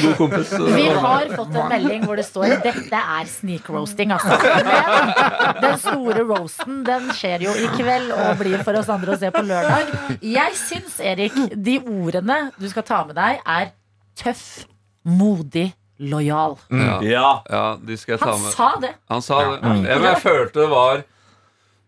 God 0.00 0.14
kompis. 0.18 0.52
Vi 0.74 0.86
har 1.04 1.30
fått 1.36 1.54
en 1.54 1.68
melding 1.74 2.04
hvor 2.08 2.16
det 2.20 2.26
står 2.26 2.56
'Dette 2.60 3.00
er 3.00 3.19
sneak-roasting', 3.28 4.12
altså. 4.14 4.38
Men 4.40 5.60
den 5.62 5.78
store 5.82 6.24
roasten 6.28 6.84
den 6.86 7.10
skjer 7.16 7.44
jo 7.48 7.52
i 7.56 7.66
kveld 7.76 8.12
og 8.14 8.38
blir 8.40 8.62
for 8.64 8.78
oss 8.80 8.88
andre 8.92 9.16
å 9.16 9.20
se 9.20 9.30
på 9.34 9.42
lørdag. 9.44 9.92
Jeg 10.22 10.56
syns, 10.56 11.00
Erik, 11.00 11.36
de 11.54 11.78
ordene 11.84 12.50
du 12.60 12.68
skal 12.70 12.86
ta 12.86 13.02
med 13.08 13.18
deg, 13.18 13.40
er 13.44 13.72
tøff, 14.20 14.64
modig, 15.04 15.70
lojal. 16.00 16.56
Ja. 16.72 16.98
Ja. 17.04 17.30
ja, 17.50 17.64
de 17.76 17.96
skal 18.00 18.16
jeg 18.16 18.22
ta 18.24 18.34
Han 18.36 18.52
sa 18.54 18.70
det. 18.80 18.94
Han 19.12 19.22
sa 19.24 19.40
det. 19.44 19.56
Ja, 19.60 19.74
men 19.74 20.08
jeg 20.08 20.22
følte 20.22 20.62
det 20.62 20.70
var 20.72 21.02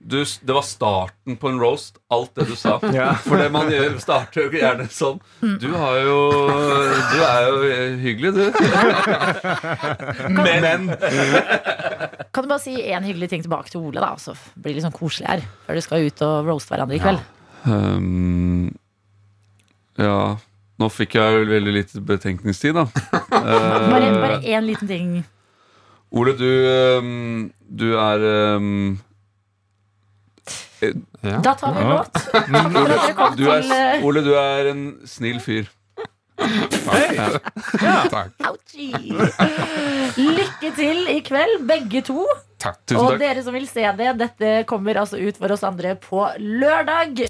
du, 0.04 0.24
Det 0.42 0.52
var 0.52 0.62
starten 0.66 1.36
på 1.36 1.48
en 1.48 1.60
roast, 1.60 1.98
alt 2.10 2.34
det 2.34 2.48
du 2.50 2.56
sa. 2.58 2.78
Ja. 2.92 3.12
For 3.22 3.38
det 3.38 3.48
man 3.54 3.70
gjør, 3.70 3.94
starter 4.02 4.46
jo 4.46 4.58
gjerne 4.58 4.88
sånn. 4.92 5.20
Du 5.62 5.68
har 5.78 5.98
jo 6.02 6.16
Du 7.12 7.18
er 7.22 7.46
jo 7.46 7.58
hyggelig, 8.02 8.32
du. 8.36 8.44
Men 10.42 10.90
Kan 12.32 12.44
du 12.44 12.50
bare 12.50 12.62
si 12.62 12.76
en 12.82 13.06
hyggelig 13.06 13.30
ting 13.32 13.44
tilbake 13.46 13.72
til 13.72 13.84
Ole, 13.84 14.02
da? 14.02 14.14
Så 14.20 14.34
blir 14.56 14.72
det 14.72 14.80
litt 14.80 14.88
sånn 14.88 14.96
koselig 14.96 15.30
her 15.30 15.44
før 15.66 15.78
du 15.78 15.84
skal 15.84 16.08
ut 16.08 16.24
og 16.26 16.50
roaste 16.50 16.74
hverandre 16.74 16.98
i 16.98 17.02
kveld. 17.02 17.22
Um, 17.62 18.72
ja 19.94 20.34
Nå 20.80 20.88
fikk 20.90 21.14
jeg 21.14 21.36
jo 21.36 21.42
veldig 21.46 21.72
lite 21.76 22.00
betenkningstid, 22.02 22.74
da. 22.74 22.88
Bare, 23.30 24.08
bare 24.18 24.38
én 24.42 24.64
liten 24.66 24.88
ting. 24.90 25.10
Ole, 26.10 26.32
du 26.34 26.48
um, 26.98 27.50
Du 27.62 27.92
er 27.94 28.24
um, 28.56 28.96
Da 30.82 31.54
tar 31.54 31.74
vi 31.74 31.84
en 31.84 31.88
låt. 31.88 32.12
Takk 32.32 32.48
for 32.50 32.80
at 32.82 32.90
dere 32.90 33.14
kom 33.18 33.36
du 33.38 33.44
er, 33.46 33.62
til 33.62 33.76
eh, 33.76 34.06
Ole, 34.08 34.24
du 34.26 34.32
er 34.38 34.72
en 34.72 34.82
snill 35.08 35.38
fyr. 35.42 35.70
Takk. 38.12 38.32
Ouchie. 38.48 38.96
Lykke 40.18 40.72
til 40.74 41.04
i 41.12 41.20
kveld, 41.24 41.62
begge 41.68 42.02
to. 42.08 42.24
Takk. 42.62 42.80
Tusen 42.86 43.02
Og 43.02 43.20
dere 43.22 43.44
som 43.46 43.54
vil 43.54 43.68
se 43.70 43.86
det, 43.98 44.10
dette 44.18 44.54
kommer 44.70 45.02
altså 45.02 45.20
ut 45.22 45.38
for 45.38 45.54
oss 45.54 45.64
andre 45.66 45.94
på 46.02 46.26
lørdag. 46.38 47.26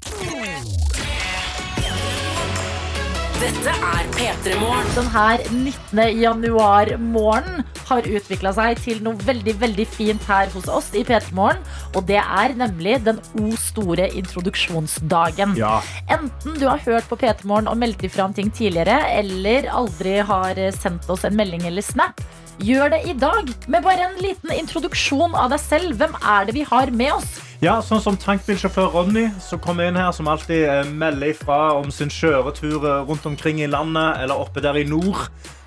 Dette 3.43 3.71
er 3.75 4.05
P3 4.15 4.53
Morgen. 4.55 4.85
Denne 4.95 5.63
19. 5.65 5.99
januar-morgen 6.15 7.65
har 7.89 8.05
utvikla 8.07 8.53
seg 8.55 8.79
til 8.79 9.01
noe 9.03 9.19
veldig 9.19 9.57
veldig 9.59 9.85
fint 9.91 10.27
her 10.29 10.47
hos 10.53 10.69
oss 10.71 10.87
i 10.95 11.01
P3 11.03 11.33
Morgen. 11.35 11.59
Og 11.91 12.05
det 12.07 12.21
er 12.21 12.55
nemlig 12.55 13.01
den 13.03 13.19
O 13.41 13.49
store 13.59 14.05
introduksjonsdagen. 14.15 15.57
Ja. 15.59 15.81
Enten 16.07 16.55
du 16.55 16.69
har 16.69 16.79
hørt 16.85 17.09
på 17.11 17.19
P3 17.19 17.43
Morgen 17.51 17.67
og 17.67 17.81
meldt 17.83 18.07
ifra 18.07 18.29
om 18.29 18.37
ting 18.37 18.47
tidligere, 18.47 19.01
eller 19.11 19.67
aldri 19.75 20.21
har 20.23 20.63
sendt 20.79 21.11
oss 21.11 21.27
en 21.27 21.35
melding 21.35 21.67
eller 21.67 21.83
snap, 21.83 22.23
gjør 22.61 22.91
det 22.93 23.01
i 23.09 23.13
dag 23.17 23.49
med 23.67 23.83
bare 23.85 24.09
en 24.09 24.19
liten 24.21 24.51
introduksjon 24.53 25.33
av 25.35 25.53
deg 25.53 25.61
selv. 25.61 25.97
Hvem 25.97 26.13
er 26.19 26.45
det 26.47 26.55
vi 26.57 26.65
har 26.67 26.91
med 26.93 27.15
oss? 27.15 27.39
Ja, 27.63 27.77
sånn 27.79 28.01
som 28.03 28.17
tankbilsjåfør 28.19 28.91
Ronny, 28.91 29.29
som 29.39 29.61
kommer 29.63 29.87
inn 29.87 29.95
her, 29.95 30.11
som 30.11 30.27
alltid 30.27 30.65
eh, 30.67 30.89
melder 30.89 31.31
ifra 31.31 31.59
om 31.77 31.87
sin 31.95 32.11
kjøretur 32.11 32.83
eh, 32.83 33.05
rundt 33.07 33.25
omkring 33.29 33.61
i 33.63 33.69
landet 33.71 34.19
eller 34.19 34.41
oppe 34.43 34.63
der 34.63 34.75
i 34.81 34.83
nord. 34.83 35.21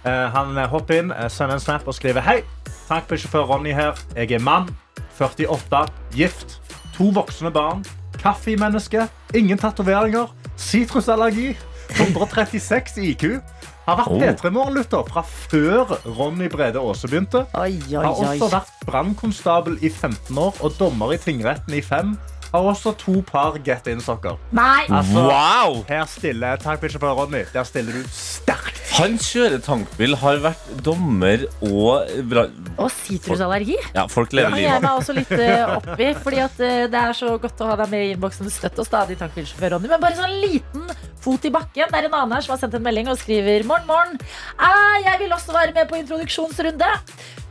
Eh, 0.05 0.27
han 0.35 0.59
hopper 0.69 1.01
inn, 1.01 1.15
sender 1.33 1.57
en 1.57 1.65
snap 1.65 1.89
og 1.89 1.97
skriver 1.97 2.25
Hei, 2.27 2.43
tankbilsjåfør 2.91 3.49
Ronny 3.49 3.73
her. 3.77 3.97
Jeg 4.13 4.37
er 4.37 4.45
mann, 4.45 4.69
48, 5.17 5.87
gift, 6.13 6.59
to 6.99 7.09
voksne 7.17 7.53
barn, 7.55 7.81
kaffemenneske, 8.21 9.07
ingen 9.35 9.59
tatoveringer, 9.59 10.29
sitrusallergi, 10.61 11.55
136 11.97 13.01
IQ. 13.09 13.25
Har 13.87 13.97
vært 14.01 14.09
Oh. 14.11 14.19
P3-morgenlytter 14.23 15.05
fra 15.09 15.23
før 15.23 15.93
Ronny 16.19 16.49
Brede 16.51 16.81
Aase 16.83 17.07
begynte. 17.09 17.45
Oi, 17.55 17.77
oi, 17.95 18.03
Har 18.03 18.15
også 18.19 18.49
vært 18.51 18.73
brannkonstabel 18.89 19.79
i 19.83 19.91
15 19.91 20.39
år 20.43 20.59
og 20.61 20.75
dommer 20.81 21.13
i 21.15 21.19
tingretten 21.23 21.75
i 21.75 21.81
5. 21.83 22.17
Har 22.53 22.63
også 22.73 22.93
to 22.99 23.21
par 23.27 23.59
get 23.67 23.87
in-sokker. 23.91 24.39
Nei! 24.55 24.87
Altså, 24.91 25.23
wow! 25.29 25.85
her 25.89 26.05
stiller 26.11 26.57
tankbilsjåfør 26.63 27.15
Ronny. 27.23 27.45
Der 27.53 27.63
stiller 27.69 27.93
du 27.93 28.03
sterkt. 28.11 28.83
Han 28.95 29.17
kjører 29.21 29.61
tankbil, 29.61 30.15
har 30.21 30.39
vært 30.45 30.69
dommer 30.87 31.43
og 31.67 32.07
bra... 32.31 32.47
Og 32.81 32.89
sitrusallergi. 32.95 33.77
Ja, 33.97 34.07
folk 34.11 34.33
lever 34.37 34.55
henger 34.55 34.63
jeg 34.63 34.77
er 34.77 34.85
meg 34.85 35.01
også 35.01 35.17
litt 35.17 35.33
oppi 35.35 36.07
opp. 36.13 36.23
Fordi 36.23 36.41
at 36.45 36.63
eh, 36.65 36.85
det 36.93 37.01
er 37.01 37.17
så 37.19 37.33
godt 37.43 37.61
å 37.61 37.71
ha 37.73 37.77
deg 37.83 37.93
med 37.93 38.05
i 38.07 38.15
innboksen 38.15 38.49
støtt 38.53 38.81
og 38.81 38.89
stadig. 38.89 39.19
tankbilsjåfør 39.21 39.75
Ronny 39.75 39.91
Men 39.91 40.03
bare 40.03 40.19
sånn 40.21 40.39
liten 40.41 40.87
fot 41.27 41.45
i 41.49 41.53
bakken. 41.53 41.91
Det 41.91 42.01
er 42.01 42.09
en 42.09 42.17
annen 42.21 42.37
her 42.37 42.47
som 42.47 42.55
har 42.55 42.63
sendt 42.63 42.79
en 42.79 42.87
melding 42.87 43.11
og 43.13 43.19
skriver 43.21 43.67
Morgen, 43.69 43.89
morgen. 43.91 44.23
Ah, 44.57 44.97
jeg 45.03 45.25
vil 45.25 45.35
også 45.35 45.57
være 45.57 45.77
med 45.77 45.91
på 45.91 46.01
introduksjonsrunde. 46.01 46.93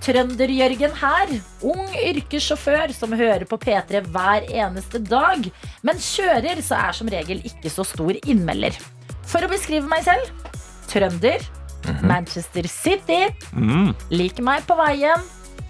Trønder-Jørgen 0.06 0.98
her. 1.02 1.38
Ung 1.66 1.86
yrkessjåfør 2.00 2.94
som 2.96 3.16
hører 3.18 3.46
på 3.50 3.60
P3 3.62 4.06
hver 4.08 4.50
eneste 4.50 5.02
dag. 5.04 5.50
Men 5.86 6.02
kjører, 6.02 6.62
så 6.66 6.80
er 6.80 6.98
som 6.98 7.10
regel 7.12 7.44
ikke 7.46 7.74
så 7.74 7.86
stor 7.88 8.18
innmelder. 8.24 8.78
For 9.26 9.46
å 9.46 9.50
beskrive 9.52 9.90
meg 9.90 10.06
selv 10.06 10.30
trønder. 10.96 11.44
Manchester 12.02 12.66
City. 12.72 13.28
Liker 14.10 14.46
meg 14.48 14.66
på 14.66 14.78
veien. 14.80 15.22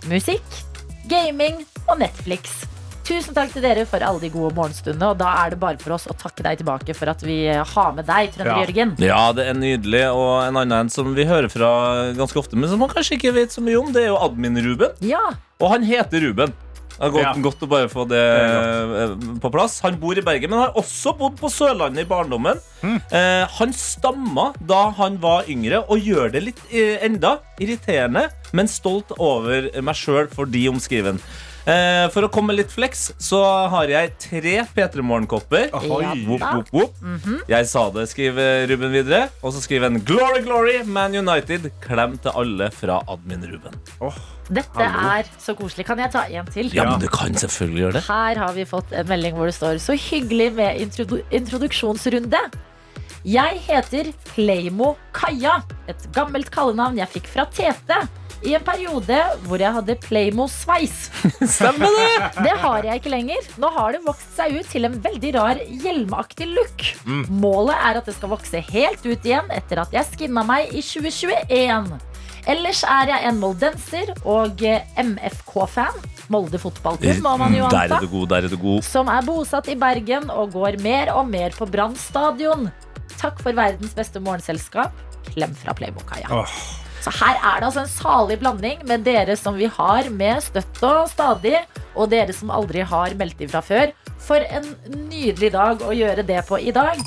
Musikk, 0.07 0.63
gaming 1.11 1.65
og 1.89 1.99
Netflix. 1.99 2.63
Tusen 3.05 3.35
takk 3.37 3.51
til 3.53 3.61
dere 3.61 3.83
for 3.85 4.01
alle 4.01 4.17
de 4.23 4.31
gode 4.33 4.55
morgenstundene. 4.57 5.11
Og 5.13 5.19
da 5.19 5.29
er 5.43 5.53
det 5.53 5.59
bare 5.61 5.77
for 5.81 5.93
oss 5.93 6.07
å 6.09 6.15
takke 6.17 6.41
deg 6.45 6.61
tilbake 6.61 6.95
for 6.97 7.11
at 7.11 7.21
vi 7.25 7.37
har 7.53 7.91
med 7.93 8.07
deg, 8.07 8.31
Trønder-Jørgen. 8.33 8.95
Ja, 9.03 9.27
det 9.35 9.45
er 9.51 9.59
nydelig. 9.59 10.01
Og 10.09 10.31
en 10.47 10.57
annen 10.63 10.87
en 10.87 10.93
som 10.93 11.11
vi 11.13 11.27
hører 11.29 11.51
fra 11.53 11.69
ganske 12.17 12.41
ofte, 12.41 12.57
men 12.57 12.71
som 12.71 12.81
man 12.81 12.89
kanskje 12.89 13.19
ikke 13.19 13.35
vet 13.35 13.53
så 13.53 13.61
mye 13.65 13.77
om, 13.77 13.91
det 13.93 14.07
er 14.07 14.09
jo 14.13 14.21
admin-Ruben. 14.25 14.97
Ja. 15.05 15.21
Og 15.61 15.75
han 15.75 15.85
heter 15.85 16.25
Ruben. 16.25 16.55
Det 16.95 17.03
er 17.03 17.11
godt, 17.11 17.21
Ja. 17.25 17.33
godt 17.43 17.63
å 17.65 17.67
bare 17.67 17.87
få 17.91 18.05
det 18.07 18.19
Det 18.23 19.25
eh, 19.35 19.39
på 19.43 19.51
plass. 19.51 19.81
Han 19.83 19.97
bor 19.99 20.15
i 20.17 20.21
Bergen, 20.23 20.49
men 20.49 20.59
har 20.59 20.71
også 20.79 21.11
bodd 21.17 21.35
på 21.39 21.49
Sørlandet 21.51 22.05
i 22.05 22.07
barndommen. 22.07 22.61
Eh, 23.11 23.43
han 23.57 23.73
stamma 23.75 24.53
da 24.63 24.89
han 24.95 25.17
var 25.19 25.43
yngre, 25.51 25.83
og 25.89 25.99
gjør 25.99 26.31
det 26.31 26.43
litt 26.43 26.61
eh, 26.71 27.03
enda 27.03 27.39
irriterende, 27.59 28.29
men 28.53 28.67
stolt 28.71 29.11
over 29.19 29.67
meg 29.81 29.95
sjøl 29.99 30.29
for 30.31 30.45
de 30.45 30.67
omskriven. 30.71 31.19
Eh, 31.65 32.05
for 32.13 32.27
å 32.27 32.29
komme 32.29 32.53
litt 32.53 32.69
flex, 32.69 33.07
så 33.17 33.39
har 33.73 33.89
jeg 33.89 34.11
tre 34.21 34.55
P3 34.75 35.01
Morgen-kopper. 35.01 35.71
Whoop. 36.69 36.99
Jeg 37.49 37.69
sa 37.71 37.87
det, 37.95 38.05
skriver 38.11 38.67
Ruben 38.69 38.93
videre. 38.93 39.23
Og 39.41 39.55
så 39.55 39.63
skriver 39.63 39.89
han 39.89 40.03
Glory, 40.05 40.43
glory, 40.45 40.75
Man 40.85 41.17
United. 41.17 41.71
Klem 41.81 42.19
til 42.21 42.37
alle 42.37 42.69
fra 42.73 42.99
admin 43.09 43.47
Ruben. 43.49 43.79
Dette 44.45 44.85
er 44.85 45.25
så 45.41 45.55
koselig. 45.57 45.87
Kan 45.87 46.03
jeg 46.03 46.13
ta 46.13 46.27
en 46.29 46.51
til? 46.53 46.69
Ja, 46.75 46.85
men 46.91 47.01
du 47.01 47.09
kan 47.09 47.33
selvfølgelig 47.33 47.81
gjøre 47.87 47.97
det. 47.97 48.03
Her 48.11 48.41
har 48.43 48.53
vi 48.53 48.67
fått 48.69 48.93
en 48.93 49.09
melding 49.09 49.33
hvor 49.39 49.49
det 49.49 49.55
står 49.57 49.81
Så 49.81 49.97
hyggelig 49.97 50.51
med 50.59 50.83
introdu 50.85 51.17
introduksjonsrunde. 51.33 52.43
Jeg 53.25 53.57
heter 53.65 54.11
Playmo 54.35 54.91
Kaja. 55.17 55.63
Et 55.89 56.05
gammelt 56.13 56.51
kallenavn 56.53 57.01
jeg 57.01 57.09
fikk 57.15 57.31
fra 57.33 57.47
Tete. 57.49 58.03
I 58.43 58.55
en 58.57 58.63
periode 58.65 59.19
hvor 59.45 59.61
jeg 59.61 59.73
hadde 59.77 59.95
Playmo-sveis. 60.03 60.95
Stemmer 61.55 61.93
det! 61.95 62.31
Det 62.45 62.55
har 62.61 62.87
jeg 62.89 63.01
ikke 63.01 63.13
lenger. 63.13 63.47
Nå 63.61 63.69
har 63.77 63.95
det 63.95 64.03
vokst 64.05 64.35
seg 64.37 64.57
ut 64.59 64.69
til 64.69 64.89
en 64.89 64.97
veldig 65.01 65.31
rar 65.37 65.61
hjelmaktig 65.85 66.49
look. 66.51 66.85
Målet 67.29 67.79
er 67.79 68.01
at 68.01 68.09
det 68.09 68.17
skal 68.17 68.33
vokse 68.35 68.61
helt 68.71 69.05
ut 69.05 69.25
igjen 69.25 69.49
etter 69.55 69.81
at 69.85 69.95
jeg 69.95 70.11
skinna 70.11 70.43
meg 70.47 70.73
i 70.75 70.83
2021. 70.85 71.95
Ellers 72.45 72.83
er 72.85 73.09
jeg 73.09 73.25
en 73.25 73.39
moldenser 73.41 74.11
og 74.21 74.61
eh, 74.61 74.85
MFK-fan. 75.01 75.97
Molde 76.33 76.59
fotballklubb, 76.61 77.21
må 77.25 77.35
man 77.41 77.53
jo 77.57 77.67
Der 77.73 77.89
er 77.95 78.01
du 78.01 78.09
god, 78.09 78.27
der 78.29 78.45
er 78.45 78.53
du 78.53 78.57
god. 78.61 78.85
Som 78.85 79.09
er 79.09 79.25
bosatt 79.25 79.69
i 79.73 79.77
Bergen 79.77 80.29
og 80.33 80.53
går 80.53 80.77
mer 80.85 81.13
og 81.15 81.25
mer 81.29 81.53
på 81.57 81.65
Brann 81.69 81.97
stadion. 81.97 82.69
Takk 83.17 83.41
for 83.41 83.57
verdens 83.57 83.97
beste 83.97 84.21
morgenselskap. 84.21 84.93
Klem 85.31 85.53
fra 85.57 85.73
Playbokaia. 85.77 86.29
Åh. 86.29 86.84
Så 87.05 87.11
her 87.19 87.35
er 87.37 87.59
det 87.61 87.67
altså 87.67 87.83
en 87.83 87.91
salig 87.91 88.39
blanding 88.41 88.79
med 88.89 89.03
dere 89.05 89.35
som 89.37 89.53
vi 89.59 89.67
har 89.69 90.07
med 90.09 90.41
støtt 90.41 90.79
og 90.87 91.03
stadig, 91.11 91.59
og 91.93 92.09
dere 92.09 92.33
som 92.33 92.49
aldri 92.49 92.81
har 92.81 93.13
meldt 93.19 93.43
ifra 93.45 93.61
før. 93.61 93.93
For 94.25 94.41
en 94.41 94.65
nydelig 95.11 95.51
dag 95.53 95.83
å 95.85 95.93
gjøre 95.93 96.25
det 96.25 96.41
på 96.47 96.57
i 96.57 96.73
dag. 96.73 96.97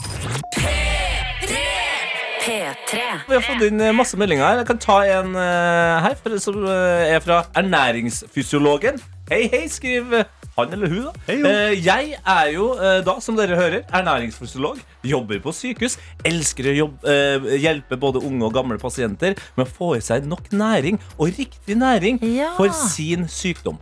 P3. 2.47 3.03
Vi 3.27 3.35
har 3.35 3.43
fått 3.43 3.67
inn 3.67 3.83
eh, 3.83 3.97
masse 3.97 4.17
meldinger 4.21 4.47
her. 4.47 4.63
Jeg 4.63 4.71
kan 4.71 4.79
ta 4.87 5.01
en 5.19 5.35
eh, 5.35 6.07
her, 6.07 6.39
som 6.47 6.63
eh, 6.63 7.17
er 7.17 7.25
fra 7.25 7.43
ernæringsfysiologen. 7.59 9.03
Hei, 9.33 9.49
hei, 9.51 9.67
skriver 9.67 10.31
han 10.59 10.73
eller 10.75 10.91
hun. 10.93 11.05
da. 11.09 11.13
Hei. 11.29 11.39
Eh, 11.41 11.75
jeg 11.85 12.19
er 12.19 12.53
jo 12.55 12.69
eh, 12.77 13.01
da, 13.07 13.15
som 13.25 13.37
dere 13.39 13.57
hører, 13.59 13.83
ernæringsfysiolog. 13.95 14.81
Jobber 15.07 15.41
på 15.45 15.53
sykehus. 15.55 15.97
Elsker 16.27 16.71
å 16.73 16.77
jobbe, 16.77 17.15
eh, 17.15 17.59
hjelpe 17.63 17.99
både 18.01 18.23
unge 18.27 18.45
og 18.49 18.55
gamle 18.57 18.79
pasienter 18.83 19.39
med 19.57 19.67
å 19.67 19.71
få 19.71 19.93
i 19.99 20.03
seg 20.05 20.27
nok 20.29 20.51
næring, 20.51 20.99
og 21.19 21.31
riktig 21.39 21.77
næring, 21.79 22.19
Ja. 22.23 22.53
for 22.59 22.69
sin 22.75 23.29
sykdom. 23.31 23.79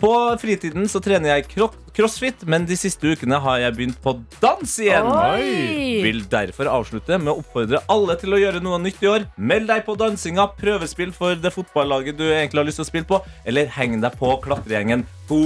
På 0.00 0.10
fritiden 0.40 0.88
så 0.90 0.98
trener 1.02 1.36
jeg 1.36 1.48
kro 1.52 1.68
crossfit, 1.96 2.44
men 2.48 2.66
de 2.68 2.76
siste 2.78 3.12
ukene 3.14 3.38
har 3.42 3.60
jeg 3.64 3.76
begynt 3.76 4.00
på 4.04 4.14
dans 4.42 4.74
igjen. 4.82 5.08
Oi! 5.10 6.00
Vil 6.04 6.22
derfor 6.30 6.70
avslutte 6.70 7.18
med 7.20 7.32
å 7.32 7.38
oppfordre 7.42 7.82
alle 7.90 8.16
til 8.20 8.36
å 8.36 8.40
gjøre 8.40 8.62
noe 8.64 8.80
nytt 8.82 9.02
i 9.04 9.10
år. 9.10 9.26
Meld 9.36 9.70
deg 9.70 9.84
på 9.86 9.96
dansinga, 10.00 10.48
prøvespill 10.60 11.14
for 11.16 11.38
det 11.38 11.54
fotballaget 11.54 12.18
du 12.20 12.26
egentlig 12.28 12.62
har 12.62 12.68
lyst 12.68 12.80
til 12.82 12.86
å 12.86 12.90
spille 12.90 13.08
på, 13.08 13.20
eller 13.48 13.70
heng 13.76 13.98
deg 14.02 14.16
på 14.20 14.34
klatregjengen 14.44 15.06
på 15.30 15.40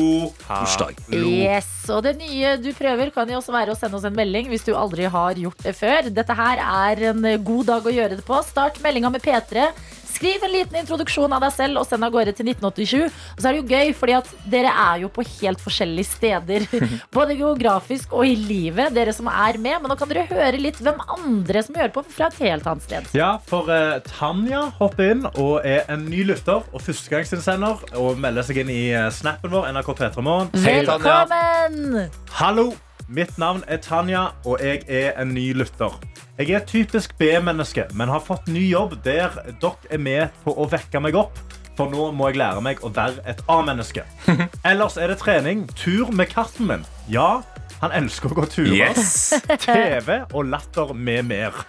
torsdag. 0.47 1.01
Yes, 1.13 1.69
og 1.93 2.05
det 2.07 2.15
nye 2.21 2.55
du 2.63 2.71
prøver 2.77 3.13
kan 3.15 3.29
jo 3.29 3.41
også 3.41 3.53
være 3.55 3.75
å 3.75 3.79
sende 3.79 3.99
oss 3.99 4.07
en 4.09 4.17
melding 4.17 4.49
hvis 4.53 4.65
du 4.65 4.73
aldri 4.77 5.09
har 5.13 5.37
gjort 5.41 5.67
det 5.67 5.75
før. 5.77 6.09
Dette 6.15 6.39
her 6.39 6.63
er 6.65 7.09
en 7.11 7.27
god 7.45 7.69
dag 7.73 7.85
å 7.85 7.93
gjøre 7.93 8.21
det 8.21 8.25
på. 8.27 8.41
Start 8.47 8.81
meldinga 8.85 9.13
med 9.13 9.25
P3. 9.25 9.69
Skriv 10.15 10.45
en 10.47 10.53
liten 10.53 10.79
introduksjon 10.79 11.33
av 11.35 11.43
deg 11.43 11.55
selv 11.57 11.81
og 11.81 11.89
send 11.89 12.07
av 12.07 12.13
gårde 12.15 12.35
til 12.39 12.47
1987. 12.53 13.09
Og 13.35 13.41
så 13.41 13.49
er 13.49 13.57
det 13.57 13.63
jo 13.63 13.75
gøy, 13.75 13.93
fordi 13.99 14.15
at 14.21 14.31
dere 14.51 14.71
er 14.85 15.03
jo 15.03 15.11
på 15.11 15.25
helt 15.27 15.63
forskjellige 15.65 16.11
steder. 16.13 16.69
Både 17.17 17.35
geografisk 17.39 18.15
og 18.15 18.29
i 18.29 18.37
livet, 18.39 18.95
dere 18.95 19.15
som 19.17 19.31
er 19.33 19.59
med. 19.59 19.81
Men 19.83 19.91
nå 19.91 19.99
kan 19.99 20.11
dere 20.11 20.29
høre 20.31 20.61
litt 20.61 20.79
hvem 20.85 21.03
andre 21.19 21.65
som 21.67 21.81
hører 21.81 21.95
på 21.97 22.05
fra 22.15 22.31
et 22.31 22.41
helt 22.45 22.71
annet 22.71 22.87
sted. 22.87 23.11
Ja, 23.19 23.35
for 23.51 23.71
uh, 23.71 23.99
Tanja 24.07 24.69
hopper 24.79 25.15
inn 25.17 25.27
og 25.33 25.67
er 25.67 25.83
en 25.91 26.07
ny 26.07 26.23
lytter 26.31 26.63
og 26.63 26.85
førstegangsinnsender. 26.85 27.85
Og 27.99 28.21
melder 28.21 28.47
seg 28.47 28.63
inn 28.63 28.71
i 28.73 28.83
eh, 28.95 29.11
snappen 29.15 29.53
vår, 29.53 29.71
NRK 29.75 29.95
P3morgen. 29.99 30.51
Velkommen! 30.65 32.05
Hallo, 32.39 32.71
mitt 33.09 33.39
navn 33.39 33.65
er 33.69 33.81
Tanja, 33.83 34.29
og 34.45 34.63
jeg 34.63 34.85
er 34.89 35.15
en 35.21 35.35
ny 35.35 35.53
lytter. 35.57 35.97
Jeg 36.39 36.51
er 36.51 36.63
et 36.63 36.71
typisk 36.71 37.17
B-menneske, 37.19 37.87
men 37.95 38.11
har 38.11 38.23
fått 38.25 38.49
ny 38.51 38.65
jobb 38.71 38.97
der 39.05 39.37
dere 39.61 39.91
er 39.91 40.01
med 40.03 40.35
på 40.45 40.55
å 40.57 40.67
vekke 40.71 41.03
meg 41.05 41.19
opp. 41.19 41.39
For 41.75 41.91
nå 41.91 42.13
må 42.15 42.29
jeg 42.31 42.39
lære 42.39 42.63
meg 42.63 42.83
å 42.87 42.91
være 42.95 43.23
et 43.29 43.41
A-menneske. 43.51 44.05
Ellers 44.71 44.97
er 44.97 45.11
det 45.11 45.19
trening, 45.23 45.67
tur 45.79 46.13
med 46.15 46.31
katten 46.31 46.71
min. 46.71 46.85
Ja, 47.11 47.43
han 47.85 47.95
elsker 48.03 48.33
å 48.33 48.39
gå 48.39 48.47
turer. 48.53 48.75
Yes! 48.75 49.35
TV 49.65 50.17
og 50.33 50.49
latter 50.51 50.93
med 50.97 51.29
mer. 51.31 51.61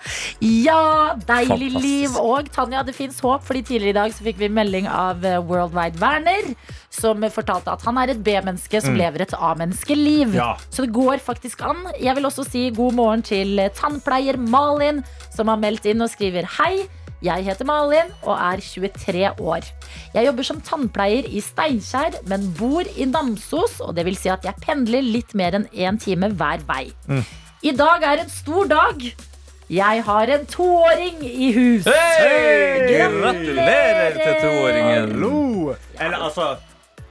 Ja, 0.41 1.16
deilig 1.28 1.72
Fantastisk. 1.72 1.86
liv. 1.86 2.18
Og 2.22 2.49
Tanja, 2.55 2.84
det 2.88 2.95
fins 2.97 3.20
håp, 3.24 3.45
fordi 3.47 3.63
tidligere 3.72 3.93
i 3.93 3.99
dag 3.99 4.16
så 4.16 4.26
fikk 4.26 4.41
vi 4.41 4.51
melding 4.51 4.89
av 4.91 5.26
eh, 5.26 5.39
Worldwide 5.43 6.01
Werner, 6.01 6.51
som 6.93 7.24
fortalte 7.34 7.74
at 7.74 7.86
han 7.88 7.99
er 8.01 8.13
et 8.13 8.24
B-menneske 8.26 8.82
som 8.84 8.97
lever 8.97 9.26
et 9.26 9.36
A-menneskeliv. 9.36 10.36
Ja. 10.38 10.53
Så 10.70 10.86
det 10.86 10.93
går 10.95 11.24
faktisk 11.24 11.63
an. 11.68 11.86
Jeg 11.99 12.16
vil 12.18 12.30
også 12.30 12.45
si 12.47 12.68
god 12.76 12.95
morgen 12.97 13.26
til 13.26 13.59
tannpleier 13.78 14.39
Malin, 14.39 15.03
som 15.34 15.51
har 15.51 15.59
meldt 15.61 15.88
inn 15.91 16.03
og 16.05 16.11
skriver 16.13 16.47
hei. 16.59 16.86
Jeg 17.24 17.45
heter 17.47 17.66
Malin 17.68 18.11
og 18.24 18.36
er 18.36 18.59
23 18.63 19.30
år. 19.39 19.68
Jeg 20.13 20.28
jobber 20.28 20.43
som 20.47 20.59
tannpleier 20.61 21.28
i 21.32 21.41
Steinkjer, 21.43 22.20
men 22.28 22.49
bor 22.57 22.84
i 22.95 23.07
Namsos. 23.07 23.80
Og 23.86 23.95
det 23.95 24.05
vil 24.07 24.18
si 24.20 24.30
at 24.34 24.43
jeg 24.45 24.59
pendler 24.63 25.05
litt 25.05 25.36
mer 25.38 25.55
enn 25.55 25.70
én 25.72 25.99
time 26.01 26.30
hver 26.36 26.66
vei. 26.68 26.89
I 27.66 27.72
dag 27.76 28.03
er 28.03 28.26
en 28.26 28.30
stor 28.30 28.68
dag. 28.70 29.07
Jeg 29.72 30.03
har 30.05 30.30
en 30.30 30.45
toåring 30.45 31.24
i 31.26 31.49
hus. 31.55 31.88
Hei! 31.89 33.09
Gratulerer 33.16 34.20
til 34.20 34.36
toåringen. 34.43 35.16
Hallo! 35.16 35.74
Eller 35.97 36.18
altså 36.28 36.51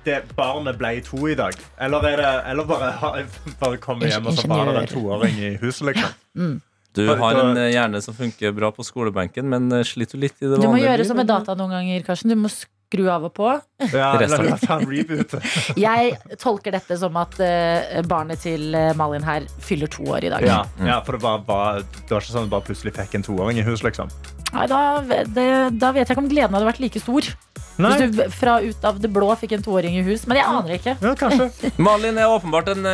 det 0.05 0.21
Barnet 0.37 0.77
ble 0.79 1.01
to 1.03 1.27
i 1.33 1.35
dag. 1.35 1.57
Eller, 1.81 2.07
er 2.13 2.21
det, 2.21 2.31
eller 2.53 2.69
bare, 2.69 2.93
bare 3.63 3.81
komme 3.83 4.07
hjem 4.11 4.29
og 4.31 4.37
så 4.39 4.47
barnet 4.49 4.77
er 4.77 4.87
en 4.87 4.93
toåring 4.93 5.41
i 5.41 5.55
huset, 5.63 5.89
liksom. 5.91 6.61
Du 6.95 7.09
har 7.09 7.41
en 7.41 7.57
eh, 7.59 7.73
hjerne 7.75 8.01
som 8.03 8.15
funker 8.15 8.55
bra 8.55 8.71
på 8.75 8.85
skolebenken, 8.87 9.49
men 9.51 9.67
eh, 9.75 9.83
sliter 9.87 10.21
litt 10.21 10.37
i 10.39 10.47
det 10.47 10.55
vanlige. 10.55 10.69
Du 10.69 10.77
må 10.77 10.83
gjøre 10.83 11.07
som 11.09 11.19
med 11.19 11.27
data 11.27 11.57
noen 11.59 11.75
ganger, 11.75 12.05
Karsten. 12.07 12.31
Du 12.31 12.39
må 12.39 12.51
skru 12.53 13.09
av 13.11 13.25
og 13.27 13.33
på. 13.35 13.49
Ja, 13.91 14.13
eller 14.23 14.55
ta 14.63 14.77
en 14.79 14.87
reboot. 14.87 15.35
Jeg 15.81 16.37
tolker 16.39 16.77
dette 16.77 16.99
som 17.01 17.19
at 17.19 17.35
eh, 17.43 17.99
barnet 18.07 18.45
til 18.47 18.77
Malin 18.99 19.27
her 19.27 19.49
fyller 19.59 19.91
to 19.91 20.07
år 20.15 20.29
i 20.29 20.31
dag. 20.37 20.47
Ja, 20.47 20.61
ja, 20.87 21.01
for 21.07 21.19
det 21.19 21.25
var, 21.27 21.43
var, 21.49 21.83
det 21.83 22.15
var 22.15 22.23
ikke 22.23 22.37
sånn 22.37 22.47
at 22.47 22.53
du 22.53 22.55
bare 22.55 22.69
plutselig 22.69 22.95
fikk 23.01 23.19
en 23.19 23.27
toåring 23.27 23.59
i 23.59 23.67
hus, 23.67 23.83
liksom. 23.83 24.15
Nei, 24.55 24.69
da, 24.71 24.85
det, 25.03 25.49
da 25.75 25.91
vet 25.91 26.07
jeg 26.07 26.15
ikke 26.15 26.23
om 26.23 26.31
gleden 26.31 26.55
hadde 26.55 26.71
vært 26.71 26.85
like 26.85 27.03
stor. 27.03 27.27
Nei, 27.75 27.91
Hvis 27.99 28.15
du 28.15 28.21
fra 28.31 28.61
ut 28.63 28.85
av 28.87 29.01
det 29.03 29.11
blå 29.11 29.33
fikk 29.41 29.57
en 29.57 29.65
toåring 29.67 29.97
i 29.99 30.05
hus. 30.07 30.29
Men 30.31 30.39
jeg 30.39 30.47
aner 30.47 30.77
ikke. 30.77 30.95
ja, 31.03 31.17
kanskje. 31.19 31.51
Malin 31.89 32.23
er 32.23 32.31
åpenbart 32.31 32.71
en 32.77 32.87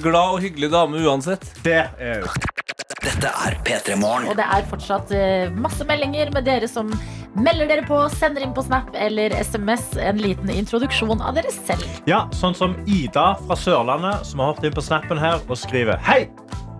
glad 0.00 0.38
og 0.38 0.40
hyggelig 0.40 0.72
dame 0.72 1.04
uansett. 1.04 1.44
Det 1.66 1.82
er 2.00 2.24
Dette 3.04 3.28
er 3.28 3.56
P3 3.66 3.98
Morgen. 4.00 4.30
Og 4.32 4.38
det 4.38 4.44
er 4.48 4.64
fortsatt 4.70 5.10
eh, 5.12 5.50
masse 5.60 5.84
meldinger 5.84 6.30
med 6.32 6.46
dere 6.46 6.68
som 6.70 6.88
melder 7.36 7.68
dere 7.68 7.84
på, 7.84 7.98
sender 8.14 8.46
inn 8.46 8.54
på 8.56 8.64
Snap 8.64 8.94
eller 8.96 9.34
SMS 9.44 9.90
en 10.00 10.22
liten 10.22 10.48
introduksjon 10.54 11.20
av 11.20 11.36
dere 11.36 11.52
selv. 11.52 11.84
Ja, 12.08 12.22
sånn 12.32 12.56
som 12.56 12.78
Ida 12.88 13.34
fra 13.42 13.58
Sørlandet, 13.60 14.24
som 14.24 14.40
har 14.40 14.54
hoppet 14.54 14.70
inn 14.70 14.78
på 14.78 14.86
snappen 14.86 15.20
her 15.20 15.36
og 15.44 15.60
skriver 15.60 16.00
Hei! 16.06 16.22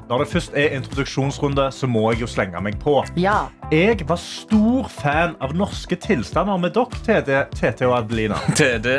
Når 0.09 0.21
det 0.21 0.31
først 0.33 0.57
er 0.61 0.75
introduksjonsrunde, 0.77 1.69
så 1.73 1.89
må 1.89 2.07
jeg 2.13 2.25
jo 2.25 2.27
slenge 2.29 2.61
meg 2.61 2.77
på. 2.81 2.99
Ja. 3.21 3.47
Jeg 3.73 4.05
var 4.09 4.19
stor 4.21 4.89
fan 4.93 5.37
av 5.43 5.55
norske 5.57 5.97
tilstander 6.01 6.59
med 6.61 6.75
dere, 6.77 7.45
TT 7.55 7.85
og 7.87 7.95
Adelina. 7.97 8.37
Dere. 8.59 8.99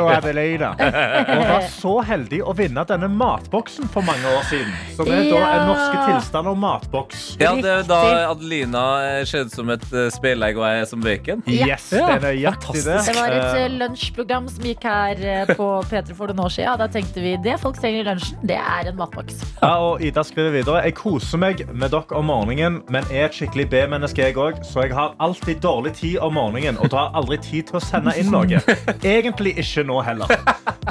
og 0.00 0.10
Adelina. 0.14 0.72
Og 1.34 1.42
var 1.48 1.66
så 1.70 1.94
heldig 2.06 2.40
å 2.44 2.54
vinne 2.56 2.84
denne 2.88 3.08
matboksen 3.10 3.88
for 3.92 4.06
mange 4.06 4.28
år 4.30 4.44
siden. 4.50 4.70
Som 4.96 5.10
er 5.10 5.28
da 5.30 5.40
en 5.48 5.66
norske 5.70 6.04
tilstander 6.08 6.52
og 6.54 6.60
matboks. 6.62 7.24
Ja, 7.42 7.54
det 7.58 7.72
er 7.72 7.88
da 7.88 8.00
Adelina 8.30 8.84
skjedde 9.28 9.54
som 9.54 9.72
et 9.74 9.86
eh, 9.92 10.08
speilegg 10.14 10.60
og 10.60 10.66
jeg 10.68 10.88
som 10.92 11.04
bacon. 11.04 11.44
Yes, 11.50 11.90
det 11.92 12.02
er 12.04 12.22
nøyaktig 12.28 12.84
det. 12.86 13.00
Det 13.08 13.16
var 13.18 13.34
et 13.34 13.44
Eh, 13.54 13.62
eh, 13.64 13.70
lunsjprogram 13.78 14.48
som 14.48 14.64
gikk 14.66 14.84
her 14.88 15.20
eh, 15.26 15.52
på 15.56 15.66
P3 15.90 16.14
for 16.16 16.30
noen 16.30 16.44
år 16.46 16.52
siden. 16.54 16.78
Da 16.80 16.88
tenkte 16.90 17.22
vi 17.24 17.34
det 17.44 17.56
folk 17.62 17.78
trenger 17.80 18.02
i 18.02 18.06
lunsjen, 18.08 18.38
det 18.46 18.58
er 18.58 18.90
en 18.90 18.98
matboks. 18.98 19.40
Ja, 19.60 19.74
og 19.82 20.02
Ida 20.04 20.24
skriver 20.26 20.54
videre 20.54 20.82
Jeg 20.84 20.96
koser 20.98 21.40
meg 21.40 21.64
med 21.72 21.92
dere 21.94 22.18
om 22.18 22.28
morgenen, 22.30 22.80
men 22.92 23.06
er 23.12 23.23
er 23.24 23.32
et 23.32 23.38
skikkelig 23.38 23.66
B-menneske, 23.72 24.22
jeg 24.22 24.36
òg, 24.40 24.60
så 24.66 24.84
jeg 24.84 24.94
har 24.96 25.14
alltid 25.22 25.62
dårlig 25.64 25.94
tid 25.98 26.18
om 26.24 26.36
morgenen 26.36 26.78
og 26.80 26.92
drar 26.92 27.14
aldri 27.16 27.38
tid 27.42 27.70
til 27.70 27.80
å 27.80 27.82
sende 27.82 28.14
inn 28.20 28.30
noe. 28.32 28.60
Egentlig 29.14 29.56
ikke 29.62 29.86
nå 29.88 30.00
heller. 30.06 30.30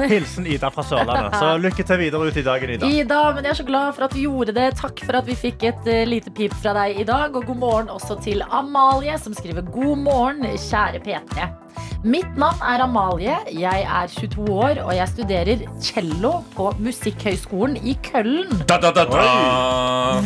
Hilsen 0.10 0.48
Ida 0.50 0.72
fra 0.74 0.86
Sørlandet. 0.88 1.38
Så 1.38 1.54
lykke 1.62 1.86
til 1.88 2.02
videre 2.02 2.30
ut 2.30 2.40
i 2.40 2.46
dagen, 2.46 2.76
Ida. 2.76 2.90
Ida, 2.90 3.24
men 3.36 3.46
jeg 3.46 3.54
er 3.54 3.60
så 3.62 3.68
glad 3.68 3.98
for 3.98 4.08
at 4.08 4.16
du 4.16 4.22
gjorde 4.24 4.56
det. 4.58 4.70
Takk 4.82 5.04
for 5.06 5.20
at 5.22 5.30
vi 5.30 5.38
fikk 5.38 5.68
et 5.70 5.90
uh, 5.90 6.04
lite 6.10 6.34
pip 6.34 6.56
fra 6.64 6.76
deg 6.82 7.04
i 7.04 7.08
dag. 7.08 7.36
Og 7.36 7.46
god 7.50 7.62
morgen 7.62 7.92
også 7.94 8.20
til 8.24 8.46
Amalie, 8.50 9.18
som 9.22 9.36
skriver 9.38 9.66
god 9.74 10.08
morgen, 10.08 10.48
kjære 10.58 11.04
P3. 11.06 11.63
Mitt 12.04 12.38
navn 12.40 12.60
er 12.68 12.84
Amalie. 12.84 13.38
Jeg 13.52 13.86
er 13.88 14.08
22 14.16 14.48
år, 14.52 14.82
og 14.84 14.96
jeg 14.96 15.08
studerer 15.14 15.68
cello 15.82 16.34
på 16.56 16.74
Musikkhøgskolen 16.84 17.78
i 17.84 17.96
Køllen. 18.04 18.64
Da, 18.68 18.80
da, 18.82 18.92
da, 18.92 19.06
da. 19.08 19.24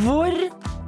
Hvor 0.05 0.33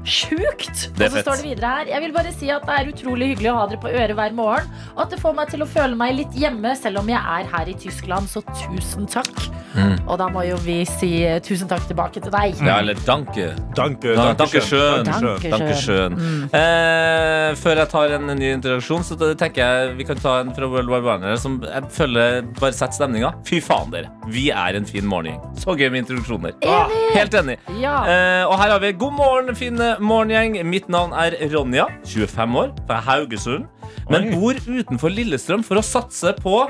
sjukt! 0.09 0.89
Og 0.95 1.11
så 1.11 1.21
står 1.21 1.39
det 1.41 1.45
videre 1.45 1.71
her 1.75 1.91
Jeg 1.93 2.01
vil 2.05 2.13
bare 2.15 2.33
si 2.33 2.49
at 2.53 2.65
det 2.67 2.75
er 2.77 2.91
utrolig 2.93 3.31
hyggelig 3.33 3.51
å 3.51 3.55
ha 3.59 3.65
dere 3.69 3.81
på 3.83 3.91
øret 3.91 4.17
hver 4.17 4.35
morgen. 4.37 4.69
Og 4.95 5.03
at 5.05 5.13
det 5.13 5.21
får 5.21 5.35
meg 5.37 5.53
til 5.53 5.65
å 5.65 5.69
føle 5.69 5.99
meg 5.99 6.15
litt 6.17 6.37
hjemme, 6.37 6.73
selv 6.79 7.03
om 7.03 7.11
jeg 7.11 7.19
er 7.37 7.49
her 7.53 7.71
i 7.71 7.75
Tyskland. 7.85 8.29
Så 8.31 8.43
tusen 8.49 9.09
takk. 9.09 9.33
Mm. 9.75 9.95
Og 10.09 10.17
da 10.17 10.29
må 10.33 10.43
jo 10.47 10.57
vi 10.63 10.79
si 10.89 11.11
eh, 11.27 11.37
tusen 11.45 11.69
takk 11.69 11.85
tilbake 11.89 12.23
til 12.23 12.33
deg. 12.33 12.57
Ja, 12.65 12.79
eller 12.81 12.97
danke. 13.05 13.51
Danke, 13.77 14.15
danke 14.17 14.39
danke 14.41 14.63
schön. 14.65 15.05
Danke 15.05 15.51
Danke 15.53 15.75
schön. 15.77 16.17
Eh, 16.49 17.53
før 17.59 17.83
jeg 17.83 17.91
tar 17.93 18.15
en 18.17 18.33
ny 18.39 18.53
introduksjon, 18.55 19.05
så 19.05 19.17
tenker 19.37 19.61
jeg 19.61 19.93
vi 19.99 20.07
kan 20.09 20.21
ta 20.21 20.39
en 20.43 20.48
fra 20.55 20.67
World 20.69 20.91
War 20.91 21.03
Warner 21.05 21.37
som 21.41 21.59
jeg 21.65 21.89
føler 21.95 22.41
bare 22.59 22.75
setter 22.75 22.99
stemninga. 23.01 23.31
Fy 23.47 23.61
faen, 23.63 23.91
dere. 23.93 24.11
Vi 24.31 24.49
er 24.53 24.77
en 24.79 24.87
fin 24.89 25.07
morgengjeng. 25.09 25.41
Så 25.59 25.75
gøy 25.79 25.89
med 25.93 26.03
introduksjoner. 26.03 26.55
Enig! 26.65 27.01
Helt 27.15 27.37
enig. 27.39 27.57
Ja. 27.81 27.95
Eh, 28.09 28.43
og 28.47 28.55
her 28.61 28.75
har 28.75 28.83
vi 28.83 28.93
God 28.99 29.17
morgen, 29.17 29.55
fine 29.57 29.95
morgengjeng. 30.03 30.59
Mitt 30.69 30.89
navn 30.91 31.15
er 31.17 31.37
Ronja, 31.53 31.89
25 32.05 32.59
år, 32.63 32.73
fra 32.87 33.01
Haugesund. 33.07 33.67
Men 34.09 34.29
Oi. 34.29 34.37
bor 34.37 34.59
utenfor 34.67 35.13
Lillestrøm 35.13 35.65
for 35.65 35.81
å 35.81 35.85
satse 35.85 36.33
på 36.41 36.61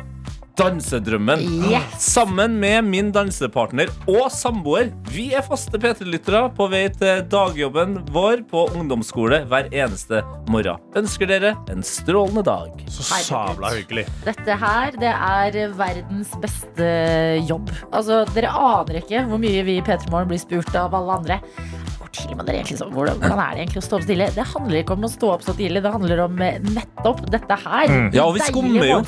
dansedrømmen. 0.59 1.41
Yes. 1.71 1.95
Sammen 2.03 2.57
med 2.59 2.83
min 2.89 3.11
dansepartner 3.15 3.91
og 4.09 4.27
samboer. 4.33 4.89
Vi 5.13 5.29
er 5.37 5.45
faste 5.45 5.79
P3-lyttere 5.79 6.49
på 6.57 6.67
vei 6.71 6.85
til 6.91 7.23
dagjobben 7.31 7.99
vår 8.13 8.43
på 8.49 8.65
ungdomsskole 8.75 9.43
hver 9.49 9.69
eneste 9.71 10.21
morgen. 10.51 10.81
Ønsker 10.99 11.29
dere 11.31 11.53
en 11.71 11.85
strålende 11.85 12.43
dag. 12.47 12.83
Så 12.91 13.05
sabla 13.23 13.71
hyggelig. 13.77 14.05
Dette 14.27 14.59
her, 14.63 14.95
det 14.99 15.13
er 15.13 15.77
verdens 15.79 16.35
beste 16.43 16.89
jobb. 17.47 17.71
Altså, 17.93 18.25
Dere 18.35 18.51
aner 18.51 18.99
ikke 18.99 19.23
hvor 19.29 19.39
mye 19.41 19.63
vi 19.65 19.79
i 19.79 19.85
P3 19.85 20.11
Morgen 20.11 20.33
blir 20.33 20.41
spurt 20.41 20.75
av 20.77 20.95
alle 20.97 21.21
andre. 21.21 21.39
Tidlig 22.15 22.39
må 22.39 22.45
dere 22.47 22.61
egentlig 22.61 22.79
stå? 22.79 22.89
Hvordan, 22.93 23.19
hvordan 23.21 23.43
er 23.43 23.57
det 23.57 23.63
egentlig 23.65 23.83
å 23.83 23.85
stå 23.85 23.99
opp 23.99 24.05
så 24.05 24.11
tidlig? 24.13 24.29
Det 24.37 24.47
handler 24.53 24.79
ikke 24.81 24.95
om 24.97 25.05
å 25.05 25.11
stå 25.11 25.31
opp 25.35 25.45
så 25.45 25.55
tidlig, 25.57 25.83
det 25.85 25.93
handler 25.93 26.23
om 26.25 26.41
eh, 26.45 26.59
nettopp 26.79 27.21
dette 27.35 27.59
her. 27.65 27.91
Mm. 27.91 28.09
Ja, 28.15 28.25
og 28.25 28.37
vi 28.37 28.45
skummer 28.47 28.87
jo. 28.87 28.99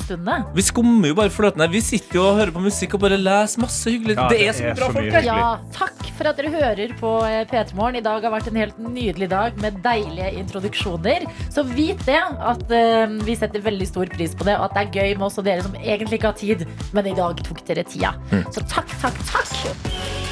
Vi 0.56 0.66
skummer 0.66 1.12
jo 1.12 1.18
bare 1.22 1.32
fløten 1.34 1.64
her. 1.64 1.72
Vi 1.72 1.82
sitter 1.84 2.20
jo 2.20 2.26
og 2.28 2.40
hører 2.40 2.54
på 2.54 2.64
musikk 2.64 2.98
og 2.98 3.04
bare 3.06 3.20
leser 3.20 3.64
masse 3.64 3.92
hyggelig. 3.92 4.18
Ja, 4.18 4.28
det 4.30 4.42
det 4.42 4.48
er 4.48 4.56
så 4.56 4.64
er 4.64 4.72
mye 4.72 4.78
bra 4.78 4.88
så 4.88 4.96
folk. 4.98 5.28
Ja, 5.28 5.50
takk 5.76 6.02
for 6.18 6.30
at 6.30 6.40
dere 6.40 6.52
hører 6.52 6.94
på 7.00 7.12
eh, 7.28 7.42
P3 7.50 7.78
Morgen. 7.78 8.00
I 8.00 8.04
dag 8.04 8.26
har 8.26 8.34
vært 8.34 8.50
en 8.50 8.60
helt 8.60 8.80
nydelig 8.82 9.30
dag 9.32 9.58
med 9.62 9.80
deilige 9.84 10.32
introduksjoner. 10.42 11.26
Så 11.52 11.66
vit 11.68 12.02
det 12.08 12.20
at 12.22 12.64
uh, 12.68 13.16
vi 13.26 13.36
setter 13.38 13.64
veldig 13.64 13.88
stor 13.88 14.12
pris 14.12 14.36
på 14.36 14.46
det, 14.48 14.58
og 14.58 14.68
at 14.68 14.76
det 14.76 14.84
er 14.84 15.00
gøy 15.00 15.16
med 15.18 15.28
oss 15.28 15.40
og 15.40 15.48
dere 15.48 15.64
som 15.64 15.78
egentlig 15.80 16.20
ikke 16.20 16.32
har 16.32 16.38
tid, 16.40 16.66
men 16.96 17.10
i 17.10 17.16
dag 17.18 17.42
tok 17.46 17.64
dere 17.68 17.86
tida. 17.88 18.14
Mm. 18.32 18.46
Så 18.52 18.66
takk, 18.70 18.94
takk, 19.02 19.24
takk. 19.32 20.31